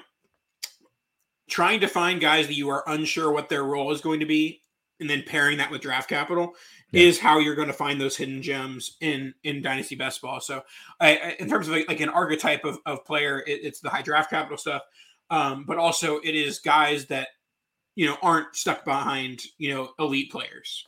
trying 1.47 1.79
to 1.81 1.87
find 1.87 2.19
guys 2.19 2.47
that 2.47 2.55
you 2.55 2.69
are 2.69 2.83
unsure 2.87 3.31
what 3.31 3.49
their 3.49 3.63
role 3.63 3.91
is 3.91 4.01
going 4.01 4.19
to 4.21 4.25
be 4.25 4.61
and 4.99 5.07
then 5.07 5.23
pairing 5.27 5.59
that 5.59 5.69
with 5.69 5.81
draft 5.81 6.09
capital 6.09 6.53
yeah. 6.91 7.01
is 7.03 7.19
how 7.19 7.39
you're 7.39 7.55
going 7.55 7.67
to 7.67 7.73
find 7.73 7.99
those 7.99 8.15
hidden 8.15 8.41
gems 8.41 8.97
in 9.01 9.33
in 9.43 9.61
dynasty 9.61 9.95
best 9.95 10.21
ball. 10.21 10.39
So, 10.39 10.63
I, 10.99 11.17
I, 11.17 11.35
in 11.39 11.49
terms 11.49 11.67
of 11.67 11.73
like, 11.73 11.87
like, 11.87 11.99
an 11.99 12.09
archetype 12.09 12.63
of, 12.65 12.79
of 12.85 13.05
player, 13.05 13.39
it, 13.45 13.59
it's 13.63 13.79
the 13.79 13.89
high 13.89 14.01
draft 14.01 14.29
capital 14.29 14.57
stuff, 14.57 14.83
um, 15.29 15.65
but 15.65 15.77
also 15.77 16.19
it 16.19 16.35
is 16.35 16.59
guys 16.59 17.05
that 17.07 17.29
you 17.95 18.05
know 18.05 18.17
aren't 18.21 18.55
stuck 18.55 18.85
behind 18.85 19.43
you 19.57 19.73
know 19.73 19.89
elite 19.99 20.31
players. 20.31 20.85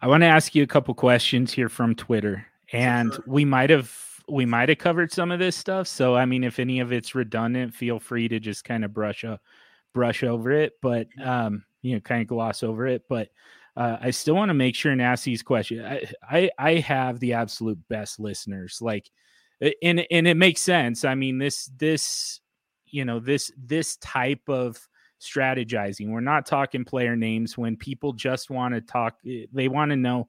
I 0.00 0.06
want 0.06 0.22
to 0.22 0.28
ask 0.28 0.54
you 0.54 0.62
a 0.62 0.68
couple 0.68 0.94
questions 0.94 1.52
here 1.52 1.68
from 1.68 1.94
Twitter, 1.94 2.46
and 2.72 3.12
sure. 3.12 3.24
we 3.26 3.44
might 3.44 3.70
have 3.70 3.92
we 4.28 4.44
might 4.44 4.68
have 4.68 4.78
covered 4.78 5.12
some 5.12 5.30
of 5.30 5.38
this 5.38 5.56
stuff. 5.56 5.86
So, 5.88 6.14
I 6.14 6.26
mean, 6.26 6.44
if 6.44 6.58
any 6.58 6.80
of 6.80 6.92
it's 6.92 7.14
redundant, 7.14 7.74
feel 7.74 7.98
free 7.98 8.28
to 8.28 8.38
just 8.38 8.64
kind 8.64 8.84
of 8.84 8.92
brush 8.92 9.24
up 9.24 9.40
brush 9.94 10.22
over 10.22 10.50
it. 10.50 10.74
But 10.82 11.06
um, 11.22 11.64
you 11.82 11.94
know 11.94 12.00
kind 12.00 12.22
of 12.22 12.28
gloss 12.28 12.62
over 12.62 12.86
it 12.86 13.02
but 13.08 13.28
uh, 13.78 13.96
I 14.00 14.10
still 14.10 14.34
want 14.34 14.48
to 14.48 14.54
make 14.54 14.74
sure 14.74 14.90
and 14.90 15.00
ask 15.00 15.22
these 15.22 15.42
questions. 15.42 15.84
I, 15.84 16.10
I, 16.28 16.50
I 16.58 16.74
have 16.80 17.20
the 17.20 17.34
absolute 17.34 17.78
best 17.88 18.18
listeners, 18.18 18.78
like, 18.82 19.08
and 19.82 20.04
and 20.10 20.26
it 20.26 20.36
makes 20.36 20.60
sense. 20.60 21.04
I 21.04 21.14
mean, 21.14 21.38
this 21.38 21.66
this 21.76 22.40
you 22.86 23.04
know 23.04 23.20
this 23.20 23.52
this 23.56 23.96
type 23.98 24.48
of 24.48 24.76
strategizing. 25.20 26.10
We're 26.10 26.20
not 26.20 26.44
talking 26.44 26.84
player 26.84 27.14
names 27.14 27.56
when 27.56 27.76
people 27.76 28.12
just 28.12 28.50
want 28.50 28.74
to 28.74 28.80
talk. 28.80 29.14
Eh, 29.24 29.46
they 29.52 29.68
want 29.68 29.90
to 29.90 29.96
know. 29.96 30.28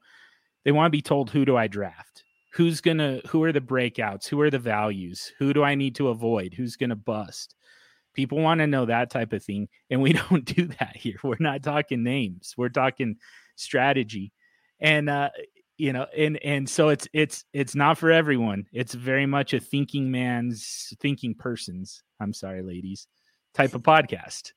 They 0.63 0.71
want 0.71 0.85
to 0.85 0.95
be 0.95 1.01
told 1.01 1.31
who 1.31 1.43
do 1.43 1.57
I 1.57 1.65
draft? 1.65 2.23
Who's 2.53 2.81
gonna? 2.81 3.19
Who 3.29 3.41
are 3.43 3.51
the 3.51 3.61
breakouts? 3.61 4.27
Who 4.27 4.39
are 4.41 4.51
the 4.51 4.59
values? 4.59 5.31
Who 5.39 5.53
do 5.53 5.63
I 5.63 5.73
need 5.73 5.95
to 5.95 6.09
avoid? 6.09 6.53
Who's 6.53 6.75
gonna 6.75 6.95
bust? 6.95 7.55
People 8.19 8.39
want 8.39 8.59
to 8.59 8.67
know 8.67 8.85
that 8.85 9.09
type 9.09 9.31
of 9.31 9.41
thing. 9.41 9.69
And 9.89 10.01
we 10.01 10.11
don't 10.29 10.43
do 10.43 10.67
that 10.79 10.97
here. 10.97 11.15
We're 11.23 11.37
not 11.39 11.63
talking 11.63 12.03
names. 12.03 12.53
We're 12.57 12.67
talking 12.67 13.15
strategy. 13.55 14.33
And 14.81 15.09
uh, 15.09 15.29
you 15.77 15.93
know, 15.93 16.05
and 16.17 16.35
and 16.43 16.69
so 16.69 16.89
it's 16.89 17.07
it's 17.13 17.45
it's 17.53 17.75
not 17.75 17.97
for 17.97 18.11
everyone. 18.11 18.65
It's 18.73 18.93
very 18.93 19.25
much 19.25 19.53
a 19.53 19.61
thinking 19.61 20.11
man's 20.11 20.91
thinking 20.99 21.33
person's, 21.33 22.03
I'm 22.19 22.33
sorry, 22.33 22.61
ladies, 22.61 23.07
type 23.53 23.73
of 23.73 23.83
podcast, 23.83 24.51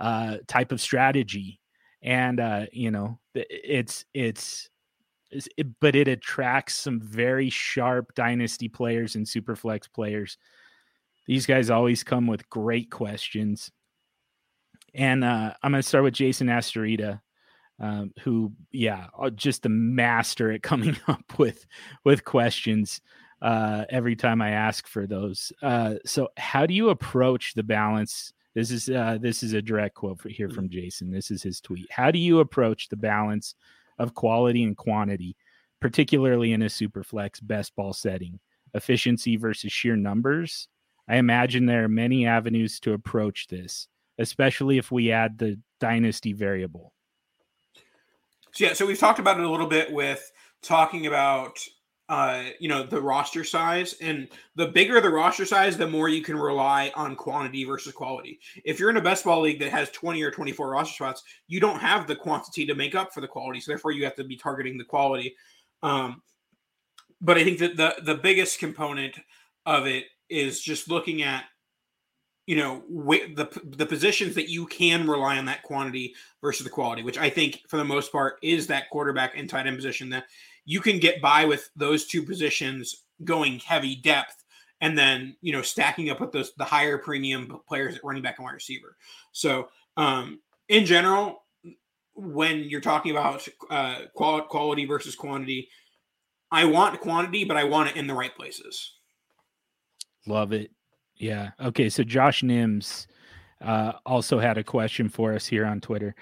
uh, 0.00 0.38
type 0.48 0.72
of 0.72 0.80
strategy. 0.80 1.60
And 2.02 2.40
uh, 2.40 2.66
you 2.72 2.90
know, 2.90 3.20
it's 3.32 4.04
it's 4.12 4.68
but 5.80 5.94
it 5.94 6.08
attracts 6.08 6.74
some 6.74 7.00
very 7.00 7.48
sharp 7.48 8.12
dynasty 8.16 8.68
players 8.68 9.14
and 9.14 9.24
superflex 9.24 9.82
players 9.92 10.36
these 11.26 11.46
guys 11.46 11.70
always 11.70 12.02
come 12.02 12.26
with 12.26 12.48
great 12.50 12.90
questions. 12.90 13.70
And 14.94 15.24
uh, 15.24 15.54
I'm 15.62 15.72
going 15.72 15.82
to 15.82 15.88
start 15.88 16.04
with 16.04 16.14
Jason 16.14 16.48
Astorita, 16.48 17.20
um, 17.80 18.12
who, 18.20 18.52
yeah, 18.70 19.06
uh, 19.18 19.30
just 19.30 19.66
a 19.66 19.68
master 19.68 20.52
at 20.52 20.62
coming 20.62 20.96
up 21.08 21.38
with 21.38 21.66
with 22.04 22.24
questions 22.24 23.00
uh, 23.42 23.84
every 23.90 24.16
time 24.16 24.40
I 24.40 24.50
ask 24.50 24.86
for 24.86 25.06
those. 25.06 25.52
Uh, 25.62 25.96
so, 26.04 26.28
how 26.36 26.66
do 26.66 26.74
you 26.74 26.90
approach 26.90 27.54
the 27.54 27.62
balance? 27.62 28.32
This 28.54 28.70
is 28.70 28.88
uh, 28.88 29.18
this 29.20 29.42
is 29.42 29.52
a 29.52 29.62
direct 29.62 29.96
quote 29.96 30.20
here 30.26 30.48
from 30.48 30.68
Jason. 30.68 31.10
This 31.10 31.30
is 31.30 31.42
his 31.42 31.60
tweet. 31.60 31.86
How 31.90 32.10
do 32.10 32.18
you 32.18 32.40
approach 32.40 32.88
the 32.88 32.96
balance 32.96 33.54
of 33.98 34.14
quality 34.14 34.62
and 34.62 34.76
quantity, 34.76 35.36
particularly 35.80 36.52
in 36.52 36.62
a 36.62 36.70
super 36.70 37.02
flex 37.02 37.40
best 37.40 37.74
ball 37.74 37.92
setting? 37.92 38.38
Efficiency 38.74 39.36
versus 39.36 39.72
sheer 39.72 39.94
numbers, 39.94 40.68
I 41.08 41.16
imagine 41.16 41.66
there 41.66 41.84
are 41.84 41.88
many 41.88 42.26
avenues 42.26 42.80
to 42.80 42.92
approach 42.92 43.46
this, 43.48 43.88
especially 44.18 44.78
if 44.78 44.90
we 44.90 45.12
add 45.12 45.38
the 45.38 45.58
dynasty 45.80 46.32
variable. 46.32 46.92
So, 48.52 48.64
yeah, 48.64 48.72
so 48.72 48.86
we've 48.86 48.98
talked 48.98 49.18
about 49.18 49.38
it 49.38 49.44
a 49.44 49.50
little 49.50 49.66
bit 49.66 49.92
with 49.92 50.30
talking 50.62 51.06
about 51.06 51.58
uh, 52.08 52.44
you 52.58 52.68
know, 52.68 52.82
the 52.82 53.00
roster 53.00 53.44
size. 53.44 53.94
And 54.00 54.28
the 54.56 54.66
bigger 54.66 55.00
the 55.00 55.10
roster 55.10 55.46
size, 55.46 55.76
the 55.76 55.88
more 55.88 56.08
you 56.08 56.22
can 56.22 56.36
rely 56.36 56.92
on 56.94 57.16
quantity 57.16 57.64
versus 57.64 57.92
quality. 57.92 58.40
If 58.64 58.78
you're 58.78 58.90
in 58.90 58.98
a 58.98 59.02
best 59.02 59.24
ball 59.24 59.40
league 59.40 59.58
that 59.60 59.70
has 59.70 59.90
20 59.90 60.22
or 60.22 60.30
24 60.30 60.70
roster 60.70 60.94
spots, 60.94 61.22
you 61.48 61.60
don't 61.60 61.80
have 61.80 62.06
the 62.06 62.16
quantity 62.16 62.66
to 62.66 62.74
make 62.74 62.94
up 62.94 63.14
for 63.14 63.20
the 63.20 63.28
quality. 63.28 63.60
So 63.60 63.72
therefore 63.72 63.92
you 63.92 64.04
have 64.04 64.16
to 64.16 64.24
be 64.24 64.36
targeting 64.36 64.76
the 64.76 64.84
quality. 64.84 65.34
Um, 65.82 66.22
but 67.20 67.38
I 67.38 67.44
think 67.44 67.58
that 67.60 67.76
the 67.76 67.94
the 68.02 68.16
biggest 68.16 68.58
component 68.58 69.18
of 69.64 69.86
it 69.86 70.04
is 70.28 70.60
just 70.60 70.88
looking 70.88 71.22
at 71.22 71.44
you 72.46 72.56
know 72.56 72.82
the 72.88 73.48
the 73.64 73.86
positions 73.86 74.34
that 74.34 74.48
you 74.48 74.66
can 74.66 75.08
rely 75.08 75.38
on 75.38 75.46
that 75.46 75.62
quantity 75.62 76.14
versus 76.42 76.64
the 76.64 76.70
quality, 76.70 77.02
which 77.02 77.18
I 77.18 77.30
think 77.30 77.62
for 77.68 77.76
the 77.76 77.84
most 77.84 78.12
part 78.12 78.38
is 78.42 78.66
that 78.66 78.90
quarterback 78.90 79.36
and 79.36 79.48
tight 79.48 79.66
end 79.66 79.76
position 79.76 80.10
that 80.10 80.24
you 80.66 80.80
can 80.80 80.98
get 80.98 81.22
by 81.22 81.44
with 81.44 81.70
those 81.76 82.06
two 82.06 82.22
positions 82.22 83.04
going 83.22 83.60
heavy 83.60 83.96
depth 83.96 84.44
and 84.80 84.98
then 84.98 85.36
you 85.40 85.52
know 85.52 85.62
stacking 85.62 86.10
up 86.10 86.20
with 86.20 86.32
those 86.32 86.52
the 86.56 86.64
higher 86.64 86.98
premium 86.98 87.60
players 87.66 87.96
at 87.96 88.04
running 88.04 88.22
back 88.22 88.38
and 88.38 88.44
wide 88.44 88.52
receiver. 88.52 88.96
So 89.32 89.68
um, 89.96 90.40
in 90.68 90.84
general, 90.84 91.44
when 92.14 92.64
you're 92.64 92.80
talking 92.80 93.12
about 93.12 93.46
uh, 93.70 94.00
quality 94.14 94.84
versus 94.84 95.14
quantity, 95.14 95.68
I 96.50 96.64
want 96.66 97.00
quantity, 97.00 97.44
but 97.44 97.56
I 97.56 97.64
want 97.64 97.90
it 97.90 97.96
in 97.96 98.06
the 98.06 98.14
right 98.14 98.34
places. 98.34 98.93
Love 100.26 100.52
it. 100.52 100.70
Yeah. 101.16 101.50
Okay. 101.60 101.88
So 101.88 102.02
Josh 102.02 102.42
Nims 102.42 103.06
uh, 103.60 103.92
also 104.04 104.38
had 104.38 104.58
a 104.58 104.64
question 104.64 105.08
for 105.08 105.34
us 105.34 105.46
here 105.46 105.64
on 105.66 105.80
Twitter. 105.80 106.14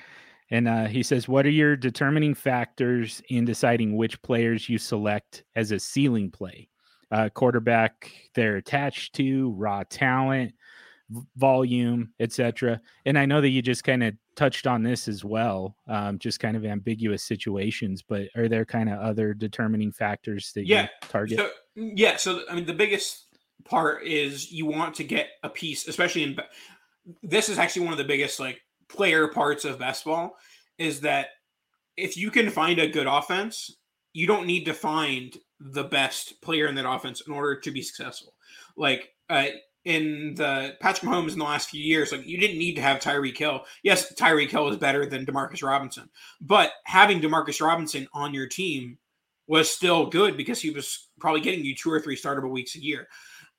And 0.50 0.68
uh, 0.68 0.84
he 0.84 1.02
says, 1.02 1.28
What 1.28 1.46
are 1.46 1.50
your 1.50 1.76
determining 1.76 2.34
factors 2.34 3.22
in 3.28 3.44
deciding 3.44 3.96
which 3.96 4.20
players 4.22 4.68
you 4.68 4.78
select 4.78 5.44
as 5.56 5.72
a 5.72 5.78
ceiling 5.78 6.30
play? 6.30 6.68
Uh, 7.10 7.28
quarterback 7.28 8.10
they're 8.34 8.56
attached 8.56 9.14
to, 9.14 9.50
raw 9.52 9.82
talent, 9.88 10.54
volume, 11.36 12.12
etc. 12.20 12.80
And 13.04 13.18
I 13.18 13.26
know 13.26 13.40
that 13.40 13.48
you 13.48 13.62
just 13.62 13.84
kind 13.84 14.02
of 14.02 14.14
touched 14.34 14.66
on 14.66 14.82
this 14.82 15.08
as 15.08 15.24
well, 15.24 15.76
um, 15.88 16.18
just 16.18 16.40
kind 16.40 16.56
of 16.56 16.64
ambiguous 16.64 17.22
situations. 17.24 18.02
But 18.02 18.28
are 18.36 18.48
there 18.48 18.64
kind 18.64 18.88
of 18.88 18.98
other 18.98 19.34
determining 19.34 19.92
factors 19.92 20.52
that 20.54 20.66
yeah. 20.66 20.82
you 20.82 21.08
target? 21.08 21.38
So, 21.38 21.50
yeah. 21.74 22.16
So 22.16 22.42
I 22.50 22.54
mean, 22.54 22.66
the 22.66 22.74
biggest 22.74 23.26
part 23.64 24.04
is 24.04 24.50
you 24.50 24.66
want 24.66 24.94
to 24.96 25.04
get 25.04 25.28
a 25.42 25.48
piece, 25.48 25.88
especially 25.88 26.22
in 26.24 26.36
this 27.22 27.48
is 27.48 27.58
actually 27.58 27.84
one 27.84 27.92
of 27.92 27.98
the 27.98 28.04
biggest 28.04 28.38
like 28.38 28.60
player 28.88 29.28
parts 29.28 29.64
of 29.64 29.78
best 29.78 30.04
ball 30.04 30.36
is 30.78 31.00
that 31.00 31.28
if 31.96 32.16
you 32.16 32.30
can 32.30 32.50
find 32.50 32.78
a 32.78 32.88
good 32.88 33.06
offense, 33.06 33.76
you 34.12 34.26
don't 34.26 34.46
need 34.46 34.64
to 34.64 34.74
find 34.74 35.36
the 35.60 35.84
best 35.84 36.40
player 36.42 36.66
in 36.66 36.74
that 36.74 36.88
offense 36.88 37.22
in 37.26 37.32
order 37.32 37.58
to 37.58 37.70
be 37.70 37.82
successful. 37.82 38.34
Like 38.76 39.10
uh, 39.30 39.46
in 39.84 40.34
the 40.34 40.76
Patrick 40.80 41.10
Mahomes 41.10 41.32
in 41.32 41.38
the 41.38 41.44
last 41.44 41.70
few 41.70 41.82
years, 41.82 42.12
like 42.12 42.26
you 42.26 42.38
didn't 42.38 42.58
need 42.58 42.74
to 42.74 42.82
have 42.82 43.00
Tyreek 43.00 43.36
Hill. 43.36 43.64
Yes, 43.82 44.12
Tyreek 44.14 44.50
Hill 44.50 44.68
is 44.68 44.76
better 44.76 45.06
than 45.06 45.26
Demarcus 45.26 45.66
Robinson, 45.66 46.08
but 46.40 46.72
having 46.84 47.20
Demarcus 47.20 47.64
Robinson 47.64 48.08
on 48.12 48.34
your 48.34 48.46
team 48.46 48.98
was 49.46 49.70
still 49.70 50.06
good 50.06 50.36
because 50.36 50.60
he 50.60 50.70
was 50.70 51.08
probably 51.18 51.40
getting 51.40 51.64
you 51.64 51.74
two 51.74 51.90
or 51.90 52.00
three 52.00 52.16
startable 52.16 52.50
weeks 52.50 52.76
a 52.76 52.82
year. 52.82 53.08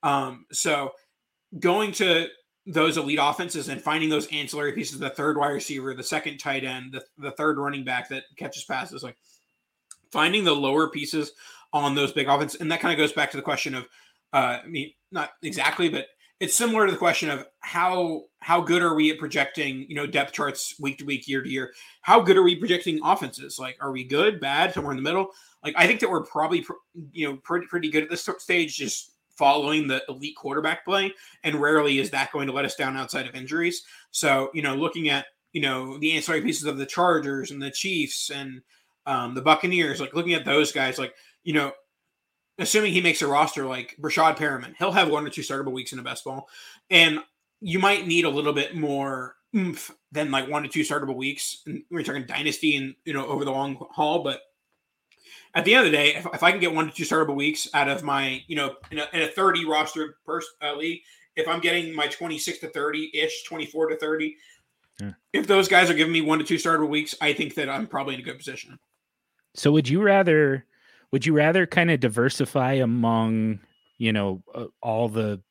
Um, 0.04 0.46
so 0.52 0.92
going 1.60 1.92
to 1.94 2.28
those 2.66 2.98
elite 2.98 3.20
offenses 3.22 3.70
and 3.70 3.82
finding 3.82 4.10
those 4.10 4.28
ancillary 4.28 4.74
pieces, 4.74 5.00
the 5.00 5.10
third 5.10 5.38
wide 5.38 5.50
receiver, 5.50 5.94
the 5.94 6.04
second 6.04 6.38
tight 6.38 6.64
end, 6.64 6.94
the, 6.94 7.04
the 7.18 7.32
third 7.32 7.58
running 7.58 7.84
back 7.84 8.10
that 8.10 8.24
catches 8.38 8.64
passes, 8.64 9.04
like 9.04 9.18
finding 10.12 10.44
the 10.44 10.56
lower 10.56 10.90
pieces 10.90 11.32
on 11.74 11.96
those 11.96 12.14
big 12.14 12.28
offenses. 12.28 12.62
And 12.62 12.72
that 12.72 12.80
kind 12.80 12.94
of 12.94 12.98
goes 12.98 13.12
back 13.12 13.32
to 13.32 13.38
the 13.38 13.44
question 13.44 13.76
of, 13.76 13.88
uh, 14.32 14.60
I 14.64 14.68
mean, 14.68 14.92
not 15.12 15.32
exactly, 15.42 15.90
but 15.90 16.08
it's 16.40 16.56
similar 16.56 16.86
to 16.86 16.92
the 16.92 16.98
question 16.98 17.30
of 17.30 17.46
how 17.62 18.24
how 18.42 18.60
good 18.60 18.82
are 18.82 18.96
we 18.96 19.10
at 19.10 19.18
projecting 19.18 19.86
you 19.88 19.96
know 19.96 20.06
depth 20.06 20.34
charts 20.34 20.76
week 20.78 20.98
to 20.98 21.06
week 21.06 21.26
year 21.26 21.42
to 21.42 21.50
year 21.50 21.72
how 22.02 22.20
good 22.20 22.36
are 22.36 22.44
we 22.44 22.56
projecting 22.56 23.00
offenses 23.02 23.58
like 23.58 23.78
are 23.80 23.94
we 23.94 24.04
good 24.04 24.42
bad 24.42 24.74
somewhere 24.74 24.92
in 24.92 24.98
the 24.98 25.02
middle 25.02 25.30
like 25.64 25.74
i 25.78 25.88
think 25.88 26.02
that 26.02 26.10
we're 26.10 26.26
probably 26.26 26.66
you 27.14 27.26
know 27.26 27.38
pretty 27.44 27.66
pretty 27.68 27.90
good 27.90 28.04
at 28.04 28.10
this 28.10 28.28
stage 28.40 28.76
just 28.76 29.13
following 29.38 29.88
the 29.88 30.04
elite 30.10 30.36
quarterback 30.36 30.86
play, 30.86 31.14
and 31.44 31.56
rarely 31.56 32.00
is 32.00 32.10
that 32.12 32.32
going 32.32 32.48
to 32.48 32.54
let 32.54 32.66
us 32.66 32.76
down 32.76 32.98
outside 32.98 33.28
of 33.28 33.36
injuries. 33.36 33.84
So, 34.12 34.50
you 34.54 34.62
know, 34.62 34.76
looking 34.76 35.10
at 35.10 35.26
you 35.52 35.62
know 35.62 35.98
the 35.98 36.14
ancillary 36.14 36.42
pieces 36.42 36.66
of 36.66 36.78
the 36.78 36.86
Chargers 36.86 37.52
and 37.52 37.62
the 37.62 37.72
Chiefs 37.72 38.30
and 38.30 38.62
um, 39.06 39.36
the 39.36 39.42
Buccaneers, 39.42 40.00
like 40.00 40.14
looking 40.14 40.34
at 40.34 40.46
those 40.46 40.72
guys, 40.72 40.98
like 40.98 41.14
you 41.44 41.54
know, 41.54 41.72
assuming 42.60 42.94
he 42.94 43.02
makes 43.02 43.22
a 43.22 43.28
roster 43.28 43.66
like 43.66 43.96
Breshad 44.02 44.38
Perriman, 44.38 44.76
he'll 44.78 44.92
have 44.92 45.10
one 45.10 45.26
or 45.26 45.30
two 45.30 45.42
startable 45.42 45.72
weeks 45.72 45.94
in 45.94 46.00
a 46.00 46.04
best 46.04 46.24
ball, 46.24 46.48
and 46.90 47.20
you 47.62 47.80
might 47.80 48.08
need 48.08 48.26
a 48.26 48.30
little 48.30 48.54
bit 48.54 48.76
more 48.76 49.36
oomph 49.56 49.92
than 50.12 50.32
like 50.32 50.50
one 50.50 50.64
to 50.64 50.70
two 50.70 50.82
startable 50.82 51.16
weeks. 51.16 51.62
And 51.66 51.84
we're 51.90 52.04
talking 52.04 52.26
dynasty 52.26 52.76
and 52.76 52.96
you 53.06 53.14
know 53.14 53.26
over 53.28 53.46
the 53.46 53.52
long 53.52 53.78
haul, 53.92 54.24
but 54.24 54.42
at 55.56 55.66
the 55.66 55.76
end 55.76 55.86
of 55.86 55.92
the 55.92 55.98
day, 55.98 56.16
if, 56.16 56.26
if 56.34 56.44
I 56.44 56.52
can 56.52 56.60
get 56.60 56.74
one 56.74 56.88
to 56.88 56.94
two 56.94 57.04
startable 57.04 57.36
weeks 57.36 57.68
out 57.74 57.88
of 57.88 58.04
my, 58.04 58.44
you 58.48 58.56
know, 58.56 58.76
in 58.92 59.00
a, 59.00 59.08
in 59.14 59.22
a 59.22 59.28
30 59.28 59.66
roster 59.66 60.18
per 60.26 60.42
uh, 60.62 60.76
league, 60.76 61.02
if 61.36 61.48
I'm 61.48 61.60
getting 61.60 61.96
my 61.96 62.08
26 62.08 62.60
to 62.60 62.68
30 62.68 63.12
ish, 63.14 63.44
24 63.44 63.90
to 63.90 63.98
30, 63.98 64.38
yeah. 65.00 65.12
if 65.32 65.48
those 65.48 65.68
guys 65.68 65.90
are 65.90 65.96
giving 65.96 66.14
me 66.14 66.22
one 66.22 66.40
to 66.40 66.46
two 66.46 66.56
startable 66.56 66.90
weeks, 66.90 67.16
I 67.22 67.34
think 67.34 67.56
that 67.56 67.70
I'm 67.70 67.88
probably 67.88 68.16
in 68.16 68.20
a 68.20 68.24
good 68.24 68.38
position. 68.38 68.80
So 69.56 69.72
would 69.72 69.88
you 69.88 70.02
rather 70.02 70.66
would 71.12 71.26
you 71.26 71.34
rather 71.34 71.68
kind 71.68 71.92
of 71.92 72.00
diversify 72.00 72.74
among, 72.74 73.60
you 74.00 74.12
know, 74.12 74.42
uh, 74.56 74.66
all 74.82 75.08
the 75.08 75.42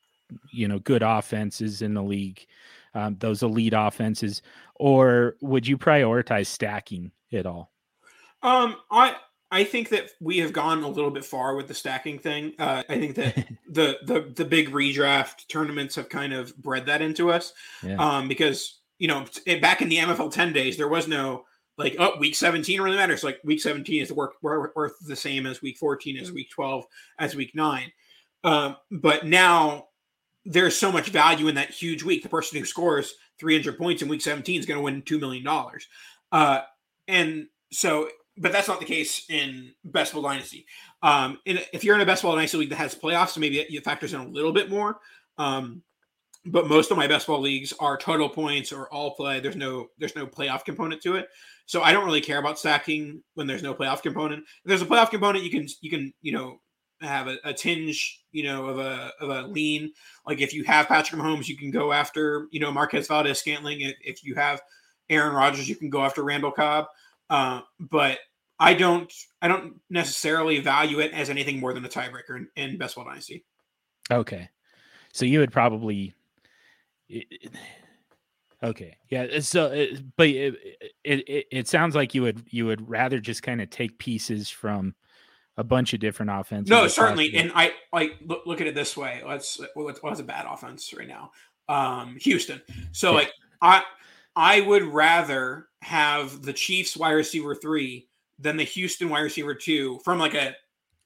you 0.50 0.68
know, 0.68 0.78
good 0.78 1.02
offenses 1.02 1.82
in 1.82 1.94
the 1.94 2.02
league, 2.02 2.46
um, 2.94 3.16
those 3.18 3.42
elite 3.42 3.74
offenses, 3.76 4.42
or 4.76 5.36
would 5.40 5.66
you 5.66 5.78
prioritize 5.78 6.46
stacking 6.46 7.12
it 7.30 7.46
all? 7.46 7.70
Um, 8.42 8.76
I 8.90 9.16
I 9.52 9.64
think 9.64 9.90
that 9.90 10.10
we 10.18 10.38
have 10.38 10.52
gone 10.52 10.82
a 10.82 10.88
little 10.88 11.10
bit 11.10 11.24
far 11.24 11.54
with 11.54 11.68
the 11.68 11.74
stacking 11.74 12.18
thing. 12.18 12.54
Uh, 12.58 12.82
I 12.88 12.98
think 12.98 13.14
that 13.16 13.36
the 13.68 13.98
the 14.04 14.32
the 14.34 14.44
big 14.44 14.70
redraft 14.70 15.46
tournaments 15.48 15.94
have 15.96 16.08
kind 16.08 16.32
of 16.32 16.56
bred 16.56 16.86
that 16.86 17.02
into 17.02 17.30
us. 17.30 17.52
Yeah. 17.82 17.96
Um, 17.96 18.28
because 18.28 18.80
you 18.98 19.08
know, 19.08 19.26
back 19.60 19.82
in 19.82 19.88
the 19.88 19.96
MFL 19.96 20.32
10 20.32 20.52
days, 20.52 20.76
there 20.76 20.88
was 20.88 21.08
no 21.08 21.44
like, 21.76 21.96
oh, 21.98 22.16
week 22.18 22.34
17 22.34 22.80
really 22.80 22.96
matters. 22.96 23.24
Like 23.24 23.40
week 23.44 23.60
17 23.60 24.00
is 24.00 24.08
the 24.08 24.14
work 24.14 24.34
worth 24.42 24.94
the 25.06 25.16
same 25.16 25.44
as 25.46 25.60
week 25.60 25.76
14, 25.78 26.18
as 26.18 26.30
week 26.30 26.50
12, 26.50 26.84
as 27.18 27.34
week 27.34 27.52
nine. 27.54 27.90
Um, 28.44 28.76
but 28.90 29.26
now 29.26 29.88
there's 30.44 30.76
so 30.76 30.92
much 30.92 31.08
value 31.08 31.48
in 31.48 31.56
that 31.56 31.70
huge 31.70 32.02
week. 32.02 32.22
The 32.22 32.28
person 32.28 32.58
who 32.58 32.64
scores 32.64 33.14
300 33.40 33.76
points 33.76 34.02
in 34.02 34.08
week 34.08 34.22
17 34.22 34.60
is 34.60 34.66
going 34.66 34.78
to 34.78 34.84
win 34.84 35.02
$2 35.02 35.18
million. 35.18 35.46
Uh, 36.30 36.60
and 37.08 37.48
so 37.72 38.08
but 38.38 38.52
that's 38.52 38.68
not 38.68 38.80
the 38.80 38.86
case 38.86 39.26
in 39.28 39.72
Best 39.84 40.14
Ball 40.14 40.22
Dynasty. 40.22 40.66
Um, 41.02 41.38
in, 41.44 41.58
if 41.72 41.84
you're 41.84 41.94
in 41.94 42.00
a 42.00 42.06
Best 42.06 42.22
Ball 42.22 42.34
Dynasty 42.34 42.58
league 42.58 42.70
that 42.70 42.76
has 42.76 42.94
playoffs, 42.94 43.36
maybe 43.36 43.58
it 43.58 43.84
factors 43.84 44.14
in 44.14 44.20
a 44.20 44.26
little 44.26 44.52
bit 44.52 44.70
more. 44.70 44.98
Um, 45.38 45.82
but 46.46 46.68
most 46.68 46.90
of 46.90 46.96
my 46.96 47.06
best 47.06 47.26
ball 47.26 47.40
leagues 47.40 47.72
are 47.78 47.96
total 47.96 48.28
points 48.28 48.72
or 48.72 48.88
all 48.88 49.14
play. 49.14 49.40
There's 49.40 49.56
no 49.56 49.88
there's 49.98 50.16
no 50.16 50.26
playoff 50.26 50.64
component 50.64 51.00
to 51.02 51.14
it, 51.16 51.28
so 51.66 51.82
I 51.82 51.92
don't 51.92 52.04
really 52.04 52.20
care 52.20 52.38
about 52.38 52.58
stacking 52.58 53.22
when 53.34 53.46
there's 53.46 53.62
no 53.62 53.74
playoff 53.74 54.02
component. 54.02 54.40
If 54.42 54.46
there's 54.64 54.82
a 54.82 54.86
playoff 54.86 55.10
component, 55.10 55.44
you 55.44 55.50
can 55.50 55.68
you 55.80 55.90
can 55.90 56.12
you 56.20 56.32
know 56.32 56.60
have 57.00 57.28
a, 57.28 57.36
a, 57.44 57.52
tinge 57.52 58.22
you 58.32 58.44
know 58.44 58.66
of 58.66 58.78
a 58.78 59.12
of 59.20 59.30
a 59.30 59.46
lean. 59.46 59.92
Like 60.26 60.40
if 60.40 60.52
you 60.52 60.64
have 60.64 60.88
Patrick 60.88 61.20
Mahomes, 61.20 61.48
you 61.48 61.56
can 61.56 61.70
go 61.70 61.92
after 61.92 62.48
you 62.50 62.58
know 62.58 62.72
Marquez 62.72 63.06
Valdes-Scantling. 63.06 63.82
If, 63.82 63.96
if 64.02 64.24
you 64.24 64.34
have 64.34 64.60
Aaron 65.10 65.34
Rodgers, 65.34 65.68
you 65.68 65.76
can 65.76 65.90
go 65.90 66.04
after 66.04 66.24
Randall 66.24 66.52
Cobb. 66.52 66.86
Uh, 67.32 67.62
but 67.80 68.18
I 68.60 68.74
don't 68.74 69.10
I 69.40 69.48
don't 69.48 69.80
necessarily 69.88 70.60
value 70.60 71.00
it 71.00 71.12
as 71.12 71.30
anything 71.30 71.58
more 71.58 71.72
than 71.72 71.82
a 71.82 71.88
tiebreaker 71.88 72.36
in, 72.36 72.48
in 72.56 72.76
Best 72.76 72.94
Ball 72.94 73.06
Dynasty. 73.06 73.46
Okay, 74.10 74.50
so 75.14 75.24
you 75.24 75.38
would 75.38 75.50
probably. 75.50 76.14
Okay, 78.62 78.98
yeah. 79.08 79.40
So, 79.40 79.68
uh, 79.68 79.96
but 80.18 80.28
it, 80.28 80.54
it 81.04 81.46
it 81.50 81.68
sounds 81.68 81.94
like 81.94 82.14
you 82.14 82.20
would 82.20 82.44
you 82.50 82.66
would 82.66 82.86
rather 82.86 83.18
just 83.18 83.42
kind 83.42 83.62
of 83.62 83.70
take 83.70 83.96
pieces 83.96 84.50
from 84.50 84.94
a 85.56 85.64
bunch 85.64 85.94
of 85.94 86.00
different 86.00 86.32
offenses. 86.32 86.68
No, 86.68 86.86
certainly, 86.86 87.34
and 87.34 87.50
I 87.54 87.72
like 87.94 88.18
look, 88.26 88.42
look 88.44 88.60
at 88.60 88.66
it 88.66 88.74
this 88.74 88.94
way. 88.94 89.22
Let's 89.26 89.58
what's, 89.72 90.02
what's 90.02 90.20
a 90.20 90.24
bad 90.24 90.44
offense 90.46 90.92
right 90.92 91.08
now? 91.08 91.32
Um, 91.66 92.18
Houston. 92.20 92.60
So 92.92 93.12
yeah. 93.12 93.16
like 93.16 93.32
I 93.62 93.82
I 94.34 94.60
would 94.60 94.84
rather 94.84 95.68
have 95.82 96.42
the 96.42 96.52
Chiefs 96.52 96.96
wide 96.96 97.12
receiver 97.12 97.54
three 97.54 98.08
than 98.38 98.56
the 98.56 98.64
Houston 98.64 99.08
wide 99.08 99.20
receiver 99.20 99.54
two 99.54 100.00
from 100.04 100.18
like 100.18 100.34
a 100.34 100.54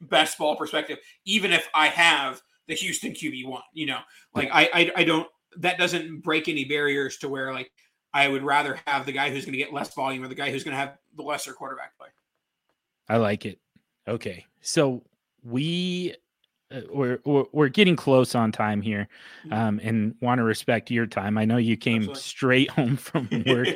best 0.00 0.38
ball 0.38 0.56
perspective, 0.56 0.98
even 1.24 1.52
if 1.52 1.68
I 1.74 1.88
have 1.88 2.40
the 2.68 2.74
Houston 2.74 3.12
QB 3.12 3.46
one. 3.46 3.62
You 3.72 3.86
know, 3.86 4.00
like 4.34 4.50
I, 4.52 4.68
I 4.72 4.92
I 4.96 5.04
don't 5.04 5.28
that 5.58 5.78
doesn't 5.78 6.20
break 6.22 6.48
any 6.48 6.64
barriers 6.64 7.16
to 7.18 7.28
where 7.28 7.52
like 7.52 7.70
I 8.12 8.28
would 8.28 8.42
rather 8.42 8.78
have 8.86 9.06
the 9.06 9.12
guy 9.12 9.30
who's 9.30 9.44
going 9.44 9.52
to 9.52 9.58
get 9.58 9.72
less 9.72 9.92
volume 9.94 10.24
or 10.24 10.28
the 10.28 10.34
guy 10.34 10.50
who's 10.50 10.64
going 10.64 10.74
to 10.74 10.78
have 10.78 10.96
the 11.16 11.22
lesser 11.22 11.52
quarterback 11.52 11.96
play. 11.98 12.08
I 13.08 13.18
like 13.18 13.44
it. 13.44 13.58
Okay, 14.08 14.46
so 14.60 15.02
we 15.42 16.14
we're, 16.90 17.20
we're 17.24 17.68
getting 17.68 17.94
close 17.94 18.34
on 18.34 18.50
time 18.50 18.82
here 18.82 19.08
um, 19.52 19.80
and 19.82 20.14
want 20.20 20.38
to 20.38 20.44
respect 20.44 20.90
your 20.90 21.06
time. 21.06 21.38
I 21.38 21.44
know 21.44 21.58
you 21.58 21.76
came 21.76 22.14
straight 22.14 22.70
home 22.70 22.96
from 22.96 23.28
work 23.46 23.68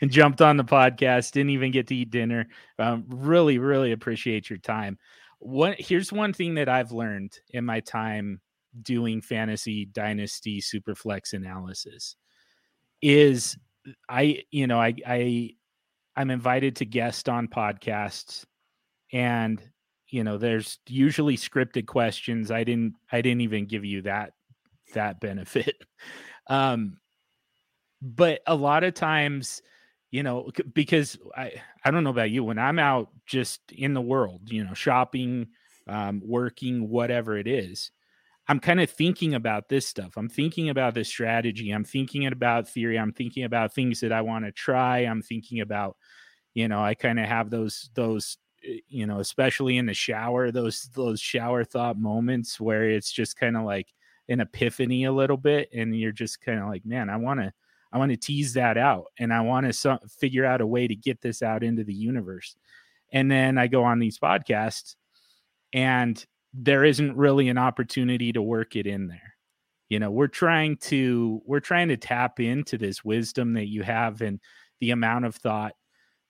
and 0.00 0.10
jumped 0.10 0.42
on 0.42 0.56
the 0.56 0.64
podcast, 0.64 1.32
didn't 1.32 1.50
even 1.50 1.70
get 1.70 1.86
to 1.88 1.96
eat 1.96 2.10
dinner. 2.10 2.48
Um, 2.78 3.04
really, 3.08 3.58
really 3.58 3.92
appreciate 3.92 4.50
your 4.50 4.58
time. 4.58 4.98
What 5.38 5.80
here's 5.80 6.12
one 6.12 6.32
thing 6.32 6.54
that 6.54 6.68
I've 6.68 6.92
learned 6.92 7.38
in 7.50 7.64
my 7.64 7.80
time 7.80 8.40
doing 8.82 9.20
fantasy 9.22 9.86
dynasty 9.86 10.60
superflex 10.60 11.32
analysis 11.32 12.16
is 13.00 13.56
I, 14.08 14.42
you 14.50 14.66
know, 14.66 14.80
I, 14.80 14.94
I, 15.06 15.50
I'm 16.16 16.30
invited 16.30 16.76
to 16.76 16.84
guest 16.84 17.28
on 17.28 17.48
podcasts 17.48 18.44
and 19.12 19.62
you 20.10 20.24
know 20.24 20.38
there's 20.38 20.78
usually 20.86 21.36
scripted 21.36 21.86
questions 21.86 22.50
i 22.50 22.64
didn't 22.64 22.94
i 23.12 23.20
didn't 23.20 23.42
even 23.42 23.66
give 23.66 23.84
you 23.84 24.02
that 24.02 24.32
that 24.94 25.20
benefit. 25.20 25.76
Um 26.46 26.96
but 28.00 28.40
a 28.46 28.54
lot 28.54 28.84
of 28.84 28.94
times 28.94 29.60
you 30.10 30.22
know 30.22 30.50
because 30.72 31.18
i 31.36 31.52
i 31.84 31.90
don't 31.90 32.04
know 32.04 32.10
about 32.10 32.30
you 32.30 32.42
when 32.42 32.58
i'm 32.58 32.78
out 32.78 33.10
just 33.26 33.60
in 33.70 33.92
the 33.92 34.00
world 34.00 34.40
you 34.46 34.64
know 34.64 34.72
shopping 34.72 35.48
um 35.88 36.22
working 36.24 36.88
whatever 36.88 37.36
it 37.36 37.46
is 37.46 37.90
i'm 38.48 38.60
kind 38.60 38.80
of 38.80 38.90
thinking 38.90 39.34
about 39.34 39.68
this 39.68 39.86
stuff. 39.86 40.16
I'm 40.16 40.30
thinking 40.30 40.70
about 40.70 40.94
this 40.94 41.08
strategy. 41.08 41.70
I'm 41.70 41.84
thinking 41.84 42.26
about 42.26 42.66
theory. 42.66 42.98
I'm 42.98 43.12
thinking 43.12 43.44
about 43.44 43.74
things 43.74 44.00
that 44.00 44.12
i 44.12 44.22
want 44.22 44.46
to 44.46 44.52
try. 44.52 45.00
I'm 45.00 45.20
thinking 45.22 45.60
about 45.60 45.96
you 46.54 46.66
know 46.66 46.82
i 46.82 46.94
kind 46.94 47.20
of 47.20 47.26
have 47.26 47.50
those 47.50 47.90
those 47.94 48.38
Eh, 48.68 48.78
you 48.88 49.06
know 49.06 49.20
especially 49.20 49.76
in 49.78 49.86
the 49.86 49.94
shower 49.94 50.50
those 50.50 50.88
those 50.94 51.20
shower 51.20 51.64
thought 51.64 51.98
moments 51.98 52.60
where 52.60 52.90
it's 52.90 53.10
just 53.12 53.36
kind 53.36 53.56
of 53.56 53.64
like 53.64 53.94
an 54.28 54.40
epiphany 54.40 55.04
a 55.04 55.12
little 55.12 55.36
bit 55.36 55.68
and 55.72 55.98
you're 55.98 56.12
just 56.12 56.40
kind 56.40 56.60
of 56.60 56.68
like 56.68 56.84
man 56.84 57.08
i 57.08 57.16
want 57.16 57.40
to 57.40 57.52
i 57.92 57.98
want 57.98 58.10
to 58.10 58.16
tease 58.16 58.52
that 58.52 58.76
out 58.76 59.06
and 59.18 59.32
i 59.32 59.40
want 59.40 59.66
to 59.66 59.72
so- 59.72 59.98
figure 60.20 60.44
out 60.44 60.60
a 60.60 60.66
way 60.66 60.86
to 60.86 60.94
get 60.94 61.20
this 61.20 61.42
out 61.42 61.62
into 61.62 61.84
the 61.84 61.94
universe. 61.94 62.56
And 63.12 63.30
then 63.30 63.56
i 63.56 63.66
go 63.66 63.84
on 63.84 63.98
these 63.98 64.18
podcasts 64.18 64.96
and 65.72 66.24
there 66.54 66.84
isn't 66.84 67.16
really 67.16 67.48
an 67.48 67.58
opportunity 67.58 68.32
to 68.32 68.40
work 68.42 68.74
it 68.74 68.86
in 68.86 69.06
there. 69.06 69.34
You 69.88 69.98
know 69.98 70.10
we're 70.10 70.26
trying 70.26 70.76
to 70.78 71.40
we're 71.46 71.60
trying 71.60 71.88
to 71.88 71.96
tap 71.96 72.40
into 72.40 72.76
this 72.76 73.04
wisdom 73.04 73.54
that 73.54 73.68
you 73.68 73.82
have 73.82 74.20
and 74.20 74.40
the 74.80 74.90
amount 74.90 75.24
of 75.24 75.34
thought 75.34 75.74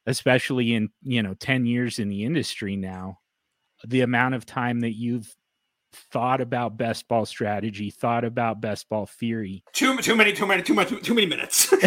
especially 0.09 0.75
in 0.75 0.89
you 1.03 1.23
know 1.23 1.35
10 1.35 1.67
years 1.67 1.99
in 1.99 2.09
the 2.09 2.25
industry 2.25 2.77
now 2.77 3.19
the 3.87 4.01
amount 4.01 4.35
of 4.35 4.45
time 4.45 4.81
that 4.81 4.97
you've 4.97 5.37
thought 5.93 6.41
about 6.41 6.77
best 6.77 7.09
ball 7.09 7.27
strategy 7.27 7.91
thought 7.91 8.25
about 8.25 8.61
best 8.61 8.89
ball 8.89 9.07
theory. 9.07 9.63
Too 9.73 9.97
too 9.99 10.17
many 10.17 10.33
too 10.33 10.47
many 10.47 10.63
too 10.63 10.75
much 10.75 10.89
too 11.03 11.15
many 11.15 11.27
minutes. 11.27 11.73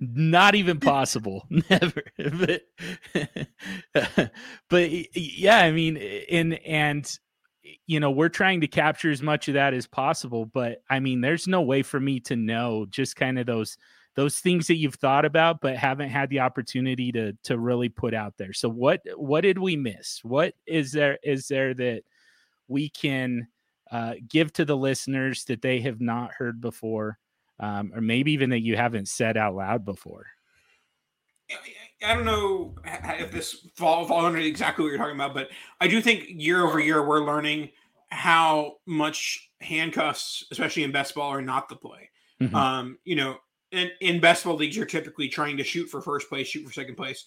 Not 0.00 0.54
even 0.54 0.78
possible. 0.78 1.44
Never. 1.50 2.02
But, 2.16 2.62
but 4.68 5.16
yeah 5.16 5.58
i 5.58 5.72
mean 5.72 5.96
and 5.96 6.54
and 6.66 7.18
you 7.86 7.98
know 7.98 8.10
we're 8.10 8.28
trying 8.28 8.60
to 8.60 8.68
capture 8.68 9.10
as 9.10 9.22
much 9.22 9.48
of 9.48 9.54
that 9.54 9.74
as 9.74 9.86
possible 9.86 10.46
but 10.46 10.82
i 10.90 11.00
mean 11.00 11.20
there's 11.20 11.48
no 11.48 11.62
way 11.62 11.82
for 11.82 11.98
me 11.98 12.20
to 12.20 12.36
know 12.36 12.86
just 12.90 13.16
kind 13.16 13.38
of 13.38 13.46
those 13.46 13.76
those 14.16 14.38
things 14.40 14.66
that 14.66 14.76
you've 14.76 14.96
thought 14.96 15.24
about 15.24 15.60
but 15.60 15.76
haven't 15.76 16.08
had 16.08 16.28
the 16.30 16.40
opportunity 16.40 17.12
to 17.12 17.32
to 17.44 17.58
really 17.58 17.88
put 17.88 18.14
out 18.14 18.34
there 18.36 18.52
so 18.52 18.68
what 18.68 19.00
what 19.14 19.42
did 19.42 19.58
we 19.58 19.76
miss 19.76 20.20
what 20.24 20.54
is 20.66 20.92
there 20.92 21.18
is 21.22 21.46
there 21.48 21.74
that 21.74 22.02
we 22.68 22.88
can 22.88 23.46
uh, 23.92 24.14
give 24.26 24.52
to 24.52 24.64
the 24.64 24.76
listeners 24.76 25.44
that 25.44 25.62
they 25.62 25.80
have 25.80 26.00
not 26.00 26.32
heard 26.32 26.60
before 26.60 27.18
um, 27.60 27.92
or 27.94 28.00
maybe 28.00 28.32
even 28.32 28.50
that 28.50 28.60
you 28.60 28.76
haven't 28.76 29.06
said 29.06 29.36
out 29.36 29.54
loud 29.54 29.84
before 29.84 30.26
I 32.02 32.14
don't 32.14 32.24
know 32.24 32.74
if 32.84 33.30
this 33.30 33.68
falls 33.76 34.08
fall 34.08 34.26
under 34.26 34.38
exactly 34.38 34.84
what 34.84 34.90
you're 34.90 34.98
talking 34.98 35.14
about, 35.14 35.32
but 35.32 35.48
I 35.80 35.88
do 35.88 36.02
think 36.02 36.26
year 36.28 36.64
over 36.64 36.78
year 36.78 37.06
we're 37.06 37.24
learning 37.24 37.70
how 38.10 38.74
much 38.86 39.50
handcuffs, 39.60 40.44
especially 40.50 40.82
in 40.82 40.92
best 40.92 41.14
ball, 41.14 41.30
are 41.30 41.42
not 41.42 41.68
the 41.68 41.76
play. 41.76 42.10
Mm-hmm. 42.40 42.54
Um, 42.54 42.98
you 43.04 43.16
know, 43.16 43.38
in, 43.72 43.90
in 44.00 44.20
best 44.20 44.44
ball 44.44 44.56
leagues, 44.56 44.76
you're 44.76 44.86
typically 44.86 45.28
trying 45.28 45.56
to 45.56 45.64
shoot 45.64 45.88
for 45.88 46.00
first 46.00 46.28
place, 46.28 46.48
shoot 46.48 46.64
for 46.64 46.72
second 46.72 46.96
place. 46.96 47.24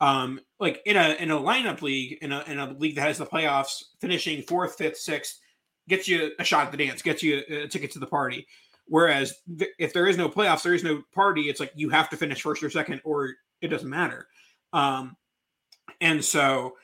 Um, 0.00 0.40
like 0.58 0.80
in 0.86 0.96
a 0.96 1.14
in 1.20 1.30
a 1.30 1.38
lineup 1.38 1.82
league, 1.82 2.18
in 2.22 2.32
a 2.32 2.42
in 2.46 2.58
a 2.58 2.72
league 2.72 2.94
that 2.94 3.02
has 3.02 3.18
the 3.18 3.26
playoffs, 3.26 3.82
finishing 4.00 4.42
fourth, 4.42 4.76
fifth, 4.76 4.96
sixth 4.96 5.38
gets 5.88 6.08
you 6.08 6.32
a 6.38 6.44
shot 6.44 6.66
at 6.66 6.72
the 6.72 6.78
dance, 6.78 7.02
gets 7.02 7.22
you 7.22 7.42
a, 7.48 7.66
ticket 7.68 7.90
to 7.92 7.98
the 7.98 8.06
party. 8.06 8.46
Whereas 8.86 9.34
th- 9.58 9.72
if 9.78 9.92
there 9.92 10.06
is 10.06 10.16
no 10.16 10.28
playoffs, 10.28 10.62
there 10.62 10.74
is 10.74 10.84
no 10.84 11.02
party. 11.14 11.42
It's 11.42 11.60
like 11.60 11.72
you 11.74 11.90
have 11.90 12.08
to 12.10 12.16
finish 12.16 12.40
first 12.40 12.62
or 12.62 12.70
second, 12.70 13.02
or 13.04 13.34
it 13.60 13.68
doesn't 13.68 13.90
matter. 13.90 14.26
Um, 14.72 15.16
and 16.00 16.24
so 16.24 16.76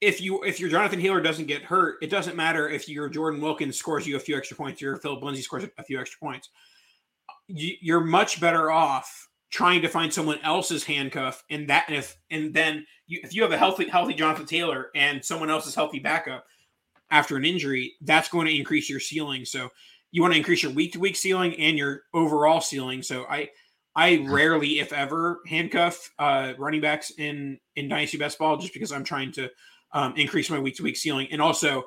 if 0.00 0.20
you 0.20 0.44
if 0.44 0.60
your 0.60 0.68
Jonathan 0.68 1.00
Taylor 1.00 1.20
doesn't 1.20 1.46
get 1.46 1.62
hurt, 1.62 1.96
it 2.02 2.10
doesn't 2.10 2.36
matter 2.36 2.68
if 2.68 2.88
your 2.88 3.08
Jordan 3.08 3.40
Wilkins 3.40 3.76
scores 3.76 4.06
you 4.06 4.16
a 4.16 4.20
few 4.20 4.36
extra 4.36 4.56
points, 4.56 4.80
your 4.80 4.96
Phillip 4.98 5.24
Lindsay 5.24 5.42
scores 5.42 5.64
a 5.76 5.82
few 5.82 5.98
extra 5.98 6.20
points 6.20 6.50
you're 7.48 8.00
much 8.00 8.40
better 8.40 8.70
off 8.70 9.28
trying 9.50 9.82
to 9.82 9.88
find 9.88 10.12
someone 10.12 10.38
else's 10.42 10.82
handcuff 10.82 11.44
and 11.50 11.68
that 11.68 11.84
and 11.86 11.96
if 11.96 12.16
and 12.30 12.52
then 12.52 12.84
you, 13.06 13.20
if 13.22 13.34
you 13.34 13.42
have 13.42 13.52
a 13.52 13.58
healthy 13.58 13.88
healthy 13.88 14.14
Jonathan 14.14 14.46
Taylor 14.46 14.88
and 14.94 15.24
someone 15.24 15.50
else's 15.50 15.74
healthy 15.74 15.98
backup 15.98 16.44
after 17.10 17.36
an 17.36 17.44
injury, 17.44 17.94
that's 18.00 18.28
going 18.28 18.46
to 18.46 18.56
increase 18.56 18.90
your 18.90 19.00
ceiling. 19.00 19.44
So 19.44 19.68
you 20.10 20.22
want 20.22 20.32
to 20.34 20.38
increase 20.38 20.62
your 20.62 20.72
week 20.72 20.92
to 20.92 21.00
week 21.00 21.16
ceiling 21.16 21.54
and 21.56 21.78
your 21.78 22.02
overall 22.12 22.60
ceiling. 22.60 23.02
So 23.02 23.24
I 23.24 23.50
I 23.96 24.24
rarely, 24.26 24.80
if 24.80 24.92
ever, 24.92 25.40
handcuff 25.46 26.10
uh, 26.18 26.54
running 26.58 26.80
backs 26.80 27.12
in 27.16 27.58
in 27.76 27.88
dynasty 27.88 28.18
best 28.18 28.38
ball 28.38 28.56
just 28.56 28.72
because 28.72 28.90
I'm 28.90 29.04
trying 29.04 29.32
to 29.32 29.50
um, 29.92 30.14
increase 30.16 30.50
my 30.50 30.58
week 30.58 30.76
to 30.76 30.82
week 30.82 30.96
ceiling. 30.96 31.28
And 31.30 31.40
also, 31.40 31.84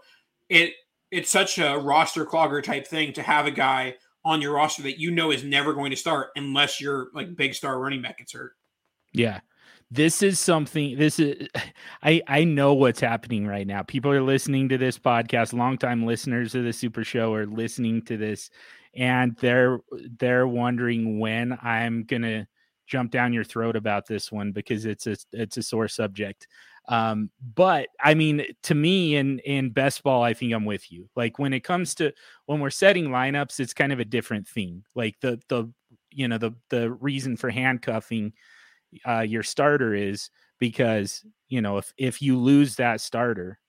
it 0.50 0.74
it's 1.12 1.30
such 1.30 1.58
a 1.58 1.78
roster 1.78 2.26
clogger 2.26 2.64
type 2.64 2.88
thing 2.88 3.14
to 3.14 3.24
have 3.24 3.46
a 3.46 3.52
guy 3.52 3.96
on 4.28 4.42
your 4.42 4.54
roster 4.54 4.84
that 4.84 5.00
you 5.00 5.10
know 5.10 5.32
is 5.32 5.44
never 5.44 5.74
going 5.74 5.92
to 5.92 5.96
start 5.96 6.30
unless 6.36 6.82
your 6.82 7.08
like 7.14 7.36
big 7.36 7.54
star 7.54 7.80
running 7.80 8.02
back 8.02 8.18
gets 8.18 8.34
hurt. 8.34 8.54
Yeah. 9.14 9.40
This 9.90 10.22
is 10.22 10.38
something 10.40 10.98
this 10.98 11.18
is 11.18 11.48
I 12.04 12.22
I 12.28 12.44
know 12.44 12.74
what's 12.74 13.00
happening 13.00 13.48
right 13.48 13.66
now. 13.66 13.84
People 13.84 14.12
are 14.12 14.22
listening 14.22 14.68
to 14.70 14.78
this 14.78 15.00
podcast, 15.00 15.54
longtime 15.54 16.06
listeners 16.06 16.56
of 16.56 16.66
the 16.66 16.74
Super 16.74 17.04
Show 17.04 17.34
are 17.34 17.46
listening 17.46 18.02
to 18.04 18.18
this 18.18 18.50
and 18.94 19.38
they're 19.38 19.80
they're 20.20 20.48
wondering 20.48 21.20
when 21.20 21.58
I'm 21.62 22.04
going 22.04 22.24
to 22.24 22.48
jump 22.88 23.12
down 23.12 23.34
your 23.34 23.44
throat 23.44 23.76
about 23.76 24.08
this 24.08 24.32
one 24.32 24.52
because 24.52 24.86
it's 24.86 25.08
a 25.08 25.16
it's 25.34 25.58
a 25.58 25.64
sore 25.64 25.88
subject. 25.88 26.48
Um, 26.90 27.30
but 27.56 27.90
I 28.02 28.14
mean, 28.14 28.46
to 28.64 28.76
me, 28.76 29.16
in 29.16 29.40
in 29.40 29.72
best 29.72 30.04
ball, 30.04 30.24
I 30.24 30.34
think 30.34 30.54
I'm 30.54 30.66
with 30.66 30.92
you. 30.92 31.10
Like 31.16 31.38
when 31.38 31.54
it 31.54 31.62
comes 31.62 31.94
to 31.96 32.14
when 32.46 32.60
we're 32.60 32.70
setting 32.70 33.10
lineups, 33.10 33.60
it's 33.60 33.74
kind 33.74 33.92
of 33.92 34.00
a 34.00 34.06
different 34.06 34.48
thing. 34.48 34.84
Like 34.96 35.20
the 35.22 35.40
the 35.50 35.72
you 36.12 36.28
know 36.28 36.38
the 36.38 36.54
the 36.70 36.92
reason 36.92 37.38
for 37.38 37.50
handcuffing 37.50 38.34
uh, 39.06 39.22
your 39.22 39.44
starter 39.44 39.94
is 39.94 40.30
because 40.60 41.24
you 41.50 41.62
know 41.62 41.78
if 41.78 41.94
if 41.98 42.22
you 42.22 42.38
lose 42.38 42.78
that 42.78 43.02
starter, 43.02 43.60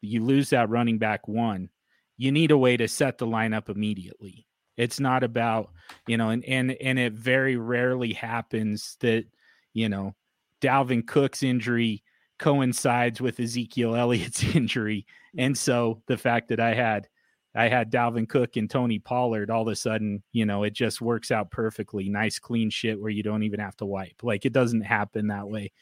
you 0.00 0.24
lose 0.24 0.50
that 0.50 0.70
running 0.70 0.98
back 0.98 1.26
one, 1.28 1.70
you 2.16 2.32
need 2.32 2.50
a 2.52 2.58
way 2.58 2.76
to 2.76 2.88
set 2.88 3.18
the 3.18 3.26
lineup 3.26 3.68
immediately. 3.68 4.47
It's 4.78 5.00
not 5.00 5.22
about 5.22 5.70
you 6.06 6.16
know, 6.16 6.30
and 6.30 6.44
and 6.44 6.72
and 6.72 6.98
it 6.98 7.12
very 7.12 7.56
rarely 7.56 8.14
happens 8.14 8.96
that 9.00 9.26
you 9.74 9.90
know 9.90 10.14
Dalvin 10.62 11.06
Cook's 11.06 11.42
injury 11.42 12.02
coincides 12.38 13.20
with 13.20 13.40
Ezekiel 13.40 13.96
Elliott's 13.96 14.42
injury. 14.54 15.06
And 15.36 15.58
so 15.58 16.02
the 16.06 16.16
fact 16.16 16.48
that 16.48 16.60
I 16.60 16.74
had 16.74 17.08
I 17.54 17.68
had 17.68 17.90
Dalvin 17.90 18.28
Cook 18.28 18.56
and 18.56 18.70
Tony 18.70 18.98
Pollard 18.98 19.50
all 19.50 19.62
of 19.62 19.68
a 19.68 19.76
sudden, 19.76 20.22
you 20.32 20.46
know, 20.46 20.62
it 20.62 20.72
just 20.72 21.00
works 21.00 21.30
out 21.30 21.50
perfectly. 21.50 22.08
Nice 22.08 22.38
clean 22.38 22.70
shit 22.70 23.00
where 23.00 23.10
you 23.10 23.22
don't 23.22 23.42
even 23.42 23.60
have 23.60 23.76
to 23.78 23.86
wipe. 23.86 24.22
Like 24.22 24.46
it 24.46 24.52
doesn't 24.52 24.82
happen 24.82 25.26
that 25.28 25.48
way. 25.48 25.72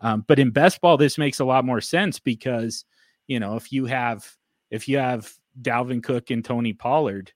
Um, 0.00 0.24
but 0.26 0.38
in 0.38 0.50
best 0.50 0.80
ball, 0.80 0.96
this 0.96 1.18
makes 1.18 1.40
a 1.40 1.44
lot 1.44 1.64
more 1.64 1.80
sense 1.80 2.18
because, 2.20 2.84
you 3.26 3.40
know, 3.40 3.56
if 3.56 3.72
you 3.72 3.86
have 3.86 4.30
if 4.70 4.88
you 4.88 4.98
have 4.98 5.32
Dalvin 5.60 6.02
Cook 6.02 6.30
and 6.30 6.44
Tony 6.44 6.72
Pollard 6.72 7.32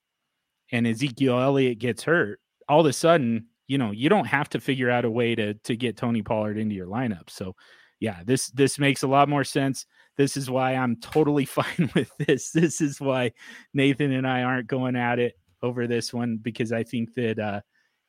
and 0.73 0.87
Ezekiel 0.87 1.41
Elliott 1.41 1.79
gets 1.79 2.03
hurt, 2.03 2.41
all 2.69 2.81
of 2.81 2.87
a 2.87 2.93
sudden, 2.93 3.47
you 3.67 3.79
know, 3.79 3.91
you 3.91 4.09
don't 4.09 4.27
have 4.27 4.49
to 4.51 4.61
figure 4.61 4.91
out 4.91 5.05
a 5.05 5.11
way 5.11 5.35
to 5.35 5.55
to 5.55 5.77
get 5.77 5.97
Tony 5.97 6.23
Pollard 6.23 6.59
into 6.59 6.75
your 6.75 6.87
lineup. 6.87 7.31
So 7.31 7.55
yeah, 8.01 8.23
this 8.25 8.49
this 8.51 8.79
makes 8.79 9.03
a 9.03 9.09
lot 9.09 9.29
more 9.29 9.45
sense. 9.45 9.87
This 10.17 10.37
is 10.37 10.51
why 10.51 10.75
I'm 10.75 10.97
totally 10.97 11.45
fine 11.47 11.91
with 11.95 12.11
this. 12.19 12.51
This 12.51 12.81
is 12.81 13.01
why 13.01 13.33
Nathan 13.75 14.13
and 14.13 14.27
I 14.27 14.43
aren't 14.43 14.67
going 14.67 14.97
at 14.97 15.19
it 15.19 15.35
over 15.63 15.87
this 15.87 16.13
one 16.13 16.39
because 16.41 16.73
I 16.73 16.85
think 16.85 17.15
that 17.15 17.39
uh 17.39 17.61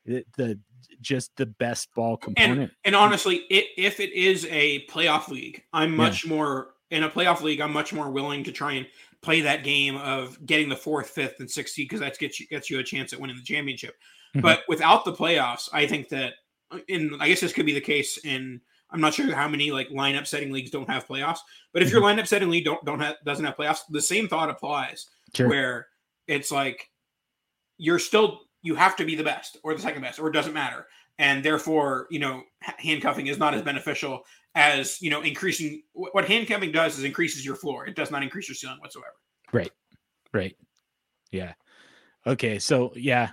the, 0.05 0.23
the 0.37 0.59
just 1.01 1.35
the 1.35 1.45
best 1.45 1.93
ball 1.93 2.17
component. 2.17 2.61
And, 2.61 2.71
and 2.85 2.95
honestly, 2.95 3.37
it, 3.49 3.65
if 3.77 3.99
it 3.99 4.13
is 4.13 4.47
a 4.49 4.85
playoff 4.87 5.27
league, 5.27 5.63
I'm 5.73 5.95
much 5.95 6.25
yeah. 6.25 6.33
more 6.33 6.69
in 6.89 7.03
a 7.03 7.09
playoff 7.09 7.41
league. 7.41 7.61
I'm 7.61 7.73
much 7.73 7.93
more 7.93 8.09
willing 8.09 8.43
to 8.45 8.51
try 8.51 8.73
and 8.73 8.87
play 9.21 9.41
that 9.41 9.63
game 9.63 9.97
of 9.97 10.43
getting 10.45 10.69
the 10.69 10.75
fourth, 10.75 11.09
fifth, 11.09 11.39
and 11.39 11.49
sixth 11.49 11.73
seed 11.75 11.87
because 11.89 11.99
that 11.99 12.17
gets 12.17 12.39
you 12.39 12.47
gets 12.47 12.69
you 12.69 12.79
a 12.79 12.83
chance 12.83 13.13
at 13.13 13.19
winning 13.19 13.35
the 13.35 13.43
championship. 13.43 13.95
Mm-hmm. 14.35 14.41
But 14.41 14.61
without 14.67 15.05
the 15.05 15.13
playoffs, 15.13 15.69
I 15.73 15.87
think 15.87 16.09
that, 16.09 16.33
in 16.87 17.17
I 17.19 17.27
guess 17.27 17.41
this 17.41 17.53
could 17.53 17.65
be 17.65 17.73
the 17.73 17.81
case 17.81 18.17
in 18.23 18.61
I'm 18.91 19.01
not 19.01 19.13
sure 19.13 19.33
how 19.35 19.47
many 19.47 19.71
like 19.71 19.89
lineup 19.89 20.27
setting 20.27 20.51
leagues 20.51 20.71
don't 20.71 20.89
have 20.89 21.07
playoffs, 21.07 21.39
but 21.73 21.81
if 21.81 21.91
your 21.91 22.01
mm-hmm. 22.01 22.19
lineup 22.19 22.27
setting 22.27 22.49
league 22.49 22.65
don't 22.65 22.83
don't 22.85 22.99
have 22.99 23.15
doesn't 23.25 23.45
have 23.45 23.57
playoffs, 23.57 23.81
the 23.89 24.01
same 24.01 24.27
thought 24.27 24.49
applies. 24.49 25.07
Sure. 25.35 25.47
Where 25.47 25.87
it's 26.27 26.51
like 26.51 26.89
you're 27.77 27.99
still 27.99 28.41
you 28.61 28.75
have 28.75 28.95
to 28.97 29.05
be 29.05 29.15
the 29.15 29.23
best 29.23 29.57
or 29.63 29.73
the 29.73 29.81
second 29.81 30.01
best 30.01 30.19
or 30.19 30.27
it 30.27 30.33
doesn't 30.33 30.53
matter, 30.53 30.87
and 31.17 31.43
therefore 31.43 32.07
you 32.09 32.19
know 32.19 32.43
handcuffing 32.61 33.27
is 33.27 33.37
not 33.37 33.53
as 33.53 33.61
beneficial 33.61 34.23
as 34.55 35.01
you 35.01 35.09
know 35.09 35.21
increasing 35.21 35.83
what 35.93 36.25
handcuffing 36.25 36.71
does 36.71 36.97
is 36.97 37.03
increases 37.03 37.45
your 37.45 37.55
floor. 37.55 37.85
It 37.85 37.95
does 37.95 38.11
not 38.11 38.23
increase 38.23 38.47
your 38.47 38.55
ceiling 38.55 38.79
whatsoever. 38.79 39.13
Right. 39.53 39.71
Right. 40.33 40.55
Yeah. 41.31 41.53
Okay. 42.25 42.59
So 42.59 42.91
yeah, 42.95 43.31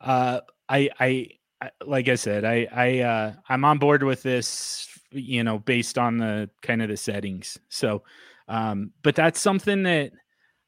uh, 0.00 0.40
I 0.68 0.90
I 1.00 1.70
like 1.84 2.08
I 2.08 2.14
said, 2.14 2.44
I 2.44 2.68
I 2.72 2.98
uh, 3.00 3.32
I'm 3.48 3.64
on 3.64 3.78
board 3.78 4.02
with 4.02 4.22
this 4.22 4.88
you 5.10 5.42
know, 5.44 5.58
based 5.58 5.98
on 5.98 6.18
the 6.18 6.50
kind 6.62 6.82
of 6.82 6.88
the 6.88 6.96
settings. 6.96 7.58
So, 7.68 8.02
um, 8.48 8.92
but 9.02 9.14
that's 9.14 9.40
something 9.40 9.82
that 9.84 10.12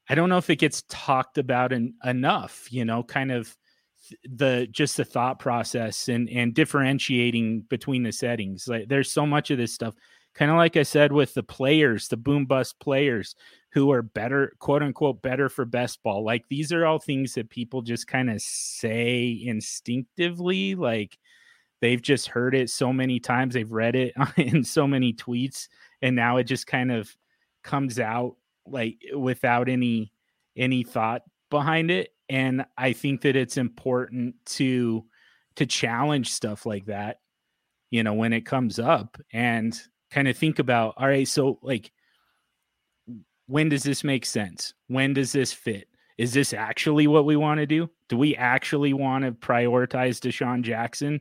I 0.08 0.14
don't 0.14 0.28
know 0.28 0.38
if 0.38 0.50
it 0.50 0.56
gets 0.56 0.82
talked 0.88 1.38
about 1.38 1.72
in, 1.72 1.94
enough, 2.04 2.68
you 2.70 2.84
know, 2.84 3.02
kind 3.02 3.30
of 3.30 3.56
the 4.24 4.68
just 4.70 4.96
the 4.96 5.04
thought 5.04 5.38
process 5.38 6.08
and 6.08 6.28
and 6.30 6.54
differentiating 6.54 7.62
between 7.62 8.02
the 8.02 8.12
settings. 8.12 8.68
Like 8.68 8.88
there's 8.88 9.10
so 9.10 9.26
much 9.26 9.50
of 9.50 9.58
this 9.58 9.74
stuff. 9.74 9.94
Kind 10.34 10.50
of 10.50 10.56
like 10.56 10.76
I 10.76 10.84
said 10.84 11.10
with 11.12 11.34
the 11.34 11.42
players, 11.42 12.06
the 12.06 12.16
boom 12.16 12.46
bust 12.46 12.78
players 12.78 13.34
who 13.72 13.90
are 13.90 14.02
better, 14.02 14.52
quote 14.60 14.82
unquote, 14.82 15.22
better 15.22 15.48
for 15.48 15.64
best 15.64 16.02
ball. 16.04 16.24
Like 16.24 16.44
these 16.48 16.72
are 16.72 16.86
all 16.86 17.00
things 17.00 17.34
that 17.34 17.50
people 17.50 17.82
just 17.82 18.06
kind 18.06 18.30
of 18.30 18.40
say 18.40 19.40
instinctively, 19.44 20.76
like 20.76 21.18
they've 21.80 22.00
just 22.00 22.28
heard 22.28 22.54
it 22.54 22.70
so 22.70 22.92
many 22.92 23.18
times 23.18 23.54
they've 23.54 23.70
read 23.70 23.96
it 23.96 24.14
in 24.36 24.62
so 24.62 24.86
many 24.86 25.12
tweets 25.12 25.68
and 26.02 26.14
now 26.14 26.36
it 26.36 26.44
just 26.44 26.66
kind 26.66 26.92
of 26.92 27.14
comes 27.62 27.98
out 27.98 28.36
like 28.66 28.98
without 29.16 29.68
any 29.68 30.12
any 30.56 30.82
thought 30.82 31.22
behind 31.50 31.90
it 31.90 32.14
and 32.28 32.64
i 32.78 32.92
think 32.92 33.22
that 33.22 33.36
it's 33.36 33.56
important 33.56 34.34
to 34.46 35.04
to 35.56 35.66
challenge 35.66 36.30
stuff 36.30 36.64
like 36.64 36.86
that 36.86 37.18
you 37.90 38.02
know 38.02 38.14
when 38.14 38.32
it 38.32 38.46
comes 38.46 38.78
up 38.78 39.18
and 39.32 39.80
kind 40.10 40.28
of 40.28 40.36
think 40.36 40.58
about 40.58 40.94
all 40.96 41.08
right 41.08 41.28
so 41.28 41.58
like 41.62 41.92
when 43.50 43.68
does 43.68 43.82
this 43.82 44.04
make 44.04 44.24
sense? 44.24 44.74
When 44.86 45.12
does 45.12 45.32
this 45.32 45.52
fit? 45.52 45.88
Is 46.16 46.32
this 46.32 46.52
actually 46.52 47.08
what 47.08 47.24
we 47.24 47.34
want 47.34 47.58
to 47.58 47.66
do? 47.66 47.90
Do 48.08 48.16
we 48.16 48.36
actually 48.36 48.92
want 48.92 49.24
to 49.24 49.32
prioritize 49.32 50.20
DeSean 50.20 50.62
Jackson 50.62 51.20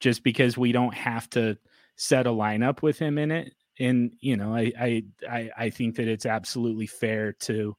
just 0.00 0.24
because 0.24 0.58
we 0.58 0.72
don't 0.72 0.94
have 0.94 1.30
to 1.30 1.56
set 1.94 2.26
a 2.26 2.30
lineup 2.30 2.82
with 2.82 2.98
him 2.98 3.18
in 3.18 3.30
it. 3.30 3.52
And 3.78 4.12
you 4.18 4.36
know, 4.36 4.54
I 4.54 4.72
I 4.78 5.04
I, 5.30 5.50
I 5.56 5.70
think 5.70 5.94
that 5.96 6.08
it's 6.08 6.26
absolutely 6.26 6.86
fair 6.86 7.34
to 7.34 7.76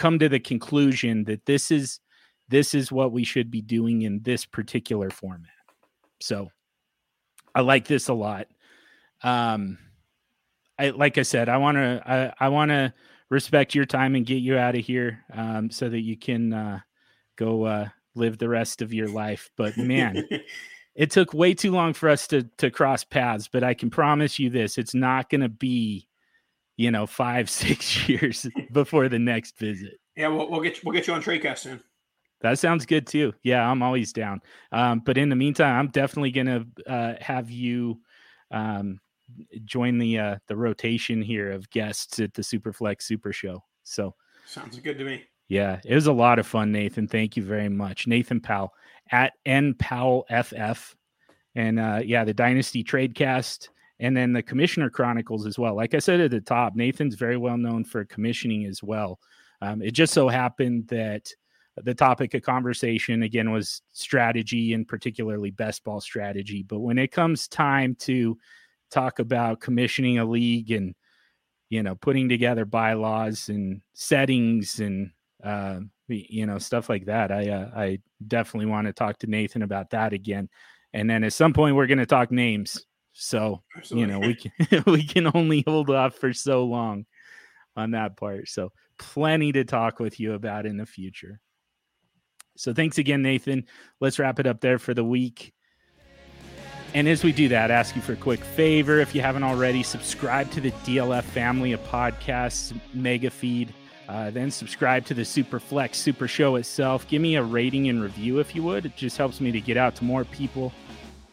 come 0.00 0.18
to 0.18 0.30
the 0.30 0.40
conclusion 0.40 1.24
that 1.24 1.44
this 1.44 1.70
is 1.70 2.00
this 2.48 2.74
is 2.74 2.90
what 2.90 3.12
we 3.12 3.22
should 3.22 3.50
be 3.50 3.60
doing 3.60 4.00
in 4.02 4.22
this 4.22 4.46
particular 4.46 5.10
format. 5.10 5.50
So 6.22 6.48
I 7.54 7.60
like 7.60 7.86
this 7.86 8.08
a 8.08 8.14
lot. 8.14 8.46
Um 9.22 9.76
I 10.78 10.88
like 10.90 11.18
I 11.18 11.22
said, 11.22 11.50
I 11.50 11.58
want 11.58 11.76
to 11.76 12.02
I, 12.06 12.46
I 12.46 12.48
want 12.48 12.70
to 12.70 12.94
respect 13.28 13.74
your 13.74 13.84
time 13.84 14.14
and 14.14 14.24
get 14.24 14.36
you 14.42 14.56
out 14.56 14.74
of 14.74 14.86
here 14.86 15.22
um 15.34 15.70
so 15.70 15.90
that 15.90 16.00
you 16.00 16.16
can 16.16 16.54
uh 16.54 16.80
go 17.36 17.64
uh 17.64 17.88
live 18.14 18.38
the 18.38 18.48
rest 18.48 18.80
of 18.80 18.94
your 18.94 19.08
life. 19.08 19.50
But 19.54 19.76
man, 19.76 20.26
it 20.94 21.10
took 21.10 21.34
way 21.34 21.52
too 21.52 21.72
long 21.72 21.92
for 21.92 22.08
us 22.08 22.26
to 22.26 22.44
to 22.58 22.68
cross 22.68 23.04
paths 23.04 23.46
but 23.46 23.62
i 23.62 23.72
can 23.72 23.90
promise 23.90 24.40
you 24.40 24.50
this 24.50 24.76
it's 24.76 24.92
not 24.92 25.30
going 25.30 25.40
to 25.40 25.48
be 25.48 26.08
you 26.80 26.90
know 26.90 27.06
five 27.06 27.50
six 27.64 28.08
years 28.08 28.46
before 28.72 29.08
the 29.08 29.18
next 29.18 29.58
visit. 29.58 30.00
Yeah 30.16 30.28
we'll, 30.28 30.50
we'll 30.50 30.62
get 30.62 30.82
we'll 30.82 30.94
get 30.94 31.06
you 31.06 31.12
on 31.12 31.22
Tradecast 31.22 31.58
soon. 31.58 31.80
That 32.40 32.58
sounds 32.58 32.86
good 32.86 33.06
too. 33.06 33.34
Yeah 33.42 33.70
i'm 33.70 33.82
always 33.82 34.12
down. 34.12 34.40
Um, 34.72 35.02
but 35.04 35.18
in 35.18 35.28
the 35.28 35.36
meantime 35.36 35.78
i'm 35.78 35.90
definitely 35.90 36.30
going 36.30 36.46
to 36.46 36.90
uh, 36.90 37.14
have 37.20 37.50
you 37.50 38.00
um, 38.50 38.98
join 39.64 39.98
the 39.98 40.18
uh, 40.18 40.36
the 40.48 40.56
rotation 40.56 41.20
here 41.20 41.52
of 41.52 41.68
guests 41.70 42.18
at 42.18 42.32
the 42.32 42.42
superflex 42.42 43.02
super 43.02 43.32
show. 43.32 43.62
So 43.82 44.14
sounds 44.46 44.78
good 44.78 44.98
to 44.98 45.04
me. 45.04 45.24
Yeah 45.48 45.80
it 45.84 45.94
was 45.94 46.06
a 46.06 46.12
lot 46.12 46.38
of 46.38 46.46
fun 46.46 46.72
nathan. 46.72 47.06
Thank 47.06 47.36
you 47.36 47.42
very 47.42 47.68
much. 47.68 48.06
Nathan 48.06 48.40
powell 48.40 48.72
at 49.12 49.34
N 49.44 49.74
Powell 49.74 50.24
FF. 50.30 50.96
And 51.56 51.78
uh, 51.78 52.00
yeah, 52.04 52.24
the 52.24 52.32
Dynasty 52.32 52.82
Tradecast 52.84 53.68
and 54.00 54.16
then 54.16 54.32
the 54.32 54.42
Commissioner 54.42 54.90
Chronicles 54.90 55.46
as 55.46 55.58
well. 55.58 55.76
Like 55.76 55.94
I 55.94 55.98
said 55.98 56.20
at 56.20 56.30
the 56.30 56.40
top, 56.40 56.74
Nathan's 56.74 57.14
very 57.14 57.36
well 57.36 57.58
known 57.58 57.84
for 57.84 58.04
commissioning 58.06 58.64
as 58.64 58.82
well. 58.82 59.20
Um, 59.60 59.82
it 59.82 59.92
just 59.92 60.14
so 60.14 60.28
happened 60.28 60.88
that 60.88 61.30
the 61.76 61.94
topic 61.94 62.34
of 62.34 62.42
conversation 62.42 63.22
again 63.22 63.52
was 63.52 63.82
strategy 63.92 64.72
and 64.72 64.88
particularly 64.88 65.50
best 65.50 65.84
ball 65.84 66.00
strategy. 66.00 66.62
But 66.62 66.80
when 66.80 66.98
it 66.98 67.12
comes 67.12 67.46
time 67.46 67.94
to 68.00 68.38
talk 68.90 69.18
about 69.18 69.60
commissioning 69.60 70.18
a 70.18 70.24
league 70.24 70.72
and 70.72 70.94
you 71.68 71.82
know 71.82 71.94
putting 71.94 72.28
together 72.28 72.64
bylaws 72.64 73.48
and 73.50 73.82
settings 73.92 74.80
and 74.80 75.10
uh, 75.44 75.80
you 76.08 76.46
know 76.46 76.58
stuff 76.58 76.88
like 76.88 77.04
that, 77.04 77.30
I 77.30 77.50
uh, 77.50 77.70
I 77.76 77.98
definitely 78.26 78.66
want 78.66 78.86
to 78.86 78.94
talk 78.94 79.18
to 79.18 79.26
Nathan 79.26 79.62
about 79.62 79.90
that 79.90 80.14
again. 80.14 80.48
And 80.92 81.08
then 81.08 81.22
at 81.22 81.34
some 81.34 81.52
point 81.52 81.76
we're 81.76 81.86
going 81.86 81.98
to 81.98 82.06
talk 82.06 82.32
names. 82.32 82.84
So 83.20 83.62
Absolutely. 83.76 84.00
you 84.00 84.20
know 84.20 84.26
we 84.26 84.34
can 84.34 84.82
we 84.86 85.04
can 85.04 85.30
only 85.34 85.62
hold 85.66 85.90
off 85.90 86.14
for 86.14 86.32
so 86.32 86.64
long 86.64 87.04
on 87.76 87.90
that 87.92 88.16
part. 88.16 88.48
So 88.48 88.72
plenty 88.98 89.52
to 89.52 89.64
talk 89.64 90.00
with 90.00 90.18
you 90.18 90.32
about 90.32 90.66
in 90.66 90.76
the 90.76 90.86
future. 90.86 91.40
So 92.56 92.72
thanks 92.72 92.98
again, 92.98 93.22
Nathan. 93.22 93.66
Let's 94.00 94.18
wrap 94.18 94.40
it 94.40 94.46
up 94.46 94.60
there 94.60 94.78
for 94.78 94.94
the 94.94 95.04
week. 95.04 95.52
And 96.92 97.06
as 97.06 97.22
we 97.22 97.30
do 97.30 97.48
that, 97.48 97.70
ask 97.70 97.94
you 97.94 98.02
for 98.02 98.14
a 98.14 98.16
quick 98.16 98.42
favor. 98.42 98.98
If 98.98 99.14
you 99.14 99.20
haven't 99.20 99.44
already, 99.44 99.82
subscribe 99.82 100.50
to 100.52 100.60
the 100.60 100.72
DLF 100.72 101.22
family 101.22 101.72
of 101.72 101.80
podcasts, 101.84 102.78
mega 102.92 103.30
feed. 103.30 103.72
Uh, 104.08 104.30
then 104.30 104.50
subscribe 104.50 105.04
to 105.06 105.14
the 105.14 105.22
Superflex 105.22 105.94
Super 105.94 106.26
Show 106.26 106.56
itself. 106.56 107.06
Give 107.06 107.22
me 107.22 107.36
a 107.36 107.42
rating 107.42 107.88
and 107.88 108.02
review 108.02 108.40
if 108.40 108.56
you 108.56 108.62
would. 108.64 108.86
It 108.86 108.96
just 108.96 109.16
helps 109.16 109.40
me 109.40 109.52
to 109.52 109.60
get 109.60 109.76
out 109.76 109.94
to 109.96 110.04
more 110.04 110.24
people, 110.24 110.72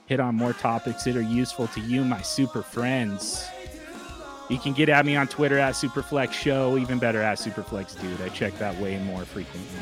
hit 0.07 0.19
on 0.19 0.33
more 0.35 0.53
topics 0.53 1.03
that 1.03 1.15
are 1.15 1.21
useful 1.21 1.67
to 1.67 1.81
you, 1.81 2.03
my 2.03 2.21
super 2.21 2.63
friends. 2.63 3.45
You 4.49 4.57
can 4.57 4.71
get 4.73 4.87
at 4.87 5.05
me 5.05 5.17
on 5.17 5.27
Twitter 5.27 5.59
at 5.59 5.75
Superflex 5.75 6.31
Show, 6.31 6.77
even 6.77 6.97
better 6.97 7.21
at 7.21 7.37
Superflex 7.37 7.99
Dude. 7.99 8.21
I 8.21 8.29
check 8.29 8.57
that 8.59 8.75
way 8.79 8.97
more 8.99 9.25
frequently. 9.25 9.81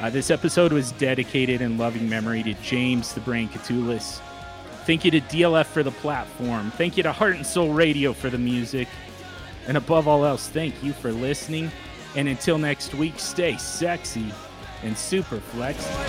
Uh, 0.00 0.10
this 0.10 0.32
episode 0.32 0.72
was 0.72 0.90
dedicated 0.92 1.60
in 1.60 1.78
loving 1.78 2.08
memory 2.08 2.42
to 2.42 2.54
James 2.54 3.14
the 3.14 3.20
Brain 3.20 3.48
Koutoulas. 3.48 4.20
Thank 4.84 5.04
you 5.04 5.12
to 5.12 5.20
DLF 5.20 5.66
for 5.66 5.84
the 5.84 5.92
platform. 5.92 6.72
Thank 6.72 6.96
you 6.96 7.04
to 7.04 7.12
Heart 7.12 7.36
and 7.36 7.46
Soul 7.46 7.72
Radio 7.72 8.12
for 8.12 8.28
the 8.28 8.38
music. 8.38 8.88
And 9.68 9.76
above 9.76 10.08
all 10.08 10.24
else, 10.24 10.48
thank 10.48 10.82
you 10.82 10.92
for 10.92 11.12
listening. 11.12 11.70
And 12.16 12.26
until 12.26 12.58
next 12.58 12.94
week, 12.94 13.20
stay 13.20 13.56
sexy 13.58 14.32
and 14.82 14.98
super 14.98 15.38
flexible. 15.38 16.00